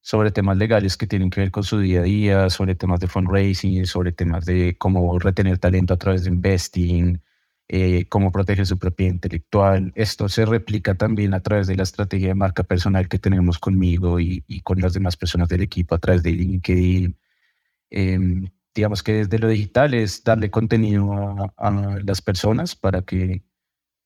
sobre 0.00 0.30
temas 0.30 0.56
legales 0.56 0.96
que 0.96 1.08
tienen 1.08 1.30
que 1.30 1.40
ver 1.40 1.50
con 1.50 1.64
su 1.64 1.80
día 1.80 2.00
a 2.00 2.04
día, 2.04 2.50
sobre 2.50 2.76
temas 2.76 3.00
de 3.00 3.08
fundraising, 3.08 3.86
sobre 3.86 4.12
temas 4.12 4.44
de 4.44 4.76
cómo 4.78 5.18
retener 5.18 5.58
talento 5.58 5.94
a 5.94 5.98
través 5.98 6.24
de 6.24 6.30
investing, 6.30 7.20
eh, 7.68 8.06
cómo 8.08 8.30
protege 8.30 8.66
su 8.66 8.78
propiedad 8.78 9.14
intelectual. 9.14 9.92
Esto 9.94 10.28
se 10.28 10.44
replica 10.44 10.94
también 10.96 11.32
a 11.34 11.40
través 11.40 11.66
de 11.66 11.76
la 11.76 11.82
estrategia 11.84 12.28
de 12.28 12.34
marca 12.34 12.62
personal 12.62 13.08
que 13.08 13.18
tenemos 13.18 13.58
conmigo 13.58 14.20
y, 14.20 14.42
con 14.62 14.80
las 14.80 14.92
demás 14.92 15.16
personas 15.16 15.48
del 15.48 15.62
equipo 15.62 15.94
a 15.94 15.98
través 15.98 16.22
de 16.22 16.32
LinkedIn. 16.32 17.18
Em, 17.90 18.48
digamos 18.74 19.02
que 19.02 19.14
desde 19.14 19.38
lo 19.38 19.48
digital 19.48 19.94
es 19.94 20.24
darle 20.24 20.50
contenido 20.50 21.52
a, 21.56 21.70
las 22.04 22.20
personas 22.22 22.74
para 22.76 23.02
que 23.02 23.44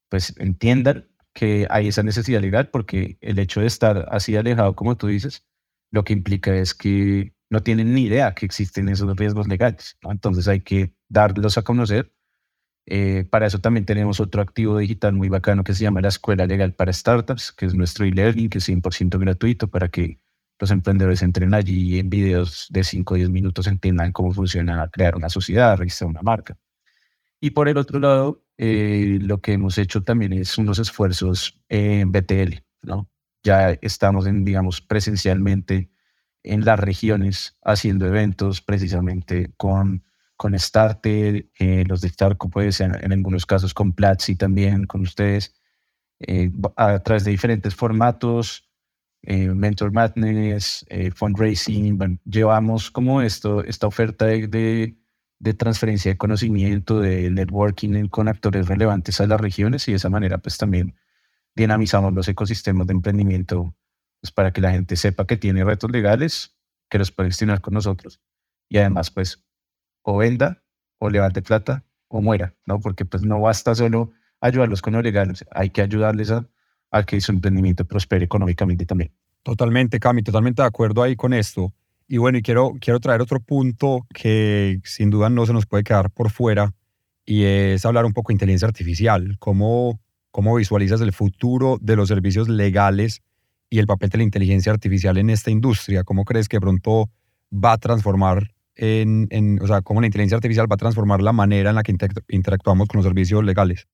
pues 0.09 0.35
entiendan 0.39 1.09
que 1.33 1.67
hay 1.71 1.89
esa 1.89 2.03
necesidad 2.03 2.41
legal 2.41 2.69
porque 2.71 3.19
el 3.21 3.39
hecho 3.39 3.61
de 3.61 3.67
estar 3.67 4.09
así 4.11 4.37
alejado 4.37 4.75
como 4.77 4.97
tú 4.97 5.07
dices 5.09 5.45
lo 5.91 6.05
que 6.05 6.13
implica 6.13 6.55
es 6.55 6.75
que 6.75 7.35
no 7.51 7.63
tienen 7.63 7.95
ni 7.95 8.05
idea 8.05 8.35
que 8.35 8.47
existen 8.47 8.89
esos 8.89 9.17
riesgos 9.17 9.49
legales 9.49 9.99
entonces 10.03 10.49
hay 10.49 10.61
que 10.61 10.95
darlos 11.09 11.59
a 11.59 11.63
conocer 11.63 12.13
eh, 12.91 13.27
para 13.29 13.47
eso 13.47 13.59
también 13.59 13.85
tenemos 13.85 14.19
otro 14.19 14.41
activo 14.41 14.79
digital 14.79 15.13
muy 15.13 15.29
bacano 15.29 15.63
que 15.63 15.75
se 15.75 15.83
llama 15.83 16.01
la 16.01 16.09
Escuela 16.09 16.47
Legal 16.47 16.73
para 16.73 16.91
Startups, 16.91 17.53
que 17.53 17.67
es 17.67 17.75
nuestro 17.75 18.07
e-learning, 18.07 18.49
que 18.49 18.59
es 18.59 18.69
100% 18.69 19.19
gratuito 19.19 19.69
para 19.69 19.89
que 19.91 20.19
los 20.59 20.71
emprendedores 20.71 21.21
entren 21.23 21.53
allí 21.53 21.97
y 21.97 21.99
en 21.99 22.09
videos 22.09 22.67
de 22.71 22.83
5 22.83 23.13
o 23.13 23.17
10 23.19 23.29
minutos 23.29 23.67
entiendan 23.67 24.13
cómo 24.13 24.33
funciona 24.33 24.89
crear 24.89 25.17
una 25.17 25.29
sociedad, 25.29 25.77
registrar 25.77 26.09
una 26.09 26.23
marca. 26.23 26.57
Y 27.41 27.51
por 27.51 27.69
el 27.69 27.77
otro 27.77 28.01
lado, 28.01 28.43
eh, 28.57 29.19
lo 29.21 29.43
que 29.43 29.53
hemos 29.53 29.77
hecho 29.77 30.03
también 30.03 30.33
es 30.33 30.57
unos 30.57 30.79
esfuerzos 30.79 31.61
en 31.69 32.11
BTL, 32.11 32.65
¿no? 32.83 33.11
Ya 33.43 33.73
estamos, 33.83 34.27
en, 34.27 34.47
digamos, 34.47 34.81
presencialmente 34.81 35.91
en 36.43 36.65
las 36.65 36.81
regiones 36.81 37.59
haciendo 37.63 38.07
eventos 38.07 38.63
precisamente 38.63 39.53
con 39.59 40.05
con 40.39 40.57
Starter, 40.57 41.51
eh, 41.59 41.85
los 41.89 42.01
de 42.01 42.09
Starco, 42.09 42.49
pues 42.49 42.81
en, 42.81 42.95
en, 42.95 43.13
algunos 43.13 43.45
casos 43.45 43.75
con 43.75 43.93
Platzi 43.93 44.37
también, 44.37 44.87
con 44.87 45.01
ustedes, 45.01 45.53
eh, 46.21 46.53
a 46.77 47.01
través 47.01 47.25
de 47.25 47.33
diferentes 47.33 47.75
formatos, 47.75 48.71
eh, 49.23 49.49
Mentor 49.49 49.93
Madness, 49.93 50.87
fundraising, 51.17 51.99
bueno, 51.99 52.19
llevamos 52.25 52.89
como 52.93 53.21
esto, 53.21 53.65
esta 53.65 53.89
oferta 53.89 54.27
de, 54.27 54.97
de 55.41 55.55
transferencia 55.55 56.13
de 56.13 56.19
conocimiento, 56.19 57.01
de 57.01 57.31
networking 57.31 58.07
con 58.07 58.29
actores 58.29 58.69
relevantes 58.69 59.21
a 59.21 59.27
las 59.27 59.41
regiones 59.41 59.89
y 59.89 59.93
de 59.93 59.97
esa 59.97 60.09
manera 60.09 60.39
pues 60.39 60.57
también 60.57 60.95
dinamizamos 61.57 62.15
los 62.15 62.29
ecosistemas 62.29 62.87
de 62.87 62.93
emprendimiento 62.93 63.75
pues, 64.21 64.31
para 64.31 64.53
que 64.53 64.61
la 64.61 64.71
gente 64.71 64.95
sepa 64.95 65.27
que 65.27 65.37
tiene 65.37 65.65
retos 65.65 65.91
legales, 65.91 66.57
que 66.89 66.99
los 66.99 67.11
puede 67.11 67.31
gestionar 67.31 67.61
con 67.61 67.75
nosotros 67.75 68.21
y 68.69 68.79
además 68.79 69.11
pues 69.11 69.48
o 70.09 70.17
venda 70.17 70.63
o 70.99 71.11
levante 71.11 71.43
plata 71.43 71.85
o 72.09 72.23
muera, 72.23 72.55
¿no? 72.65 72.81
Porque 72.81 73.05
pues 73.05 73.23
no 73.23 73.41
basta 73.41 73.75
solo 73.75 74.13
ayudarlos 74.41 74.81
con 74.81 74.95
lo 74.95 75.03
legal, 75.03 75.35
hay 75.51 75.69
que 75.69 75.83
ayudarles 75.83 76.31
a, 76.31 76.47
a 76.91 77.03
que 77.03 77.21
su 77.21 77.31
emprendimiento 77.33 77.85
prospere 77.85 78.25
económicamente 78.25 78.87
también. 78.87 79.13
Totalmente, 79.43 80.01
Cami, 80.01 80.23
totalmente 80.23 80.63
de 80.63 80.69
acuerdo 80.69 81.03
ahí 81.03 81.15
con 81.15 81.35
esto. 81.35 81.75
Y 82.07 82.17
bueno, 82.17 82.39
y 82.39 82.43
quiero, 82.43 82.73
quiero 82.81 83.01
traer 83.01 83.21
otro 83.21 83.39
punto 83.41 84.07
que 84.15 84.81
sin 84.83 85.11
duda 85.11 85.29
no 85.29 85.45
se 85.45 85.53
nos 85.53 85.67
puede 85.67 85.85
quedar 85.85 86.11
por 86.11 86.31
fuera 86.31 86.73
y 87.27 87.45
es 87.45 87.85
hablar 87.85 88.07
un 88.07 88.15
poco 88.15 88.29
de 88.29 88.37
inteligencia 88.37 88.67
artificial. 88.67 89.37
¿Cómo, 89.39 90.01
cómo 90.31 90.55
visualizas 90.55 91.03
el 91.03 91.13
futuro 91.13 91.77
de 91.83 91.97
los 91.97 92.09
servicios 92.09 92.49
legales 92.49 93.21
y 93.69 93.79
el 93.79 93.87
papel 93.87 94.09
de 94.09 94.19
la 94.19 94.25
inteligencia 94.25 94.73
artificial 94.73 95.19
en 95.19 95.29
esta 95.29 95.51
industria? 95.51 96.03
¿Cómo 96.03 96.25
crees 96.25 96.49
que 96.49 96.61
pronto 96.61 97.11
va 97.53 97.73
a 97.73 97.79
transformar 97.79 98.55
en, 98.79 99.27
en, 99.31 99.61
o 99.61 99.67
sea, 99.67 99.83
cómo 99.83 100.01
la 100.01 100.07
inteligencia 100.07 100.37
artificial 100.37 100.71
va 100.71 100.75
a 100.75 100.79
transformar 100.79 101.21
la 101.21 101.33
manera 101.33 101.71
en 101.71 101.77
la 101.77 101.83
que 101.83 101.95
interactuamos 102.29 102.89
con 102.89 102.99
los 102.99 103.05
servicios 103.05 103.45
legales? 103.45 103.89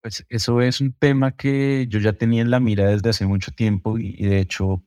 Pues 0.00 0.24
eso 0.28 0.62
es 0.62 0.80
un 0.80 0.92
tema 0.92 1.36
que 1.36 1.86
yo 1.88 1.98
ya 1.98 2.14
tenía 2.14 2.40
en 2.40 2.50
la 2.50 2.60
mira 2.60 2.88
desde 2.88 3.10
hace 3.10 3.26
mucho 3.26 3.50
tiempo 3.50 3.98
y, 3.98 4.16
de 4.16 4.38
hecho, 4.38 4.82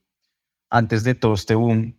antes 0.70 1.04
de 1.04 1.14
todo 1.14 1.34
este 1.34 1.54
boom 1.54 1.96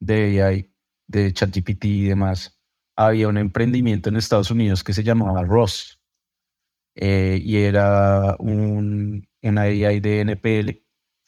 de 0.00 0.42
AI, 0.42 0.70
de 1.06 1.32
ChatGPT 1.32 1.84
y 1.86 2.04
demás, 2.08 2.60
había 2.96 3.28
un 3.28 3.38
emprendimiento 3.38 4.08
en 4.08 4.16
Estados 4.16 4.50
Unidos 4.50 4.84
que 4.84 4.92
se 4.92 5.04
llamaba 5.04 5.44
Ross 5.44 6.02
eh, 6.96 7.40
y 7.42 7.58
era 7.58 8.36
un, 8.40 9.26
una 9.42 9.62
AI 9.62 10.00
de 10.00 10.20
NPL 10.20 10.82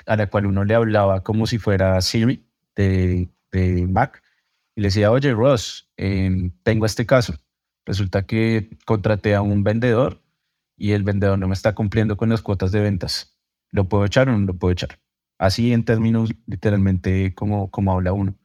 a 0.06 0.16
la 0.16 0.28
cual 0.28 0.46
uno 0.46 0.64
le 0.64 0.74
hablaba 0.74 1.22
como 1.22 1.46
si 1.46 1.58
fuera 1.58 2.00
Siri 2.00 2.44
de, 2.74 3.30
de 3.52 3.86
Mac 3.86 4.22
y 4.80 4.82
le 4.82 4.88
decía, 4.88 5.10
oye 5.10 5.34
Ross, 5.34 5.90
em, 5.98 6.52
tengo 6.62 6.86
este 6.86 7.04
caso. 7.04 7.34
Resulta 7.84 8.26
que 8.26 8.78
contraté 8.86 9.34
a 9.34 9.42
un 9.42 9.62
vendedor 9.62 10.22
y 10.74 10.92
el 10.92 11.02
vendedor 11.02 11.38
no 11.38 11.48
me 11.48 11.52
está 11.52 11.74
cumpliendo 11.74 12.16
con 12.16 12.30
las 12.30 12.40
cuotas 12.40 12.72
de 12.72 12.80
ventas. 12.80 13.38
¿Lo 13.72 13.90
puedo 13.90 14.06
echar 14.06 14.30
o 14.30 14.38
no 14.38 14.46
lo 14.46 14.54
puedo 14.56 14.72
echar? 14.72 14.98
Así 15.36 15.74
en 15.74 15.84
términos 15.84 16.30
literalmente 16.46 17.34
como, 17.34 17.70
como 17.70 17.92
habla 17.92 18.14
uno. 18.14 18.38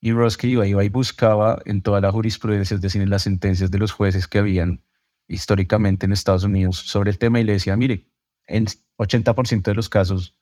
Y 0.00 0.12
Ross 0.12 0.38
que 0.38 0.46
iba, 0.46 0.66
iba 0.66 0.82
y 0.84 0.88
buscaba 0.88 1.60
en 1.66 1.82
toda 1.82 2.00
la 2.00 2.12
jurisprudencia, 2.12 2.74
es 2.76 2.80
decir, 2.80 3.02
en 3.02 3.10
las 3.10 3.24
sentencias 3.24 3.70
de 3.70 3.76
los 3.76 3.92
jueces 3.92 4.26
que 4.26 4.38
habían 4.38 4.82
históricamente 5.28 6.06
en 6.06 6.12
Estados 6.12 6.44
Unidos 6.44 6.78
sobre 6.78 7.10
el 7.10 7.18
tema 7.18 7.40
y 7.40 7.44
le 7.44 7.52
decía, 7.52 7.76
mire, 7.76 8.08
en 8.46 8.64
80% 8.96 9.64
de 9.64 9.74
los 9.74 9.90
casos 9.90 10.34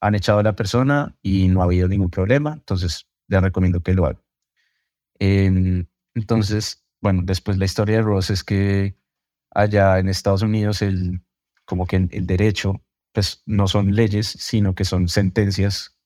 han 0.00 0.14
echado 0.14 0.38
a 0.38 0.44
la 0.44 0.54
persona 0.54 1.18
y 1.20 1.48
no 1.48 1.62
ha 1.62 1.64
habido 1.64 1.88
ningún 1.88 2.10
problema, 2.10 2.52
entonces 2.52 3.08
le 3.26 3.40
recomiendo 3.40 3.80
que 3.80 3.94
lo 3.94 4.06
haga. 4.06 4.22
Em, 5.18 5.86
entonces, 6.14 6.84
bueno, 7.00 7.22
después 7.24 7.58
la 7.58 7.64
historia 7.64 7.96
de 7.96 8.02
Ross 8.02 8.30
es 8.30 8.44
que 8.44 8.96
allá 9.50 9.98
en 9.98 10.08
Estados 10.08 10.42
Unidos 10.42 10.82
el, 10.82 11.22
como 11.64 11.86
que 11.86 11.96
el 11.96 12.26
derecho 12.26 12.82
pues 13.12 13.42
no 13.46 13.68
son 13.68 13.94
leyes, 13.94 14.26
sino 14.26 14.74
que 14.74 14.84
son 14.84 15.08
sentencias 15.08 15.96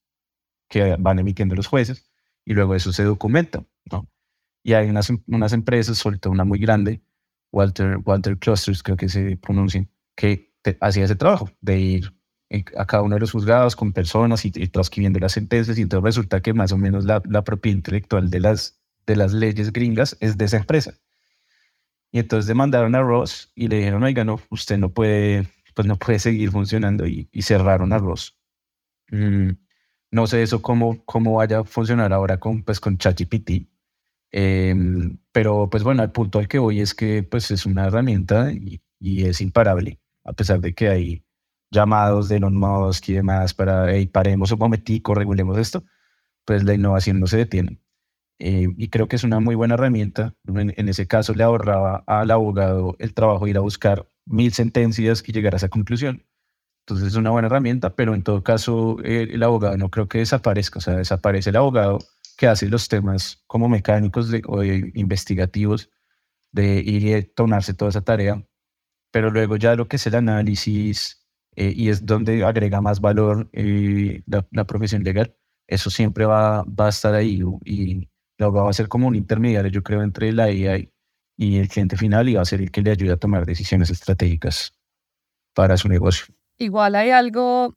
que 0.68 0.96
van 0.98 1.18
emitiendo 1.18 1.54
los 1.54 1.66
jueces 1.66 2.10
y 2.44 2.54
luego 2.54 2.74
eso 2.74 2.92
se 2.92 3.04
documenta. 3.04 3.64
¿no? 3.90 4.08
Y 4.62 4.72
hay 4.74 4.88
unas, 4.88 5.10
unas 5.26 5.52
empresas, 5.52 5.98
sobre 5.98 6.18
todo 6.18 6.32
una 6.32 6.44
muy 6.44 6.58
grande, 6.58 7.02
Walter, 7.52 7.98
Walter 8.04 8.38
Clusters 8.38 8.82
creo 8.82 8.96
que 8.96 9.08
se 9.08 9.36
pronuncian, 9.36 9.90
que 10.16 10.54
hacía 10.80 11.04
ese 11.04 11.16
trabajo 11.16 11.50
de 11.60 11.78
ir 11.78 12.14
a 12.76 12.86
cada 12.86 13.02
uno 13.02 13.16
de 13.16 13.20
los 13.20 13.32
juzgados 13.32 13.76
con 13.76 13.92
personas 13.92 14.44
y, 14.44 14.52
y 14.54 14.68
transcribiendo 14.68 15.18
las 15.18 15.32
sentencias 15.32 15.78
y 15.78 15.82
entonces 15.82 16.04
resulta 16.04 16.40
que 16.40 16.52
más 16.52 16.72
o 16.72 16.78
menos 16.78 17.04
la, 17.04 17.22
la 17.28 17.44
propiedad 17.44 17.76
intelectual 17.76 18.30
de 18.30 18.40
las, 18.40 18.81
de 19.06 19.16
las 19.16 19.32
leyes 19.32 19.72
gringas 19.72 20.16
es 20.20 20.36
de 20.36 20.44
esa 20.44 20.58
empresa. 20.58 20.94
Y 22.12 22.18
entonces 22.18 22.46
demandaron 22.46 22.94
a 22.94 23.00
Ross 23.02 23.50
y 23.54 23.68
le 23.68 23.76
dijeron, 23.76 24.02
oiga, 24.02 24.24
no, 24.24 24.40
usted 24.50 24.78
no 24.78 24.90
puede, 24.90 25.48
pues 25.74 25.86
no 25.88 25.96
puede 25.96 26.18
seguir 26.18 26.50
funcionando 26.50 27.06
y, 27.06 27.28
cerraron 27.40 27.92
a 27.92 27.98
Ross. 27.98 28.38
Mm, 29.10 29.50
no 30.10 30.26
sé 30.26 30.42
eso 30.42 30.60
cómo, 30.62 31.02
cómo 31.06 31.34
vaya 31.34 31.60
a 31.60 31.64
funcionar 31.64 32.12
ahora 32.12 32.38
con, 32.38 32.62
pues, 32.62 32.80
con 32.80 32.98
ChatGPT. 32.98 33.68
Em, 34.32 35.18
pero 35.32 35.68
pues 35.70 35.82
bueno, 35.82 36.02
el 36.02 36.10
punto 36.10 36.38
al 36.38 36.48
que 36.48 36.58
voy 36.58 36.80
es 36.80 36.94
que 36.94 37.22
pues 37.22 37.50
es 37.50 37.66
una 37.66 37.86
herramienta 37.86 38.50
y, 38.52 38.82
y 38.98 39.24
es 39.26 39.42
imparable, 39.42 40.00
a 40.24 40.32
pesar 40.32 40.60
de 40.60 40.74
que 40.74 40.88
hay 40.88 41.26
llamados 41.70 42.28
de 42.28 42.36
Elon 42.36 42.56
Musk 42.56 43.10
y 43.10 43.14
demás 43.14 43.54
para, 43.54 43.92
hey, 43.92 44.06
paremos 44.06 44.52
un 44.52 44.58
momentico, 44.58 45.14
regulemos 45.14 45.58
esto, 45.58 45.84
pues 46.44 46.64
la 46.64 46.74
innovación 46.74 47.20
no 47.20 47.26
se 47.26 47.38
detiene. 47.38 47.81
Eh, 48.44 48.66
y 48.76 48.88
creo 48.88 49.06
que 49.06 49.14
es 49.14 49.22
una 49.22 49.38
muy 49.38 49.54
buena 49.54 49.74
herramienta. 49.74 50.34
En, 50.48 50.88
ese 50.88 51.06
caso 51.06 51.32
le 51.32 51.44
ahorraba 51.44 52.02
al 52.08 52.28
abogado 52.32 52.96
el 52.98 53.14
trabajo 53.14 53.44
de 53.44 53.52
ir 53.52 53.56
a 53.56 53.60
buscar 53.60 54.08
mil 54.26 54.52
sentencias 54.52 55.22
y 55.24 55.32
llegar 55.32 55.54
a 55.54 55.58
esa 55.58 55.68
conclusión. 55.68 56.26
Entonces 56.80 57.08
es 57.08 57.14
una 57.14 57.30
buena 57.30 57.46
herramienta, 57.46 57.94
pero 57.94 58.14
en 58.14 58.24
todo 58.24 58.42
caso 58.42 58.98
el, 59.04 59.30
el 59.30 59.42
abogado 59.44 59.76
no 59.76 59.90
creo 59.90 60.08
que 60.08 60.18
desaparezca. 60.18 60.80
O 60.80 60.82
sea, 60.82 60.96
desaparece 60.96 61.50
el 61.50 61.56
abogado 61.56 62.00
que 62.36 62.48
hace 62.48 62.68
los 62.68 62.88
temas 62.88 63.44
como 63.46 63.68
mecánicos 63.68 64.28
de, 64.28 64.42
o 64.48 64.64
investigativos 64.64 65.90
de 66.50 66.80
ir 66.80 67.16
y 67.16 67.22
tomarse 67.22 67.74
toda 67.74 67.90
esa 67.90 68.02
tarea. 68.02 68.44
Pero 69.12 69.30
luego 69.30 69.56
ya 69.56 69.76
lo 69.76 69.86
que 69.86 69.96
es 69.96 70.06
el 70.08 70.16
análisis 70.16 71.24
eh, 71.54 71.72
y 71.76 71.90
es 71.90 72.06
donde 72.06 72.44
agrega 72.44 72.80
más 72.80 73.00
valor 73.00 73.48
eh, 73.52 74.22
la, 74.26 74.46
la, 74.50 74.66
profesión 74.66 75.04
legal, 75.04 75.36
eso 75.68 75.90
siempre 75.90 76.24
va, 76.26 76.64
va 76.64 76.86
a 76.86 76.88
estar 76.88 77.14
ahí 77.14 77.40
y 77.64 78.08
va 78.40 78.68
a 78.68 78.72
ser 78.72 78.88
como 78.88 79.08
un 79.08 79.14
intermediario, 79.14 79.70
yo 79.70 79.82
creo, 79.82 80.02
entre 80.02 80.32
la 80.32 80.50
IA 80.50 80.78
y 81.36 81.58
el 81.58 81.68
cliente 81.68 81.96
final 81.96 82.28
y 82.28 82.34
va 82.34 82.42
a 82.42 82.46
ser 82.46 82.60
el 82.60 82.70
que 82.70 82.82
le 82.82 82.90
ayude 82.90 83.12
a 83.12 83.16
tomar 83.16 83.46
decisiones 83.46 83.90
estratégicas 83.90 84.74
para 85.54 85.76
su 85.76 85.88
negocio. 85.88 86.34
Igual 86.58 86.94
hay 86.94 87.10
algo, 87.10 87.74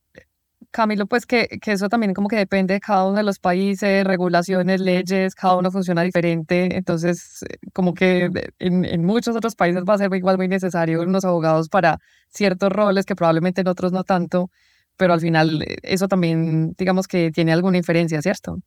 Camilo, 0.71 1.07
pues 1.07 1.25
que, 1.25 1.47
que 1.61 1.71
eso 1.71 1.89
también 1.89 2.13
como 2.13 2.27
que 2.27 2.35
depende 2.35 2.75
de 2.75 2.79
cada 2.79 3.05
uno 3.05 3.17
de 3.17 3.23
los 3.23 3.39
países, 3.39 4.05
regulaciones, 4.05 4.81
leyes, 4.81 5.33
cada 5.35 5.55
uno 5.57 5.71
funciona 5.71 6.03
diferente, 6.03 6.75
entonces 6.75 7.43
como 7.73 7.93
que 7.93 8.29
en, 8.59 8.85
en 8.85 9.05
muchos 9.05 9.35
otros 9.35 9.55
países 9.55 9.83
va 9.87 9.95
a 9.95 9.97
ser 9.97 10.13
igual 10.13 10.37
muy 10.37 10.47
necesario 10.47 11.01
unos 11.01 11.25
abogados 11.25 11.69
para 11.69 11.97
ciertos 12.29 12.71
roles 12.71 13.05
que 13.05 13.15
probablemente 13.15 13.61
en 13.61 13.67
otros 13.67 13.91
no 13.91 14.03
tanto, 14.03 14.49
pero 14.97 15.13
al 15.13 15.21
final 15.21 15.63
eh, 15.63 15.77
eso 15.83 16.07
también 16.07 16.73
digamos 16.77 17.07
que 17.07 17.31
tiene 17.31 17.53
alguna 17.53 17.77
inferencia, 17.77 18.21
¿cierto? 18.21 18.59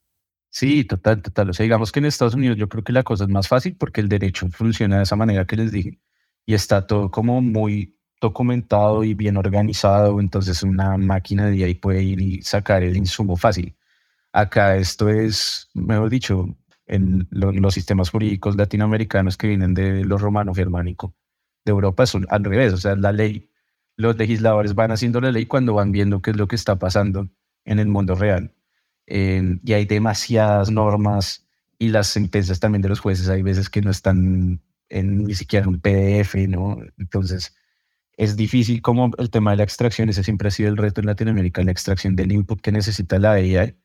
Sí, 0.50 0.84
total, 0.84 1.22
total. 1.22 1.50
O 1.50 1.52
sea, 1.52 1.64
digamos 1.64 1.92
que 1.92 1.98
en 2.00 2.06
Estados 2.06 2.34
Unidos 2.34 2.56
yo 2.56 2.68
creo 2.68 2.82
que 2.82 2.92
la 2.92 3.02
cosa 3.02 3.24
es 3.24 3.30
más 3.30 3.48
fácil 3.48 3.76
porque 3.76 4.00
el 4.00 4.08
derecho 4.08 4.48
funciona 4.50 4.96
de 4.96 5.02
esa 5.02 5.16
manera 5.16 5.46
que 5.46 5.56
les 5.56 5.72
dije 5.72 6.00
y 6.46 6.54
está 6.54 6.86
todo 6.86 7.10
como 7.10 7.42
muy 7.42 7.98
documentado 8.20 9.04
y 9.04 9.14
bien 9.14 9.36
organizado, 9.36 10.18
entonces 10.20 10.62
una 10.62 10.96
máquina 10.96 11.46
de 11.46 11.64
ahí 11.64 11.74
puede 11.74 12.02
ir 12.02 12.20
y 12.20 12.42
sacar 12.42 12.82
el 12.82 12.96
insumo 12.96 13.36
fácil. 13.36 13.76
Acá 14.32 14.76
esto 14.76 15.08
es, 15.08 15.70
mejor 15.74 16.10
dicho, 16.10 16.56
en 16.86 17.28
los 17.30 17.74
sistemas 17.74 18.10
jurídicos 18.10 18.56
latinoamericanos 18.56 19.36
que 19.36 19.48
vienen 19.48 19.74
de 19.74 20.04
los 20.04 20.20
romano 20.20 20.54
germánico 20.54 21.14
de 21.64 21.72
Europa 21.72 22.06
son 22.06 22.26
al 22.30 22.44
revés, 22.44 22.72
o 22.72 22.78
sea, 22.78 22.96
la 22.96 23.12
ley, 23.12 23.50
los 23.96 24.16
legisladores 24.16 24.74
van 24.74 24.90
haciendo 24.92 25.20
la 25.20 25.32
ley 25.32 25.46
cuando 25.46 25.74
van 25.74 25.92
viendo 25.92 26.22
qué 26.22 26.30
es 26.32 26.36
lo 26.36 26.48
que 26.48 26.56
está 26.56 26.78
pasando 26.78 27.28
en 27.64 27.78
el 27.78 27.88
mundo 27.88 28.14
real. 28.14 28.52
Em, 29.10 29.58
y 29.64 29.72
hay 29.72 29.86
demasiadas 29.86 30.70
normas 30.70 31.46
y 31.78 31.88
las 31.88 32.08
sentencias 32.08 32.60
también 32.60 32.82
de 32.82 32.90
los 32.90 33.00
jueces 33.00 33.28
hay 33.30 33.40
veces 33.42 33.70
que 33.70 33.80
no 33.80 33.90
están 33.90 34.60
en 34.90 35.24
ni 35.24 35.34
siquiera 35.34 35.66
un 35.66 35.80
PDF, 35.80 36.34
¿no? 36.46 36.78
Entonces 36.98 37.54
es 38.18 38.36
difícil 38.36 38.82
como 38.82 39.10
el 39.18 39.30
tema 39.30 39.52
de 39.52 39.58
la 39.58 39.62
extracción, 39.64 40.10
ese 40.10 40.24
siempre 40.24 40.48
ha 40.48 40.50
sido 40.50 40.68
el 40.68 40.76
reto 40.76 41.00
en 41.00 41.06
Latinoamérica, 41.06 41.62
la 41.62 41.70
extracción 41.72 42.16
del 42.16 42.32
input 42.32 42.60
que 42.60 42.72
necesita 42.72 43.18
la 43.18 43.32
AI. 43.32 43.76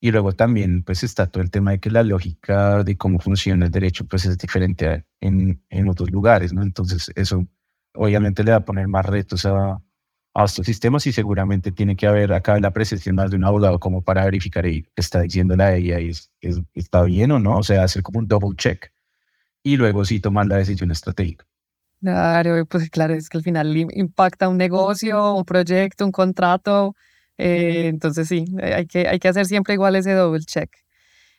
Y 0.00 0.12
luego 0.12 0.32
también 0.32 0.82
pues 0.82 1.02
está 1.04 1.26
todo 1.26 1.42
el 1.42 1.50
tema 1.50 1.72
de 1.72 1.80
que 1.80 1.90
la 1.90 2.02
lógica 2.02 2.82
de 2.84 2.96
cómo 2.96 3.18
funciona 3.20 3.66
el 3.66 3.70
derecho 3.72 4.06
pues 4.06 4.24
es 4.24 4.38
diferente 4.38 5.04
en, 5.20 5.62
en 5.68 5.88
otros 5.88 6.10
lugares, 6.10 6.54
¿no? 6.54 6.62
Entonces 6.62 7.12
eso 7.16 7.46
obviamente 7.94 8.44
le 8.44 8.52
va 8.52 8.58
a 8.58 8.64
poner 8.64 8.88
más 8.88 9.04
retos 9.04 9.44
a, 9.46 9.82
a 10.34 10.44
estos 10.44 10.66
sistemas 10.66 11.06
y 11.06 11.12
seguramente 11.12 11.72
tiene 11.72 11.96
que 11.96 12.06
haber 12.06 12.32
acá 12.32 12.58
la 12.60 12.72
presencia 12.72 13.12
más 13.12 13.30
de 13.30 13.36
un 13.36 13.44
abogado 13.44 13.80
como 13.80 14.02
para 14.02 14.24
verificar 14.24 14.64
y 14.66 14.86
está 14.94 15.20
diciendo 15.22 15.56
la 15.56 15.74
ella 15.74 15.98
y 16.00 16.10
es, 16.10 16.30
está 16.74 17.02
bien 17.02 17.32
o 17.32 17.38
no, 17.38 17.58
o 17.58 17.62
sea, 17.62 17.82
hacer 17.82 18.02
como 18.02 18.20
un 18.20 18.28
double 18.28 18.56
check 18.56 18.92
y 19.62 19.76
luego 19.76 20.04
sí 20.04 20.20
tomar 20.20 20.46
la 20.46 20.56
decisión 20.56 20.90
estratégica. 20.90 21.46
Claro, 22.00 22.64
pues 22.66 22.88
claro, 22.88 23.14
es 23.14 23.28
que 23.28 23.36
al 23.38 23.44
final 23.44 23.76
impacta 23.76 24.48
un 24.48 24.56
negocio, 24.56 25.34
un 25.34 25.44
proyecto, 25.44 26.06
un 26.06 26.12
contrato, 26.12 26.94
eh, 27.36 27.88
entonces 27.88 28.26
sí, 28.28 28.46
hay 28.62 28.86
que, 28.86 29.06
hay 29.06 29.18
que 29.18 29.28
hacer 29.28 29.46
siempre 29.46 29.74
igual 29.74 29.96
ese 29.96 30.12
double 30.12 30.40
check. 30.40 30.70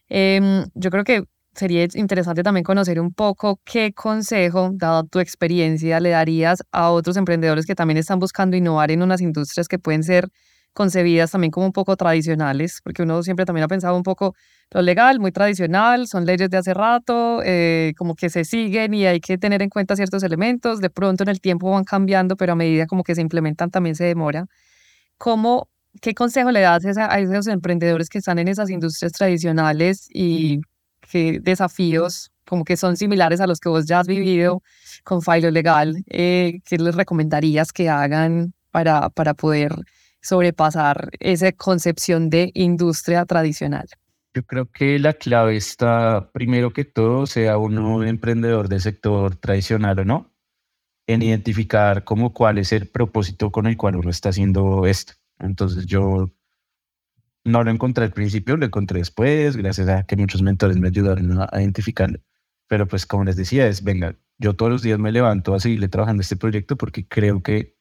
Em, 0.10 0.66
yo 0.76 0.92
creo 0.92 1.04
que 1.04 1.24
sería 1.54 1.86
interesante 1.96 2.44
también 2.44 2.64
conocer 2.64 3.00
un 3.00 3.14
poco 3.14 3.60
qué 3.66 3.94
consejo, 3.94 4.72
dado 4.74 5.04
tu 5.04 5.20
experiencia, 5.20 6.00
le 6.00 6.12
darías 6.12 6.64
a 6.72 6.92
otros 6.92 7.18
emprendedores 7.18 7.66
que 7.66 7.76
también 7.76 7.98
están 7.98 8.20
buscando 8.20 8.56
innovar 8.58 8.92
en 8.92 9.04
unas 9.04 9.22
industrias 9.22 9.68
que 9.68 9.80
pueden 9.80 10.04
ser 10.04 10.30
concebidas 10.74 11.32
también 11.32 11.52
como 11.52 11.66
un 11.66 11.74
poco 11.74 11.98
tradicionales, 11.98 12.80
porque 12.84 13.04
uno 13.04 13.24
siempre 13.24 13.46
también 13.46 13.66
ha 13.66 13.68
pensado 13.68 13.96
un 13.98 14.04
poco 14.04 14.36
lo 14.72 14.82
legal, 14.82 15.20
muy 15.20 15.32
tradicional, 15.32 16.08
son 16.08 16.26
leyes 16.26 16.50
de 16.50 16.58
hace 16.58 16.74
rato, 16.74 17.42
eh, 17.44 17.94
como 17.98 18.16
que 18.16 18.30
se 18.30 18.46
siguen 18.46 18.94
y 18.94 19.06
hay 19.06 19.20
que 19.20 19.38
tener 19.38 19.62
en 19.62 19.70
cuenta 19.70 19.96
ciertos 19.98 20.24
elementos, 20.24 20.80
de 20.80 20.90
pronto 20.90 21.24
en 21.24 21.30
el 21.30 21.42
tiempo 21.42 21.70
van 21.72 21.84
cambiando, 21.84 22.38
pero 22.38 22.54
a 22.54 22.56
medida 22.56 22.86
como 22.88 23.04
que 23.04 23.16
se 23.16 23.22
implementan 23.22 23.70
también 23.70 23.96
se 23.96 24.06
demora. 24.06 24.46
¿Cómo, 25.18 25.70
¿Qué 26.02 26.14
consejo 26.14 26.52
le 26.52 26.62
das 26.62 26.86
a 26.98 27.20
esos 27.20 27.48
emprendedores 27.48 28.10
que 28.10 28.20
están 28.20 28.40
en 28.40 28.48
esas 28.48 28.70
industrias 28.70 29.12
tradicionales 29.14 30.08
y 30.14 30.62
qué 31.12 31.40
desafíos 31.42 32.32
como 32.46 32.66
que 32.66 32.78
son 32.78 32.98
similares 32.98 33.40
a 33.40 33.48
los 33.48 33.60
que 33.60 33.70
vos 33.70 33.86
ya 33.86 34.00
has 34.00 34.08
vivido 34.08 34.62
con 35.04 35.22
Filo 35.22 35.52
Legal, 35.52 36.04
eh, 36.08 36.60
¿qué 36.66 36.78
les 36.78 36.96
recomendarías 36.96 37.72
que 37.72 37.90
hagan 37.90 38.54
para, 38.72 39.10
para 39.10 39.34
poder 39.34 39.74
sobrepasar 40.22 41.12
esa 41.20 41.52
concepción 41.52 42.30
de 42.30 42.52
industria 42.54 43.26
tradicional? 43.26 43.88
Yo 44.34 44.44
creo 44.44 44.72
que 44.72 45.00
la 45.00 45.14
clave 45.14 45.58
está, 45.58 46.30
primero 46.32 46.72
que 46.72 46.86
todo, 46.86 47.26
sea 47.26 47.58
uno 47.58 47.96
un 47.96 48.08
emprendedor 48.08 48.70
del 48.70 48.82
sector 48.82 49.36
tradicional 49.36 50.00
o 50.00 50.06
no, 50.06 50.32
en 51.08 51.22
identificar 51.22 52.04
como 52.04 52.34
cuál 52.34 52.58
es 52.58 52.72
el 52.72 52.88
propósito 52.88 53.52
con 53.52 53.68
el 53.68 53.76
cual 53.76 53.98
uno 53.98 54.10
está 54.10 54.30
haciendo 54.30 54.86
esto. 54.86 55.14
Entonces 55.40 55.86
yo 55.86 56.30
no 57.44 57.64
lo 57.64 57.72
encontré 57.72 58.06
al 58.06 58.12
principio, 58.12 58.58
lo 58.58 58.66
encontré 58.66 59.00
después, 59.00 59.58
gracias 59.58 59.88
a 59.90 60.04
que 60.04 60.16
muchos 60.16 60.42
mentores 60.42 60.78
me 60.78 60.88
ayudaron 60.88 61.42
a, 61.42 61.50
identificarlo. 61.62 62.20
Pero 62.68 62.88
pues 62.88 63.06
como 63.06 63.26
les 63.26 63.36
decía, 63.36 63.68
es, 63.68 63.84
venga, 63.84 64.16
yo 64.38 64.56
todos 64.56 64.72
los 64.72 64.82
días 64.82 65.00
me 65.00 65.12
levanto 65.12 65.54
a 65.54 65.60
seguirle 65.60 65.88
trabajando 65.88 66.22
este 66.22 66.36
proyecto 66.36 66.78
porque 66.78 67.08
creo 67.08 67.42
que 67.44 67.76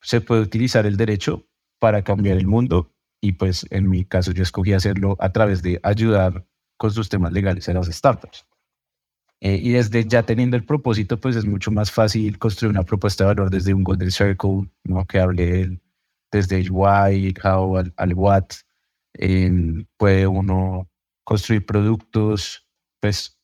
se 0.00 0.20
puede 0.20 0.42
utilizar 0.42 0.86
el 0.86 0.96
derecho 0.96 1.46
para 1.78 2.02
cambiar 2.02 2.38
el 2.38 2.46
mundo 2.46 2.94
y 3.20 3.32
pues 3.32 3.66
en 3.70 3.88
mi 3.88 4.04
caso 4.04 4.32
yo 4.32 4.42
escogí 4.42 4.72
hacerlo 4.72 5.16
a 5.20 5.32
través 5.32 5.62
de 5.62 5.78
ayudar 5.82 6.46
con 6.78 6.90
sus 6.90 7.08
temas 7.08 7.32
legales 7.32 7.68
a 7.68 7.74
las 7.74 7.86
startups. 7.86 8.46
Eh, 9.42 9.58
y 9.62 9.70
desde 9.72 10.06
ya 10.06 10.22
teniendo 10.22 10.56
el 10.56 10.64
propósito, 10.64 11.18
pues 11.18 11.36
es 11.36 11.46
mucho 11.46 11.70
más 11.70 11.90
fácil 11.90 12.38
construir 12.38 12.70
una 12.70 12.84
propuesta 12.84 13.24
de 13.24 13.28
valor 13.28 13.50
desde 13.50 13.72
un 13.72 13.84
Golden 13.84 14.10
Circle, 14.10 14.70
¿no? 14.84 15.06
que 15.06 15.18
hable 15.18 15.80
desde 16.30 16.60
el 16.60 16.70
why, 16.70 17.34
how, 17.42 17.78
al, 17.78 17.92
al 17.96 18.14
what. 18.14 18.44
Puede 19.96 20.26
uno 20.26 20.90
construir 21.24 21.66
productos 21.66 22.66
pues, 23.00 23.38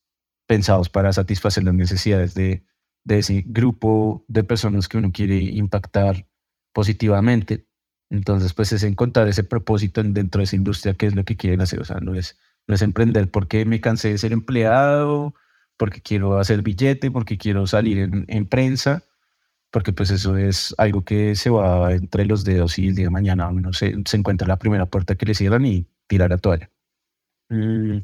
pensados 0.46 0.88
para 0.88 1.12
satisfacer 1.12 1.64
las 1.64 1.74
necesidades 1.74 2.34
de, 2.34 2.64
de 3.04 3.18
ese 3.18 3.44
grupo 3.46 4.24
de 4.28 4.44
personas 4.44 4.88
que 4.88 4.98
uno 4.98 5.12
quiere 5.12 5.36
impactar 5.38 6.26
positivamente. 6.72 7.66
Entonces, 8.10 8.54
pues 8.54 8.72
es 8.72 8.82
encontrar 8.84 9.28
ese 9.28 9.44
propósito 9.44 10.02
dentro 10.02 10.38
de 10.38 10.44
esa 10.44 10.56
industria, 10.56 10.94
que 10.94 11.06
es 11.06 11.14
lo 11.14 11.24
que 11.24 11.36
quieren 11.36 11.60
hacer. 11.60 11.80
O 11.80 11.84
sea, 11.84 11.98
no 12.00 12.14
es, 12.14 12.38
no 12.66 12.74
es 12.74 12.82
emprender 12.82 13.30
porque 13.30 13.64
me 13.64 13.80
cansé 13.80 14.10
de 14.10 14.18
ser 14.18 14.32
empleado, 14.32 15.34
porque 15.76 16.00
quiero 16.00 16.38
hacer 16.38 16.62
billete, 16.62 17.10
porque 17.10 17.38
quiero 17.38 17.66
salir 17.66 17.98
en, 17.98 18.24
en 18.28 18.46
prensa, 18.46 19.02
porque 19.70 19.92
pues 19.92 20.10
eso 20.10 20.36
es 20.36 20.74
algo 20.78 21.04
que 21.04 21.34
se 21.34 21.50
va 21.50 21.92
entre 21.92 22.24
los 22.26 22.44
dedos 22.44 22.78
y 22.78 22.88
el 22.88 22.94
día 22.94 23.06
de 23.06 23.10
mañana 23.10 23.48
uno 23.48 23.72
se, 23.72 23.94
se 24.06 24.16
encuentra 24.16 24.48
la 24.48 24.58
primera 24.58 24.86
puerta 24.86 25.14
que 25.16 25.26
le 25.26 25.34
cierran 25.34 25.66
y 25.66 25.86
tirar 26.06 26.30
la 26.30 26.38
toalla. 26.38 26.70
Mm, 27.48 27.98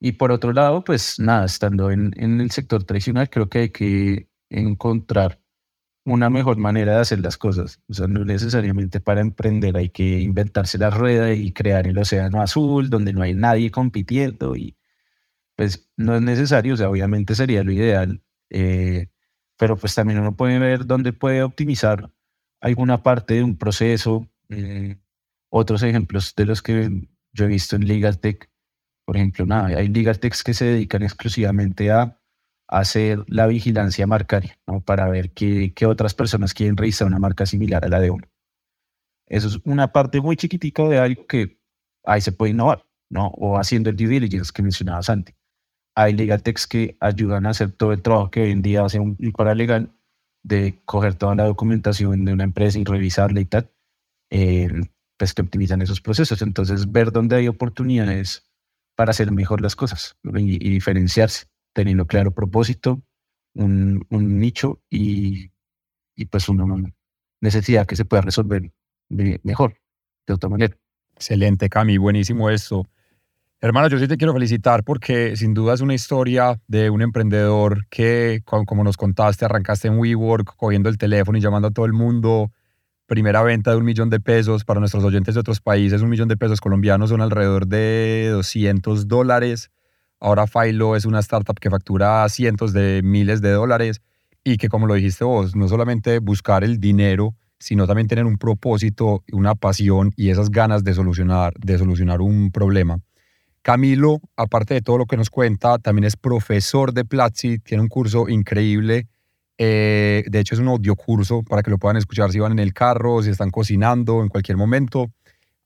y 0.00 0.12
por 0.12 0.32
otro 0.32 0.52
lado, 0.52 0.84
pues 0.84 1.18
nada, 1.20 1.46
estando 1.46 1.90
en, 1.90 2.12
en 2.16 2.40
el 2.40 2.50
sector 2.50 2.84
tradicional, 2.84 3.30
creo 3.30 3.48
que 3.48 3.58
hay 3.60 3.70
que 3.70 4.28
encontrar 4.50 5.40
una 6.04 6.30
mejor 6.30 6.56
manera 6.56 6.94
de 6.94 7.00
hacer 7.00 7.20
las 7.20 7.38
cosas. 7.38 7.80
O 7.88 7.94
sea, 7.94 8.06
no 8.08 8.24
necesariamente 8.24 9.00
para 9.00 9.20
emprender 9.20 9.76
hay 9.76 9.90
que 9.90 10.20
inventarse 10.20 10.78
la 10.78 10.90
rueda 10.90 11.32
y 11.32 11.52
crear 11.52 11.86
el 11.86 11.98
océano 11.98 12.42
azul 12.42 12.90
donde 12.90 13.12
no 13.12 13.22
hay 13.22 13.34
nadie 13.34 13.70
compitiendo 13.70 14.56
y 14.56 14.76
pues 15.56 15.90
no 15.96 16.16
es 16.16 16.22
necesario, 16.22 16.74
o 16.74 16.76
sea, 16.76 16.90
obviamente 16.90 17.34
sería 17.34 17.62
lo 17.62 17.72
ideal, 17.72 18.22
eh, 18.50 19.08
pero 19.56 19.76
pues 19.76 19.94
también 19.94 20.18
uno 20.18 20.36
puede 20.36 20.58
ver 20.58 20.86
dónde 20.86 21.12
puede 21.12 21.42
optimizar 21.42 22.10
alguna 22.60 23.02
parte 23.02 23.34
de 23.34 23.42
un 23.42 23.56
proceso. 23.56 24.28
Eh, 24.48 24.96
otros 25.50 25.82
ejemplos 25.82 26.34
de 26.34 26.46
los 26.46 26.62
que 26.62 27.08
yo 27.32 27.44
he 27.44 27.48
visto 27.48 27.76
en 27.76 27.86
Legal 27.86 28.18
Tech, 28.18 28.50
por 29.04 29.16
ejemplo, 29.16 29.44
nada, 29.46 29.78
hay 29.78 29.88
Legal 29.88 30.18
Techs 30.18 30.42
que 30.42 30.54
se 30.54 30.64
dedican 30.64 31.02
exclusivamente 31.02 31.90
a 31.90 32.18
hacer 32.68 33.24
la 33.28 33.46
vigilancia 33.46 34.06
marcaria, 34.06 34.58
¿no? 34.66 34.80
Para 34.80 35.08
ver 35.08 35.32
qué, 35.32 35.74
qué 35.74 35.86
otras 35.86 36.14
personas 36.14 36.54
quieren 36.54 36.76
revisar 36.76 37.06
una 37.06 37.18
marca 37.18 37.44
similar 37.44 37.84
a 37.84 37.88
la 37.88 38.00
de 38.00 38.10
uno. 38.10 38.26
Eso 39.26 39.48
es 39.48 39.60
una 39.64 39.92
parte 39.92 40.20
muy 40.20 40.36
chiquitica 40.36 40.84
de 40.84 40.98
algo 40.98 41.26
que 41.26 41.60
ahí 42.04 42.20
se 42.20 42.32
puede 42.32 42.52
innovar, 42.52 42.86
¿no? 43.10 43.28
O 43.28 43.58
haciendo 43.58 43.90
el 43.90 43.96
due 43.96 44.08
diligence 44.08 44.52
que 44.54 44.62
mencionabas 44.62 45.10
antes. 45.10 45.34
Hay 45.94 46.14
legal 46.14 46.42
techs 46.42 46.66
que 46.66 46.96
ayudan 47.00 47.46
a 47.46 47.50
hacer 47.50 47.72
todo 47.72 47.92
el 47.92 48.02
trabajo 48.02 48.30
que 48.30 48.42
hoy 48.42 48.50
en 48.50 48.62
día 48.62 48.84
hace 48.84 48.98
un 48.98 49.16
paralegal 49.36 49.92
de 50.42 50.80
coger 50.84 51.14
toda 51.14 51.34
la 51.34 51.44
documentación 51.44 52.24
de 52.24 52.32
una 52.32 52.44
empresa 52.44 52.78
y 52.78 52.84
revisarla 52.84 53.40
y 53.40 53.44
tal, 53.44 53.70
eh, 54.30 54.68
pues 55.16 55.34
que 55.34 55.42
optimizan 55.42 55.82
esos 55.82 56.00
procesos. 56.00 56.42
Entonces, 56.42 56.90
ver 56.90 57.12
dónde 57.12 57.36
hay 57.36 57.48
oportunidades 57.48 58.50
para 58.96 59.10
hacer 59.10 59.30
mejor 59.32 59.60
las 59.60 59.76
cosas 59.76 60.16
y 60.24 60.70
diferenciarse 60.70 61.46
teniendo 61.74 62.06
claro 62.06 62.32
propósito, 62.32 63.02
un, 63.54 64.06
un 64.10 64.38
nicho 64.38 64.82
y, 64.90 65.50
y, 66.16 66.26
pues 66.26 66.48
una 66.48 66.64
necesidad 67.40 67.86
que 67.86 67.96
se 67.96 68.04
pueda 68.04 68.22
resolver 68.22 68.72
mejor, 69.08 69.78
de 70.26 70.34
otra 70.34 70.48
manera. 70.50 70.76
Excelente, 71.14 71.68
Cami, 71.68 71.98
buenísimo 71.98 72.50
esto. 72.50 72.86
Hermano, 73.64 73.86
yo 73.86 73.96
sí 73.96 74.08
te 74.08 74.16
quiero 74.16 74.32
felicitar 74.32 74.82
porque 74.82 75.36
sin 75.36 75.54
duda 75.54 75.74
es 75.74 75.80
una 75.80 75.94
historia 75.94 76.60
de 76.66 76.90
un 76.90 77.00
emprendedor 77.00 77.86
que, 77.90 78.42
como 78.44 78.82
nos 78.82 78.96
contaste, 78.96 79.44
arrancaste 79.44 79.86
en 79.86 80.00
WeWork 80.00 80.56
cogiendo 80.56 80.88
el 80.88 80.98
teléfono 80.98 81.38
y 81.38 81.40
llamando 81.40 81.68
a 81.68 81.70
todo 81.70 81.86
el 81.86 81.92
mundo. 81.92 82.50
Primera 83.06 83.40
venta 83.44 83.70
de 83.70 83.76
un 83.76 83.84
millón 83.84 84.10
de 84.10 84.18
pesos 84.18 84.64
para 84.64 84.80
nuestros 84.80 85.04
oyentes 85.04 85.34
de 85.34 85.40
otros 85.40 85.60
países, 85.60 86.02
un 86.02 86.10
millón 86.10 86.26
de 86.26 86.36
pesos 86.36 86.60
colombianos 86.60 87.10
son 87.10 87.20
alrededor 87.20 87.68
de 87.68 88.30
200 88.32 89.06
dólares. 89.06 89.70
Ahora 90.18 90.48
Philo 90.48 90.96
es 90.96 91.04
una 91.04 91.20
startup 91.20 91.60
que 91.60 91.70
factura 91.70 92.28
cientos 92.30 92.72
de 92.72 93.00
miles 93.04 93.42
de 93.42 93.52
dólares 93.52 94.02
y 94.42 94.56
que, 94.56 94.68
como 94.68 94.88
lo 94.88 94.94
dijiste 94.94 95.22
vos, 95.22 95.54
no 95.54 95.68
solamente 95.68 96.18
buscar 96.18 96.64
el 96.64 96.80
dinero, 96.80 97.36
sino 97.60 97.86
también 97.86 98.08
tener 98.08 98.24
un 98.24 98.38
propósito, 98.38 99.22
una 99.30 99.54
pasión 99.54 100.10
y 100.16 100.30
esas 100.30 100.50
ganas 100.50 100.82
de 100.82 100.94
solucionar, 100.94 101.54
de 101.60 101.78
solucionar 101.78 102.22
un 102.22 102.50
problema. 102.50 102.98
Camilo, 103.62 104.20
aparte 104.36 104.74
de 104.74 104.82
todo 104.82 104.98
lo 104.98 105.06
que 105.06 105.16
nos 105.16 105.30
cuenta, 105.30 105.78
también 105.78 106.04
es 106.04 106.16
profesor 106.16 106.92
de 106.92 107.04
Platzi, 107.04 107.58
tiene 107.58 107.82
un 107.82 107.88
curso 107.88 108.28
increíble. 108.28 109.06
Eh, 109.56 110.24
de 110.28 110.40
hecho, 110.40 110.56
es 110.56 110.60
un 110.60 110.68
audio 110.68 110.96
curso 110.96 111.42
para 111.44 111.62
que 111.62 111.70
lo 111.70 111.78
puedan 111.78 111.96
escuchar 111.96 112.32
si 112.32 112.40
van 112.40 112.52
en 112.52 112.58
el 112.58 112.72
carro, 112.72 113.22
si 113.22 113.30
están 113.30 113.50
cocinando, 113.50 114.22
en 114.22 114.28
cualquier 114.28 114.56
momento. 114.56 115.12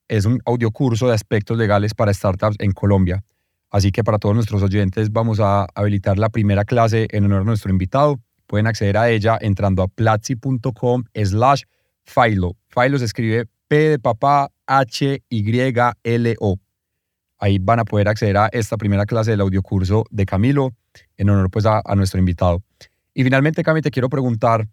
Es 0.08 0.26
un 0.26 0.40
audio 0.44 0.70
curso 0.70 1.08
de 1.08 1.14
aspectos 1.14 1.56
legales 1.56 1.94
para 1.94 2.12
startups 2.12 2.56
en 2.58 2.72
Colombia. 2.72 3.24
Así 3.70 3.90
que 3.90 4.04
para 4.04 4.18
todos 4.18 4.34
nuestros 4.34 4.62
oyentes 4.62 5.10
vamos 5.10 5.40
a 5.40 5.66
habilitar 5.74 6.18
la 6.18 6.28
primera 6.28 6.64
clase 6.64 7.08
en 7.10 7.24
honor 7.24 7.40
a 7.40 7.44
nuestro 7.44 7.70
invitado. 7.70 8.20
Pueden 8.46 8.66
acceder 8.66 8.96
a 8.96 9.08
ella 9.10 9.38
entrando 9.40 9.82
a 9.82 9.88
platzi.com 9.88 11.04
slash 11.14 11.62
Philo. 12.04 12.56
Philo 12.68 12.98
se 12.98 13.06
escribe 13.06 13.46
P 13.68 13.76
de 13.76 13.98
papá 13.98 14.50
H 14.66 15.22
Y 15.28 15.68
L 16.04 16.36
O. 16.40 16.58
Ahí 17.38 17.58
van 17.58 17.80
a 17.80 17.84
poder 17.84 18.08
acceder 18.08 18.36
a 18.36 18.48
esta 18.52 18.76
primera 18.76 19.06
clase 19.06 19.30
del 19.30 19.40
audiocurso 19.40 20.04
de 20.10 20.24
Camilo 20.24 20.74
en 21.16 21.30
honor 21.30 21.50
pues 21.50 21.66
a, 21.66 21.82
nuestro 21.94 22.18
invitado. 22.18 22.62
Y 23.14 23.24
finalmente, 23.24 23.62
Cami, 23.62 23.82
te 23.82 23.90
quiero 23.90 24.08
preguntar, 24.08 24.68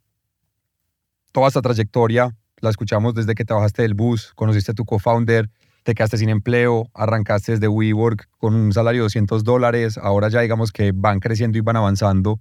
toda 1.32 1.48
esta 1.48 1.62
trayectoria, 1.62 2.36
la 2.62 2.70
escuchamos 2.70 3.14
desde 3.14 3.36
que 3.36 3.44
trabajaste 3.46 3.82
del 3.82 3.94
bus, 3.94 4.34
conociste 4.36 4.72
a 4.72 4.76
tu 4.76 4.86
co-founder, 4.86 5.50
te 5.84 5.94
quedaste 5.94 6.18
sin 6.18 6.30
empleo, 6.30 6.90
arrancaste 6.94 7.54
desde 7.54 7.68
WeWork 7.68 8.30
con 8.38 8.56
un 8.56 8.72
salario 8.72 9.02
de 9.02 9.06
200 9.06 9.44
dólares, 9.44 9.98
ahora 9.98 10.30
ya 10.30 10.40
digamos 10.40 10.72
que 10.72 10.94
van 10.94 11.20
creciendo 11.20 11.58
y 11.58 11.62
van 11.62 11.76
avanzando. 11.76 12.40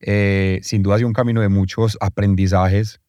Eh, 0.00 0.60
sin 0.62 0.82
duda 0.82 0.94
ha 0.94 0.98
sido 0.98 1.08
un 1.08 1.14
camino 1.14 1.40
de 1.40 1.48
muchos 1.48 1.96
aprendizajes. 2.00 3.00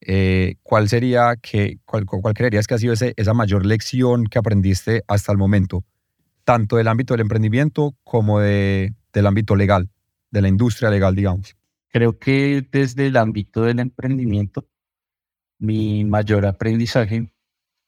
Eh, 0.00 0.56
¿Cuál 0.62 0.88
sería, 0.88 1.34
que, 1.40 1.78
cuál, 1.84 2.04
cuál, 2.04 2.34
creerías 2.34 2.66
que 2.66 2.74
ha 2.74 2.78
sido 2.78 2.92
esa 2.92 3.34
mayor 3.34 3.64
lección 3.64 4.24
que 4.26 4.38
aprendiste 4.38 5.02
hasta 5.08 5.32
el 5.32 5.38
momento, 5.38 5.82
tanto 6.44 6.76
del 6.76 6.88
ámbito 6.88 7.14
del 7.14 7.22
emprendimiento 7.22 7.96
como 8.04 8.40
de, 8.40 8.94
del 9.12 9.26
ámbito 9.26 9.56
legal, 9.56 9.90
de 10.30 10.42
la 10.42 10.48
industria 10.48 10.90
legal, 10.90 11.14
digamos? 11.14 11.56
Creo 11.88 12.18
que 12.18 12.66
desde 12.70 13.06
el 13.06 13.16
ámbito 13.16 13.62
del 13.62 13.78
emprendimiento, 13.80 14.68
mi 15.58 16.04
mayor 16.04 16.46
aprendizaje 16.46 17.32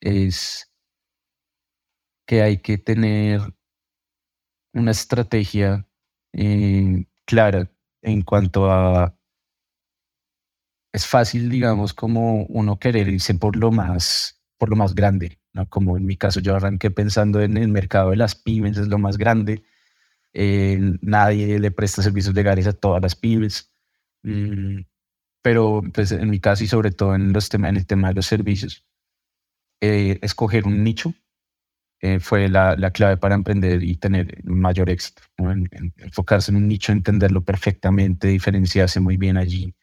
es 0.01 0.71
que 2.27 2.43
hay 2.43 2.59
que 2.59 2.79
tener 2.79 3.41
una 4.73 4.91
estrategia 4.91 5.87
eh, 6.33 7.07
clara 7.25 7.71
en 8.03 8.23
cuanto 8.23 8.71
a... 8.71 9.17
Es 10.93 11.07
fácil, 11.07 11.51
digamos, 11.51 11.93
como 11.93 12.45
uno 12.45 12.79
querer 12.79 13.09
irse 13.09 13.35
por 13.35 13.57
lo 13.57 13.71
más, 13.71 14.41
por 14.57 14.71
lo 14.71 14.77
más 14.77 14.95
grande, 14.95 15.39
¿no? 15.57 15.69
Como 15.69 15.97
en 15.97 16.07
mi 16.07 16.17
caso 16.17 16.41
yo 16.41 16.55
arranqué 16.57 16.91
pensando 16.91 17.43
en 17.43 17.57
el 17.57 17.69
mercado 17.69 18.11
de 18.11 18.17
las 18.17 18.35
pymes, 18.37 18.79
es 18.79 18.89
lo 18.89 18.99
más 18.99 19.19
grande. 19.19 19.65
Eh, 20.35 20.79
nadie 21.03 21.59
le 21.59 21.71
presta 21.73 22.03
servicios 22.03 22.35
legales 22.35 22.67
a 22.67 22.73
todas 22.75 23.03
las 23.03 23.17
pymes. 23.17 23.73
Mm, 24.23 24.83
pero 25.43 25.83
pues, 25.95 26.13
en 26.13 26.31
mi 26.31 26.41
caso 26.41 26.65
y 26.65 26.69
sobre 26.69 26.91
todo 26.93 27.15
en, 27.15 27.33
los 27.33 27.49
temas, 27.49 27.71
en 27.71 27.77
el 27.79 27.87
tema 27.87 28.09
de 28.09 28.15
los 28.15 28.27
servicios, 28.27 28.85
eh, 29.81 30.19
escoger 30.23 30.67
un 30.67 30.85
nicho 30.85 31.15
eh, 32.01 32.21
fue 32.21 32.49
la, 32.49 32.77
la, 32.77 32.91
clave 32.91 33.17
para 33.17 33.35
emprender 33.35 33.83
y 33.83 33.97
tener 33.97 34.43
mayor 34.45 34.91
éxito. 34.91 35.23
enfocarse 35.99 36.51
en 36.51 36.59
un 36.59 36.69
nicho, 36.69 36.93
entenderlo 36.93 37.43
perfectamente, 37.45 38.29
diferenciarse 38.29 39.01
muy 39.01 39.17
bien 39.17 39.37
allí. 39.37 39.75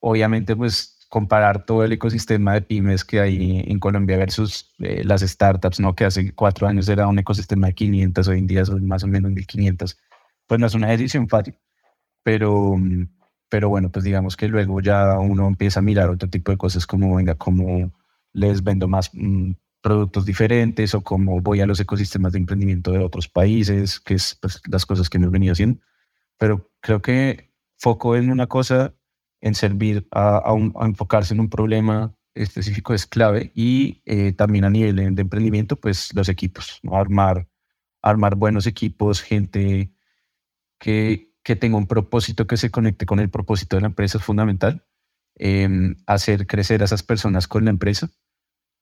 Obviamente, 0.00 0.54
pues 0.56 1.01
comparar 1.12 1.66
todo 1.66 1.84
el 1.84 1.92
ecosistema 1.92 2.54
de 2.54 2.62
pymes 2.62 3.04
que 3.04 3.20
hay 3.20 3.62
en 3.66 3.78
Colombia 3.78 4.16
versus 4.16 4.72
eh, 4.78 5.04
las 5.04 5.20
startups, 5.20 5.78
¿no? 5.78 5.94
que 5.94 6.06
hace 6.06 6.34
cuatro 6.34 6.66
años 6.66 6.88
era 6.88 7.06
un 7.06 7.18
ecosistema 7.18 7.66
de 7.66 7.74
500, 7.74 8.28
hoy 8.28 8.38
en 8.38 8.46
día 8.46 8.64
son 8.64 8.88
más 8.88 9.04
o 9.04 9.08
menos 9.08 9.30
1500, 9.30 9.98
pues 10.46 10.58
no 10.58 10.66
es 10.66 10.72
una 10.72 10.88
decisión 10.88 11.28
fácil, 11.28 11.54
pero, 12.22 12.76
pero 13.50 13.68
bueno, 13.68 13.90
pues 13.92 14.06
digamos 14.06 14.38
que 14.38 14.48
luego 14.48 14.80
ya 14.80 15.18
uno 15.18 15.48
empieza 15.48 15.80
a 15.80 15.82
mirar 15.82 16.08
otro 16.08 16.30
tipo 16.30 16.50
de 16.50 16.56
cosas 16.56 16.86
como, 16.86 17.14
venga, 17.14 17.34
como 17.34 17.92
les 18.32 18.64
vendo 18.64 18.88
más 18.88 19.10
mm, 19.12 19.52
productos 19.82 20.24
diferentes 20.24 20.94
o 20.94 21.02
como 21.02 21.42
voy 21.42 21.60
a 21.60 21.66
los 21.66 21.78
ecosistemas 21.78 22.32
de 22.32 22.38
emprendimiento 22.38 22.90
de 22.90 23.00
otros 23.00 23.28
países, 23.28 24.00
que 24.00 24.14
es 24.14 24.38
pues, 24.40 24.62
las 24.66 24.86
cosas 24.86 25.10
que 25.10 25.18
hemos 25.18 25.30
venido 25.30 25.52
haciendo. 25.52 25.78
Pero 26.38 26.70
creo 26.80 27.02
que 27.02 27.52
foco 27.76 28.16
en 28.16 28.30
una 28.30 28.46
cosa, 28.46 28.94
en 29.42 29.54
servir 29.54 30.08
a, 30.12 30.42
enfocarse 30.80 31.34
en 31.34 31.40
un 31.40 31.50
problema 31.50 32.14
específico 32.34 32.94
es 32.94 33.06
clave 33.06 33.52
y 33.54 34.00
eh, 34.06 34.32
también 34.32 34.64
a 34.64 34.70
nivel 34.70 34.96
de, 34.96 35.20
emprendimiento, 35.20 35.76
pues 35.76 36.14
los 36.14 36.30
equipos, 36.30 36.80
armar, 36.90 37.48
armar 38.00 38.36
buenos 38.36 38.66
equipos, 38.66 39.20
gente 39.20 39.92
que, 40.78 41.34
que 41.42 41.56
tenga 41.56 41.76
un 41.76 41.86
propósito 41.86 42.46
que 42.46 42.56
se 42.56 42.70
conecte 42.70 43.04
con 43.04 43.20
el 43.20 43.28
propósito 43.28 43.76
de 43.76 43.82
la 43.82 43.88
empresa 43.88 44.16
es 44.16 44.24
fundamental. 44.24 44.86
Em, 45.36 45.96
hacer 46.06 46.46
crecer 46.46 46.82
a 46.82 46.84
esas 46.84 47.02
personas 47.02 47.48
con 47.48 47.64
la 47.64 47.70
empresa 47.70 48.10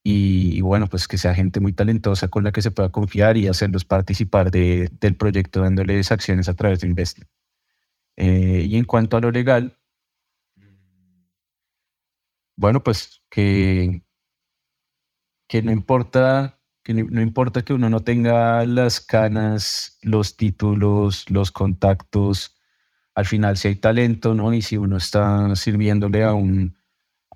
y, 0.02 0.60
bueno, 0.62 0.88
pues 0.88 1.06
que 1.08 1.18
sea 1.18 1.34
gente 1.34 1.60
muy 1.60 1.72
talentosa 1.72 2.28
con 2.28 2.44
la 2.44 2.52
que 2.52 2.62
se 2.62 2.70
pueda 2.70 2.90
confiar 2.90 3.36
y 3.36 3.48
hacerlos 3.48 3.84
participar 3.84 4.50
de, 4.50 4.90
del 5.00 5.16
proyecto 5.16 5.60
dándoles 5.62 6.10
acciones 6.12 6.48
a 6.48 6.54
través 6.54 6.80
de 6.80 6.88
Invest. 6.88 7.20
Eh, 8.16 8.66
y 8.68 8.76
en 8.76 8.84
cuanto 8.84 9.16
a 9.16 9.20
lo 9.20 9.30
legal, 9.30 9.78
bueno, 12.60 12.82
pues 12.82 13.22
que, 13.30 14.02
que 15.48 15.62
no 15.62 15.72
importa 15.72 16.60
que 16.82 16.94
no, 16.94 17.22
importa 17.22 17.62
que 17.62 17.72
uno 17.74 17.88
no 17.90 18.00
tenga 18.00 18.64
las 18.66 19.00
canas, 19.00 19.98
los 20.02 20.36
títulos, 20.36 21.28
los 21.30 21.52
contactos, 21.52 22.56
al 23.14 23.26
final 23.26 23.56
si 23.56 23.68
hay 23.68 23.76
talento, 23.76 24.34
¿no? 24.34 24.52
Y 24.54 24.62
si 24.62 24.76
uno 24.76 24.98
está 24.98 25.54
sirviéndole 25.56 26.24
a 26.24 26.34
un, 26.34 26.76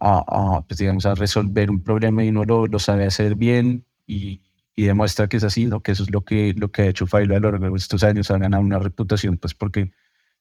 a, 0.00 0.62
pues 0.68 0.78
digamos, 0.78 1.06
a 1.06 1.14
resolver 1.14 1.70
un 1.70 1.82
problema 1.82 2.24
y 2.24 2.28
uno 2.28 2.44
lo, 2.44 2.66
lo 2.66 2.78
sabe 2.78 3.06
hacer 3.06 3.34
bien 3.34 3.87
y, 4.06 4.42
y, 4.76 4.84
demuestra 4.84 5.28
que 5.28 5.38
es 5.38 5.44
así, 5.44 5.66
¿no? 5.66 5.82
que 5.82 5.92
eso 5.92 6.02
es 6.04 6.10
lo 6.10 6.24
que, 6.24 6.54
lo 6.56 6.70
que 6.72 6.82
ha 6.82 6.87
hecho 6.87 7.06
Failo 7.06 7.37
a 7.37 7.40
lo 7.40 7.50
largo 7.52 7.70
de 7.70 7.78
estos 7.78 8.04
años, 8.04 8.30
ha 8.30 8.38
ganado 8.38 8.62
una 8.62 8.78
reputación, 8.78 9.38
pues 9.38 9.54
porque 9.54 9.92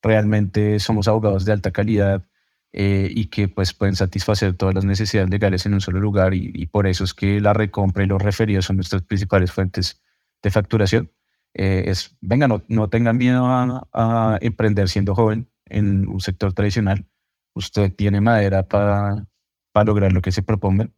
realmente 0.01 0.79
somos 0.79 1.07
abogados 1.07 1.45
de 1.45 1.53
alta 1.53 1.71
calidad 1.71 2.25
eh, 2.73 3.09
y 3.11 3.27
que 3.27 3.47
pues 3.47 3.73
pueden 3.73 3.95
satisfacer 3.95 4.55
todas 4.55 4.75
las 4.75 4.85
necesidades 4.85 5.29
legales 5.29 5.65
en 5.65 5.75
un 5.75 5.81
solo 5.81 5.99
lugar 5.99 6.33
y, 6.33 6.51
y, 6.53 6.65
por 6.67 6.87
eso 6.87 7.03
es 7.03 7.13
que 7.13 7.39
la 7.39 7.53
recompra 7.53 8.03
y 8.03 8.07
los 8.07 8.21
referidos 8.21 8.65
son 8.65 8.77
nuestras 8.77 9.03
principales 9.03 9.51
fuentes 9.51 10.01
de 10.41 10.51
facturación. 10.51 11.11
Eh, 11.53 11.83
es, 11.87 12.17
venga, 12.21 12.47
no, 12.47 12.63
no 12.67 12.89
tengan 12.89 13.17
miedo 13.17 13.45
a, 13.45 13.87
a 13.93 14.37
emprender 14.41 14.89
siendo 14.89 15.15
joven 15.15 15.49
en 15.65 16.07
un 16.07 16.19
sector 16.19 16.53
tradicional. 16.53 17.05
Usted 17.53 17.93
tiene 17.95 18.21
madera 18.21 18.67
para 18.67 19.27
para 19.73 19.85
lograr 19.85 20.13
lo 20.13 20.21
que 20.21 20.31
se 20.31 20.43
propongan. 20.43 20.93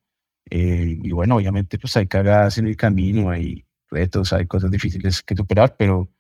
Eh, 0.52 1.00
y 1.02 1.12
bueno, 1.12 1.38
obviamente 1.38 1.80
pues 1.80 1.98
hay 1.98 2.06
cagadas 2.06 2.60
en 2.60 2.68
el 2.68 2.78
camino, 2.78 3.32
hay 3.32 3.66
retos, 3.90 4.32
hay 4.34 4.46
cosas 4.46 4.70
difíciles 4.70 5.24
que 5.24 5.36
superar, 5.36 5.76
pero 5.78 6.12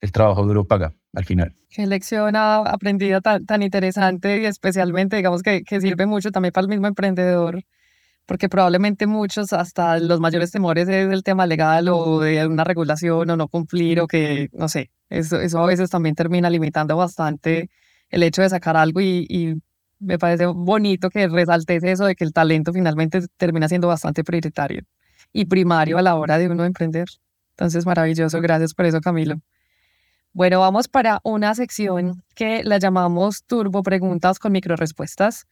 el 0.00 0.12
trabajo 0.12 0.44
duro 0.44 0.64
paga 0.64 0.94
al 1.12 1.24
final. 1.24 1.54
Qué 1.70 1.86
lección 1.86 2.36
aprendida 2.36 3.20
tan, 3.20 3.44
tan 3.46 3.62
interesante 3.62 4.40
y 4.40 4.46
especialmente, 4.46 5.16
digamos, 5.16 5.42
que, 5.42 5.62
que 5.62 5.80
sirve 5.80 6.06
mucho 6.06 6.30
también 6.30 6.52
para 6.52 6.62
el 6.64 6.68
mismo 6.68 6.86
emprendedor, 6.86 7.62
porque 8.26 8.48
probablemente 8.48 9.06
muchos, 9.06 9.52
hasta 9.52 9.98
los 9.98 10.20
mayores 10.20 10.50
temores 10.50 10.88
es 10.88 11.10
el 11.10 11.22
tema 11.22 11.46
legal 11.46 11.88
o 11.88 12.20
de 12.20 12.46
una 12.46 12.64
regulación 12.64 13.28
o 13.30 13.36
no 13.36 13.48
cumplir 13.48 14.00
o 14.00 14.06
que, 14.06 14.48
no 14.52 14.68
sé, 14.68 14.90
eso, 15.08 15.40
eso 15.40 15.58
a 15.58 15.66
veces 15.66 15.90
también 15.90 16.14
termina 16.14 16.50
limitando 16.50 16.96
bastante 16.96 17.70
el 18.10 18.22
hecho 18.22 18.42
de 18.42 18.50
sacar 18.50 18.76
algo 18.76 19.00
y, 19.00 19.26
y 19.28 19.54
me 19.98 20.18
parece 20.18 20.46
bonito 20.46 21.10
que 21.10 21.28
resaltes 21.28 21.82
eso 21.82 22.04
de 22.04 22.14
que 22.14 22.24
el 22.24 22.32
talento 22.32 22.72
finalmente 22.72 23.20
termina 23.36 23.68
siendo 23.68 23.88
bastante 23.88 24.24
prioritario 24.24 24.82
y 25.32 25.46
primario 25.46 25.98
a 25.98 26.02
la 26.02 26.14
hora 26.16 26.38
de 26.38 26.48
uno 26.48 26.64
emprender. 26.64 27.08
Entonces, 27.50 27.86
maravilloso. 27.86 28.40
Gracias 28.40 28.74
por 28.74 28.86
eso, 28.86 29.00
Camilo. 29.00 29.40
Bueno, 30.32 30.60
vamos 30.60 30.88
para 30.88 31.20
una 31.24 31.54
sección 31.54 32.22
que 32.34 32.62
la 32.62 32.78
llamamos 32.78 33.44
Turbo 33.44 33.82
Preguntas 33.82 34.38
con 34.38 34.52
micro 34.52 34.76
respuestas. 34.76 35.46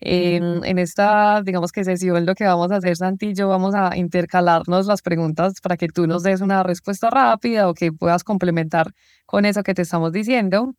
En, 0.00 0.78
esta, 0.78 1.42
digamos 1.42 1.72
que 1.72 1.82
sesión, 1.82 2.24
lo 2.24 2.34
que 2.36 2.44
vamos 2.44 2.70
a 2.70 2.76
hacer, 2.76 2.96
Santi 2.96 3.28
y 3.30 3.34
yo, 3.34 3.48
vamos 3.48 3.74
a 3.74 3.96
intercalarnos 3.96 4.86
las 4.86 5.02
preguntas 5.02 5.54
para 5.60 5.76
que 5.76 5.88
tú 5.88 6.06
nos 6.06 6.22
des 6.22 6.40
una 6.40 6.62
respuesta 6.62 7.10
rápida 7.10 7.68
o 7.68 7.74
que 7.74 7.92
puedas 7.92 8.22
complementar 8.22 8.92
con 9.26 9.44
eso 9.44 9.64
que 9.64 9.74
te 9.74 9.82
estamos 9.82 10.12
diciendo. 10.12 10.74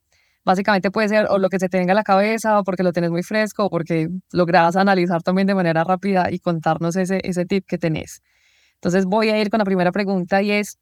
Básicamente 0.45 0.89
puede 0.89 1.09
ser 1.09 1.27
o 1.29 1.37
lo 1.37 1.49
que 1.49 1.59
se 1.59 1.67
te 1.67 1.77
venga 1.79 1.91
a 1.91 1.95
la 1.95 2.03
cabeza 2.03 2.59
o 2.59 2.63
porque 2.63 2.83
lo 2.83 2.93
tienes 2.93 3.11
muy 3.11 3.23
fresco 3.23 3.65
o 3.65 3.69
porque 3.69 4.07
logras 4.31 4.77
analizar 4.77 5.21
también 5.21 5.47
de 5.47 5.55
manera 5.55 5.83
rápida 5.83 6.31
y 6.31 6.39
contarnos 6.39 6.95
ese, 6.95 7.19
ese 7.23 7.45
tip 7.45 7.65
que 7.67 7.77
tenés. 7.77 8.21
Entonces 8.75 9.05
voy 9.05 9.29
a 9.29 9.41
ir 9.41 9.49
con 9.49 9.57
la 9.59 9.65
primera 9.65 9.91
pregunta 9.91 10.41
y 10.41 10.51
es, 10.51 10.77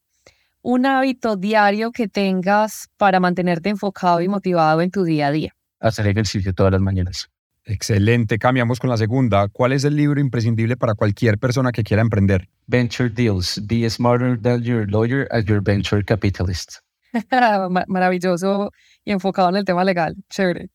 un 0.67 0.86
hábito 0.86 1.38
diario 1.38 1.93
que 1.93 2.10
tengas 2.10 2.89
para 2.97 3.21
mantenerte 3.21 3.69
enfocado 3.69 4.19
y 4.19 4.27
motivado 4.27 4.82
en 4.82 4.91
tu 4.91 5.06
día 5.06 5.27
a 5.27 5.32
día. 5.32 5.56
Hacer 5.80 6.08
ejercicio 6.08 6.53
todas 6.53 6.73
las 6.73 6.82
mañanas. 6.82 7.30
Excelente. 7.63 8.38
Cambiamos 8.38 8.77
con 8.77 8.89
la 8.89 8.97
segunda. 8.97 9.47
¿Cuál 9.47 9.71
es 9.71 9.86
el 9.86 9.95
libro 9.95 10.19
imprescindible 10.19 10.75
para 10.75 10.93
cualquier 10.93 11.38
persona 11.38 11.71
que 11.71 11.84
quiera 11.84 12.01
emprender? 12.01 12.49
Venture 12.65 13.10
Deals. 13.10 13.65
Be 13.65 13.89
smarter 13.89 14.38
than 14.38 14.62
your 14.62 14.86
lawyer 14.89 15.25
as 15.32 15.45
your 15.45 15.62
venture 15.63 16.03
capitalist. 16.03 16.80
Maravilloso 17.88 18.71
y 19.06 19.13
enfocado 19.13 19.47
en 19.47 19.56
el 19.56 19.63
tema 19.63 19.86
legal. 19.86 20.17
Chévere. 20.30 20.67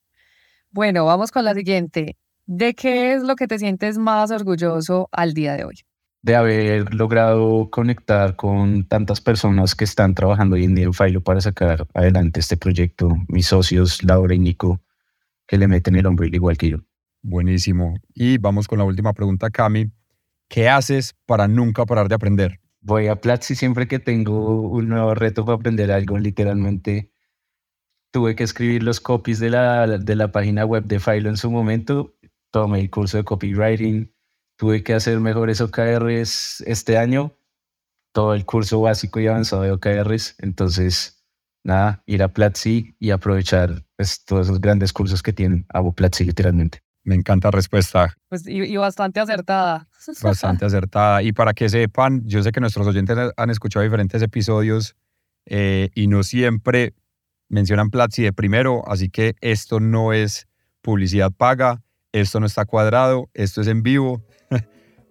Bueno, 0.70 1.05
vamos 1.05 1.31
con 1.31 1.44
la 1.44 1.52
siguiente. 1.52 2.16
¿De 2.46 2.72
qué 2.72 3.12
es 3.12 3.22
lo 3.24 3.37
que 3.37 3.46
te 3.46 3.59
sientes 3.59 3.98
más 3.98 4.31
orgulloso 4.31 5.11
al 5.12 5.35
día 5.35 5.52
de 5.52 5.64
hoy? 5.64 5.74
De 6.22 6.37
haber 6.37 6.94
logrado 6.94 7.68
conectar 7.70 8.37
con 8.37 8.85
tantas 8.85 9.20
personas 9.20 9.74
que 9.74 9.85
están 9.85 10.14
trabajando 10.14 10.54
hoy 10.54 10.64
en 10.64 10.74
día 10.74 10.85
en 10.85 10.94
Filo 10.94 11.20
para 11.20 11.40
sacar 11.40 11.87
adelante 11.94 12.40
este 12.40 12.56
proyecto. 12.56 13.16
Mis 13.28 13.48
socios, 13.48 14.04
Laura 14.04 14.35
y 14.35 14.38
Nico, 14.38 14.80
que 15.46 15.58
le 15.58 15.66
meten 15.66 15.96
el 15.96 16.06
hombro 16.06 16.26
igual 16.26 16.56
que 16.56 16.70
yo. 16.70 16.78
Buenísimo. 17.22 17.94
Y 18.14 18.38
vamos 18.38 18.68
con 18.68 18.78
la 18.78 18.85
última 18.85 19.12
pregunta, 19.12 19.50
Cami. 19.50 19.90
¿Qué 20.48 20.68
haces 20.68 21.14
para 21.26 21.48
nunca 21.48 21.85
parar 21.87 22.08
de 22.08 22.14
aprender? 22.14 22.62
voy 22.82 23.06
a 23.06 23.16
Platzi 23.16 23.54
siempre 23.54 23.88
que 23.88 23.98
tengo 23.98 24.61
un 24.68 24.88
nuevo 24.88 25.14
reto 25.14 25.44
para 25.44 25.56
aprender 25.56 25.90
algo, 25.90 26.18
literalmente. 26.18 27.11
Tuve 28.11 28.35
que 28.37 28.44
escribir 28.44 28.82
los 28.82 29.00
copies 29.00 29.38
de 29.38 29.50
la, 29.50 29.87
de 29.87 30.16
la 30.16 30.30
página 30.32 30.66
web 30.66 30.85
de 30.85 31.00
Filo 31.00 31.30
en 31.30 31.37
su 31.37 31.50
momento. 31.50 32.14
Tomé 32.50 32.80
el 32.80 32.90
curso 32.90 33.16
de 33.16 33.24
copywriting. 33.24 34.12
Tuve 34.62 34.85
que 34.85 34.94
hacer 34.94 35.18
mejores 35.18 35.61
OKRs 35.61 36.63
este 36.69 36.96
año. 36.96 37.33
Todo 38.13 38.33
el 38.33 38.44
curso 38.44 38.81
básico 38.81 39.19
y 39.19 39.27
avanzado 39.27 39.63
de 39.63 39.73
OKRs. 39.73 40.37
Entonces, 40.38 41.25
nada, 41.65 42.04
ir 42.06 42.23
a 42.23 42.29
Platzi 42.29 42.94
y 43.00 43.10
aprovechar 43.10 43.85
pues, 43.96 44.25
todos 44.25 44.46
esos 44.46 44.60
grandes 44.60 44.92
cursos 44.92 45.21
que 45.21 45.33
tienen. 45.33 45.67
Hago 45.69 45.90
Platzi 45.90 46.23
literalmente. 46.23 46.81
Me 47.02 47.17
encanta 47.17 47.48
la 47.48 47.56
respuesta. 47.56 48.17
Pues, 48.29 48.46
y, 48.46 48.77
bastante 48.77 49.19
acertada. 49.19 49.88
Bastante 50.23 50.65
acertada. 50.65 51.25
Y 51.25 51.33
para 51.33 51.54
que 51.54 51.69
sepan, 51.69 52.23
yo 52.25 52.40
sé 52.44 52.52
que 52.52 52.60
nuestros 52.60 52.87
oyentes 52.87 53.19
han 53.37 53.50
escuchado 53.50 53.83
diferentes 53.83 54.23
episodios 54.23 54.94
eh, 55.44 55.90
y 55.96 56.06
no 56.06 56.23
siempre 56.23 56.94
mencionan 57.48 57.90
Platzi 57.90 58.23
de 58.23 58.33
primero, 58.33 58.85
así 58.87 59.08
que 59.08 59.35
esto 59.40 59.81
no 59.81 60.13
es 60.13 60.46
publicidad 60.83 61.33
paga, 61.33 61.83
esto 62.13 62.38
no 62.38 62.46
está 62.46 62.65
cuadrado, 62.65 63.29
esto 63.35 63.60
es 63.60 63.67
en 63.67 63.83
vivo. 63.83 64.23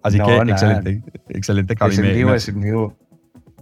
Así 0.02 0.18
que 0.18 0.36
excelente, 0.36 1.02
excelente. 1.28 1.74
Es 1.80 1.98
en 1.98 2.14
vivo, 2.14 2.34
es 2.34 2.48
en 2.48 2.60
vivo. 2.60 2.96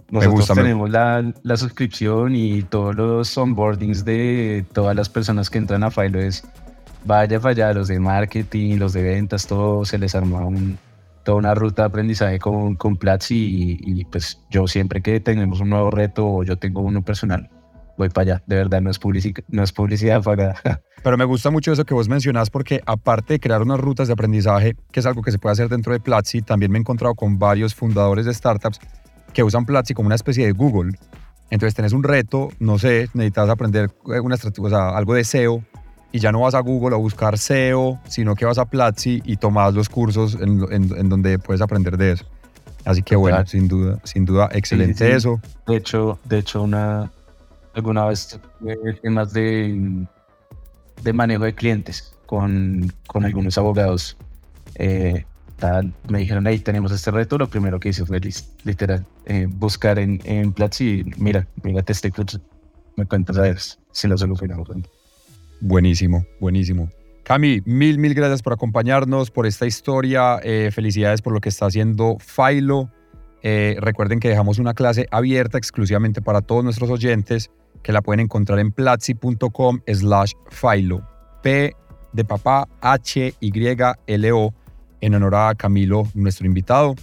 Nosotros 0.09 0.47
tenemos 0.49 0.89
la, 0.89 1.33
la, 1.43 1.55
suscripción 1.55 2.35
y 2.35 2.63
todos 2.63 2.95
los 2.95 3.37
onboardings 3.37 4.03
de 4.03 4.65
todas 4.73 4.93
las 4.93 5.07
personas 5.07 5.49
que 5.49 5.57
entran 5.57 5.83
a 5.83 5.91
Filo 5.91 6.19
es 6.19 6.43
vaya 7.05 7.39
vaya, 7.39 7.73
los 7.73 7.87
de 7.87 7.99
marketing, 7.99 8.77
los 8.77 8.93
de 8.93 9.03
ventas, 9.03 9.47
todo 9.47 9.85
se 9.85 9.97
les 9.97 10.13
arma 10.13 10.45
un, 10.45 10.77
toda 11.23 11.37
una 11.37 11.55
ruta 11.55 11.83
de 11.83 11.87
aprendizaje 11.87 12.39
con, 12.39 12.75
con 12.75 12.97
Platzi 12.97 13.77
y, 13.79 14.05
pues 14.05 14.39
yo 14.49 14.67
siempre 14.67 15.01
que 15.01 15.19
tenemos 15.19 15.59
un 15.59 15.69
nuevo 15.69 15.91
reto 15.91 16.27
o 16.27 16.43
yo 16.43 16.57
tengo 16.57 16.81
uno 16.81 17.01
personal, 17.03 17.49
voy 18.01 18.09
para 18.09 18.33
allá. 18.33 18.43
De 18.45 18.55
verdad, 18.55 18.81
no 18.81 18.89
es, 18.89 18.99
publicidad, 18.99 19.43
no 19.49 19.63
es 19.63 19.71
publicidad 19.71 20.21
pagada. 20.21 20.55
Pero 21.03 21.17
me 21.17 21.25
gusta 21.25 21.49
mucho 21.49 21.71
eso 21.71 21.85
que 21.85 21.93
vos 21.93 22.07
mencionás 22.07 22.49
porque 22.49 22.81
aparte 22.85 23.33
de 23.33 23.39
crear 23.39 23.61
unas 23.61 23.79
rutas 23.79 24.07
de 24.07 24.13
aprendizaje, 24.13 24.75
que 24.91 24.99
es 24.99 25.05
algo 25.05 25.21
que 25.21 25.31
se 25.31 25.39
puede 25.39 25.53
hacer 25.53 25.69
dentro 25.69 25.93
de 25.93 25.99
Platzi, 25.99 26.41
también 26.41 26.71
me 26.71 26.77
he 26.77 26.81
encontrado 26.81 27.15
con 27.15 27.39
varios 27.39 27.73
fundadores 27.73 28.25
de 28.25 28.33
startups 28.33 28.79
que 29.33 29.43
usan 29.43 29.65
Platzi 29.65 29.93
como 29.93 30.07
una 30.07 30.15
especie 30.15 30.45
de 30.45 30.51
Google. 30.51 30.97
Entonces 31.49 31.75
tenés 31.75 31.93
un 31.93 32.03
reto, 32.03 32.49
no 32.59 32.77
sé, 32.77 33.09
necesitas 33.13 33.49
aprender 33.49 33.91
una 34.03 34.35
o 34.35 34.69
sea, 34.69 34.89
algo 34.89 35.15
de 35.15 35.23
SEO, 35.23 35.63
y 36.11 36.19
ya 36.19 36.31
no 36.31 36.41
vas 36.41 36.55
a 36.55 36.59
Google 36.59 36.95
a 36.95 36.97
buscar 36.97 37.37
SEO, 37.37 37.99
sino 38.07 38.35
que 38.35 38.45
vas 38.45 38.57
a 38.57 38.65
Platzi 38.65 39.21
y 39.25 39.37
tomas 39.37 39.73
los 39.73 39.89
cursos 39.89 40.37
en, 40.39 40.65
en, 40.71 41.09
donde 41.09 41.39
puedes 41.39 41.61
aprender 41.61 41.97
de 41.97 42.13
eso. 42.13 42.25
Así 42.83 43.03
que 43.03 43.15
bueno, 43.15 43.45
sin 43.45 43.67
duda, 43.67 43.99
sin 44.03 44.25
duda, 44.25 44.49
excelente 44.51 45.15
eso. 45.15 45.39
De 45.67 45.77
hecho, 45.77 46.19
de 46.25 46.39
hecho, 46.39 46.63
una 46.63 47.11
alguna 47.73 48.05
vez 48.05 48.39
temas 49.01 49.33
de, 49.33 50.05
de 51.03 51.13
manejo 51.13 51.43
de 51.43 51.53
clientes 51.53 52.15
con, 52.25 52.91
con 53.07 53.25
algunos 53.25 53.57
abogados. 53.57 54.17
Eh, 54.75 55.25
me 56.09 56.19
dijeron, 56.19 56.47
ahí 56.47 56.59
tenemos 56.59 56.91
este 56.91 57.11
reto. 57.11 57.37
Lo 57.37 57.47
primero 57.47 57.79
que 57.79 57.89
hice 57.89 58.05
fue 58.05 58.19
literal 58.63 59.05
eh, 59.25 59.47
buscar 59.49 59.99
en, 59.99 60.19
en 60.23 60.53
Platzi, 60.53 61.03
mira, 61.17 61.47
mira 61.63 61.83
este 61.87 62.11
me 62.97 63.05
cuentas 63.05 63.37
a 63.37 63.41
ver 63.41 63.59
si 63.91 64.07
lo 64.07 64.17
solucionamos. 64.17 64.69
Buenísimo, 65.59 66.25
buenísimo. 66.39 66.89
Cami, 67.23 67.61
mil, 67.65 67.99
mil 67.99 68.13
gracias 68.13 68.41
por 68.41 68.53
acompañarnos, 68.53 69.29
por 69.29 69.45
esta 69.45 69.67
historia. 69.67 70.39
Eh, 70.43 70.71
felicidades 70.73 71.21
por 71.21 71.33
lo 71.33 71.39
que 71.39 71.49
está 71.49 71.67
haciendo 71.67 72.17
Philo. 72.19 72.89
Eh, 73.43 73.77
recuerden 73.79 74.19
que 74.19 74.29
dejamos 74.29 74.59
una 74.59 74.73
clase 74.73 75.07
abierta 75.11 75.57
exclusivamente 75.57 76.21
para 76.21 76.41
todos 76.41 76.63
nuestros 76.63 76.89
oyentes 76.89 77.51
que 77.83 77.91
la 77.91 78.01
pueden 78.01 78.21
encontrar 78.21 78.59
en 78.59 78.71
platzi.com 78.71 79.81
slash 79.87 80.33
Philo. 80.49 81.07
P 81.43 81.73
de 82.13 82.25
papá 82.25 82.67
H 82.81 83.33
Y 83.39 83.51
L 84.07 84.31
O 84.31 84.53
en 85.01 85.15
honor 85.15 85.35
a 85.35 85.55
Camilo, 85.55 86.07
nuestro 86.13 86.45
invitado. 86.45 86.95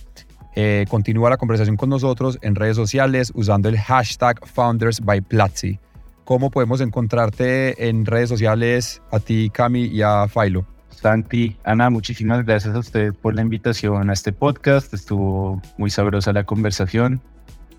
Eh, 0.54 0.86
continúa 0.88 1.30
la 1.30 1.36
conversación 1.36 1.76
con 1.76 1.88
nosotros 1.88 2.38
en 2.42 2.54
redes 2.54 2.76
sociales 2.76 3.30
usando 3.34 3.68
el 3.68 3.78
hashtag 3.78 4.44
Founders 4.46 5.00
by 5.00 5.20
Platzi. 5.20 5.78
¿Cómo 6.24 6.50
podemos 6.50 6.80
encontrarte 6.80 7.88
en 7.88 8.04
redes 8.04 8.28
sociales 8.28 9.00
a 9.12 9.18
ti, 9.18 9.50
Cami, 9.50 9.84
y 9.84 10.02
a 10.02 10.28
Failo? 10.28 10.66
Santi, 10.90 11.56
Ana, 11.64 11.90
muchísimas 11.90 12.44
gracias 12.44 12.74
a 12.74 12.80
usted 12.80 13.14
por 13.14 13.34
la 13.34 13.42
invitación 13.42 14.10
a 14.10 14.12
este 14.12 14.32
podcast. 14.32 14.92
Estuvo 14.92 15.62
muy 15.76 15.90
sabrosa 15.90 16.32
la 16.32 16.44
conversación. 16.44 17.20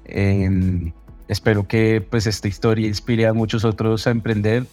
Em, 0.06 0.94
espero 1.30 1.68
que 1.68 2.02
pues 2.02 2.28
esta 2.28 2.50
historia 2.50 2.88
inspire 2.88 3.28
a 3.28 3.34
muchos 3.34 3.64
otros 3.64 4.06
a 4.08 4.12
emprender 4.12 4.66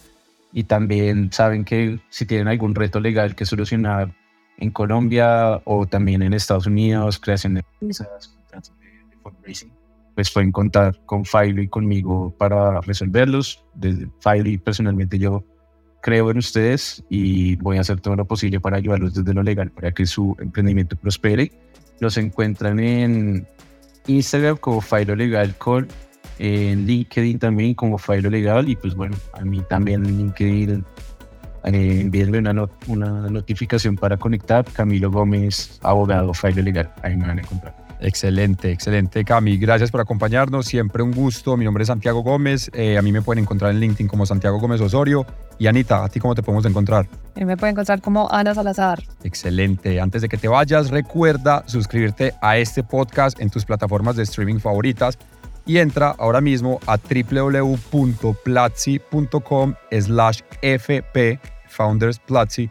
y 0.51 0.63
también 0.63 1.31
saben 1.31 1.63
que 1.63 1.99
si 2.09 2.25
tienen 2.25 2.49
algún 2.49 2.75
reto 2.75 2.99
legal 2.99 3.35
que 3.35 3.45
solucionar 3.45 4.13
en 4.57 4.71
Colombia 4.71 5.61
o 5.65 5.85
también 5.85 6.23
en 6.23 6.33
Estados 6.33 6.65
Unidos, 6.65 7.19
creación 7.19 7.53
de 7.53 7.63
empresas, 7.79 8.35
fundraising, 9.21 9.71
pues 10.15 10.31
pueden 10.31 10.51
contar 10.51 10.99
con 11.05 11.25
File 11.25 11.61
y 11.61 11.67
conmigo 11.67 12.33
para 12.37 12.81
resolverlos. 12.81 13.63
Desde 13.75 14.09
File 14.19 14.49
y 14.49 14.57
personalmente 14.57 15.19
yo 15.19 15.43
creo 16.01 16.31
en 16.31 16.39
ustedes 16.39 17.03
y 17.07 17.55
voy 17.57 17.77
a 17.77 17.81
hacer 17.81 18.01
todo 18.01 18.15
lo 18.15 18.25
posible 18.25 18.59
para 18.59 18.77
ayudarlos 18.77 19.13
desde 19.13 19.33
lo 19.33 19.43
legal 19.43 19.69
para 19.69 19.91
que 19.91 20.07
su 20.07 20.35
emprendimiento 20.39 20.95
prospere. 20.95 21.51
Los 21.99 22.17
encuentran 22.17 22.79
en 22.79 23.47
Instagram 24.07 24.57
como 24.57 24.81
Filo 24.81 25.15
Legal 25.15 25.55
Call, 25.63 25.87
en 26.39 26.85
LinkedIn 26.85 27.39
también 27.39 27.73
como 27.73 27.97
Filo 27.97 28.29
Legal 28.29 28.69
y 28.69 28.75
pues 28.75 28.95
bueno, 28.95 29.15
a 29.33 29.41
mí 29.41 29.61
también 29.69 30.05
en 30.05 30.17
LinkedIn 30.17 30.85
eh, 31.65 32.01
envíenme 32.01 32.39
una, 32.39 32.65
una 32.87 33.29
notificación 33.29 33.95
para 33.95 34.17
conectar. 34.17 34.65
Camilo 34.65 35.11
Gómez, 35.11 35.79
abogado 35.83 36.33
Filo 36.33 36.61
Legal, 36.61 36.91
ahí 37.03 37.15
me 37.17 37.27
van 37.27 37.39
a 37.39 37.41
encontrar. 37.41 37.87
Excelente, 37.99 38.71
excelente, 38.71 39.23
Cami. 39.25 39.57
Gracias 39.57 39.89
por 39.89 40.01
acompañarnos. 40.01 40.67
Siempre 40.67 41.01
un 41.01 41.11
gusto. 41.11 41.57
Mi 41.57 41.65
nombre 41.65 41.81
es 41.81 41.87
Santiago 41.87 42.21
Gómez. 42.21 42.69
Eh, 42.73 42.97
a 42.97 43.01
mí 43.01 43.11
me 43.11 43.21
pueden 43.21 43.43
encontrar 43.43 43.71
en 43.71 43.79
LinkedIn 43.79 44.07
como 44.07 44.25
Santiago 44.25 44.59
Gómez 44.59 44.81
Osorio. 44.81 45.25
Y 45.57 45.67
Anita, 45.67 46.03
¿a 46.03 46.09
ti 46.09 46.19
cómo 46.19 46.35
te 46.35 46.43
podemos 46.43 46.65
encontrar? 46.65 47.07
A 47.35 47.45
me 47.45 47.57
pueden 47.57 47.73
encontrar 47.73 48.01
como 48.01 48.31
Ana 48.31 48.53
Salazar. 48.53 49.01
Excelente. 49.23 49.99
Antes 49.99 50.21
de 50.21 50.29
que 50.29 50.37
te 50.37 50.47
vayas, 50.47 50.91
recuerda 50.91 51.63
suscribirte 51.65 52.33
a 52.41 52.57
este 52.57 52.83
podcast 52.83 53.39
en 53.39 53.49
tus 53.49 53.65
plataformas 53.65 54.15
de 54.15 54.23
streaming 54.23 54.59
favoritas 54.59 55.17
y 55.67 55.77
entra 55.77 56.15
ahora 56.17 56.41
mismo 56.41 56.79
a 56.87 56.97
www.platzi.com 56.97 59.75
slash 59.91 60.39
fp 60.61 61.39
founders 61.67 62.17
Platzi 62.19 62.69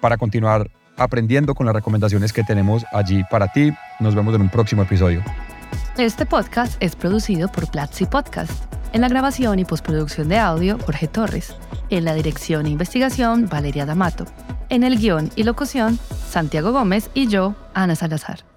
para 0.00 0.16
continuar 0.16 0.70
aprendiendo 0.96 1.54
con 1.54 1.66
las 1.66 1.74
recomendaciones 1.74 2.32
que 2.32 2.44
tenemos 2.44 2.86
allí 2.92 3.24
para 3.30 3.48
ti. 3.48 3.72
Nos 3.98 4.14
vemos 4.14 4.32
en 4.34 4.42
un 4.42 4.50
próximo 4.50 4.82
episodio. 4.82 5.24
Este 5.98 6.24
podcast 6.26 6.76
es 6.80 6.94
producido 6.94 7.48
por 7.48 7.68
Platzi 7.70 8.06
Podcast. 8.06 8.52
En 8.92 9.00
la 9.00 9.08
grabación 9.08 9.58
y 9.58 9.64
postproducción 9.64 10.28
de 10.28 10.38
audio, 10.38 10.78
Jorge 10.84 11.08
Torres. 11.08 11.56
En 11.90 12.04
la 12.04 12.14
dirección 12.14 12.66
e 12.66 12.70
investigación, 12.70 13.48
Valeria 13.48 13.86
D'Amato. 13.86 14.26
En 14.68 14.84
el 14.84 14.98
guion 14.98 15.30
y 15.34 15.42
locución, 15.42 15.98
Santiago 16.28 16.70
Gómez 16.72 17.10
y 17.12 17.26
yo, 17.26 17.56
Ana 17.74 17.96
Salazar. 17.96 18.53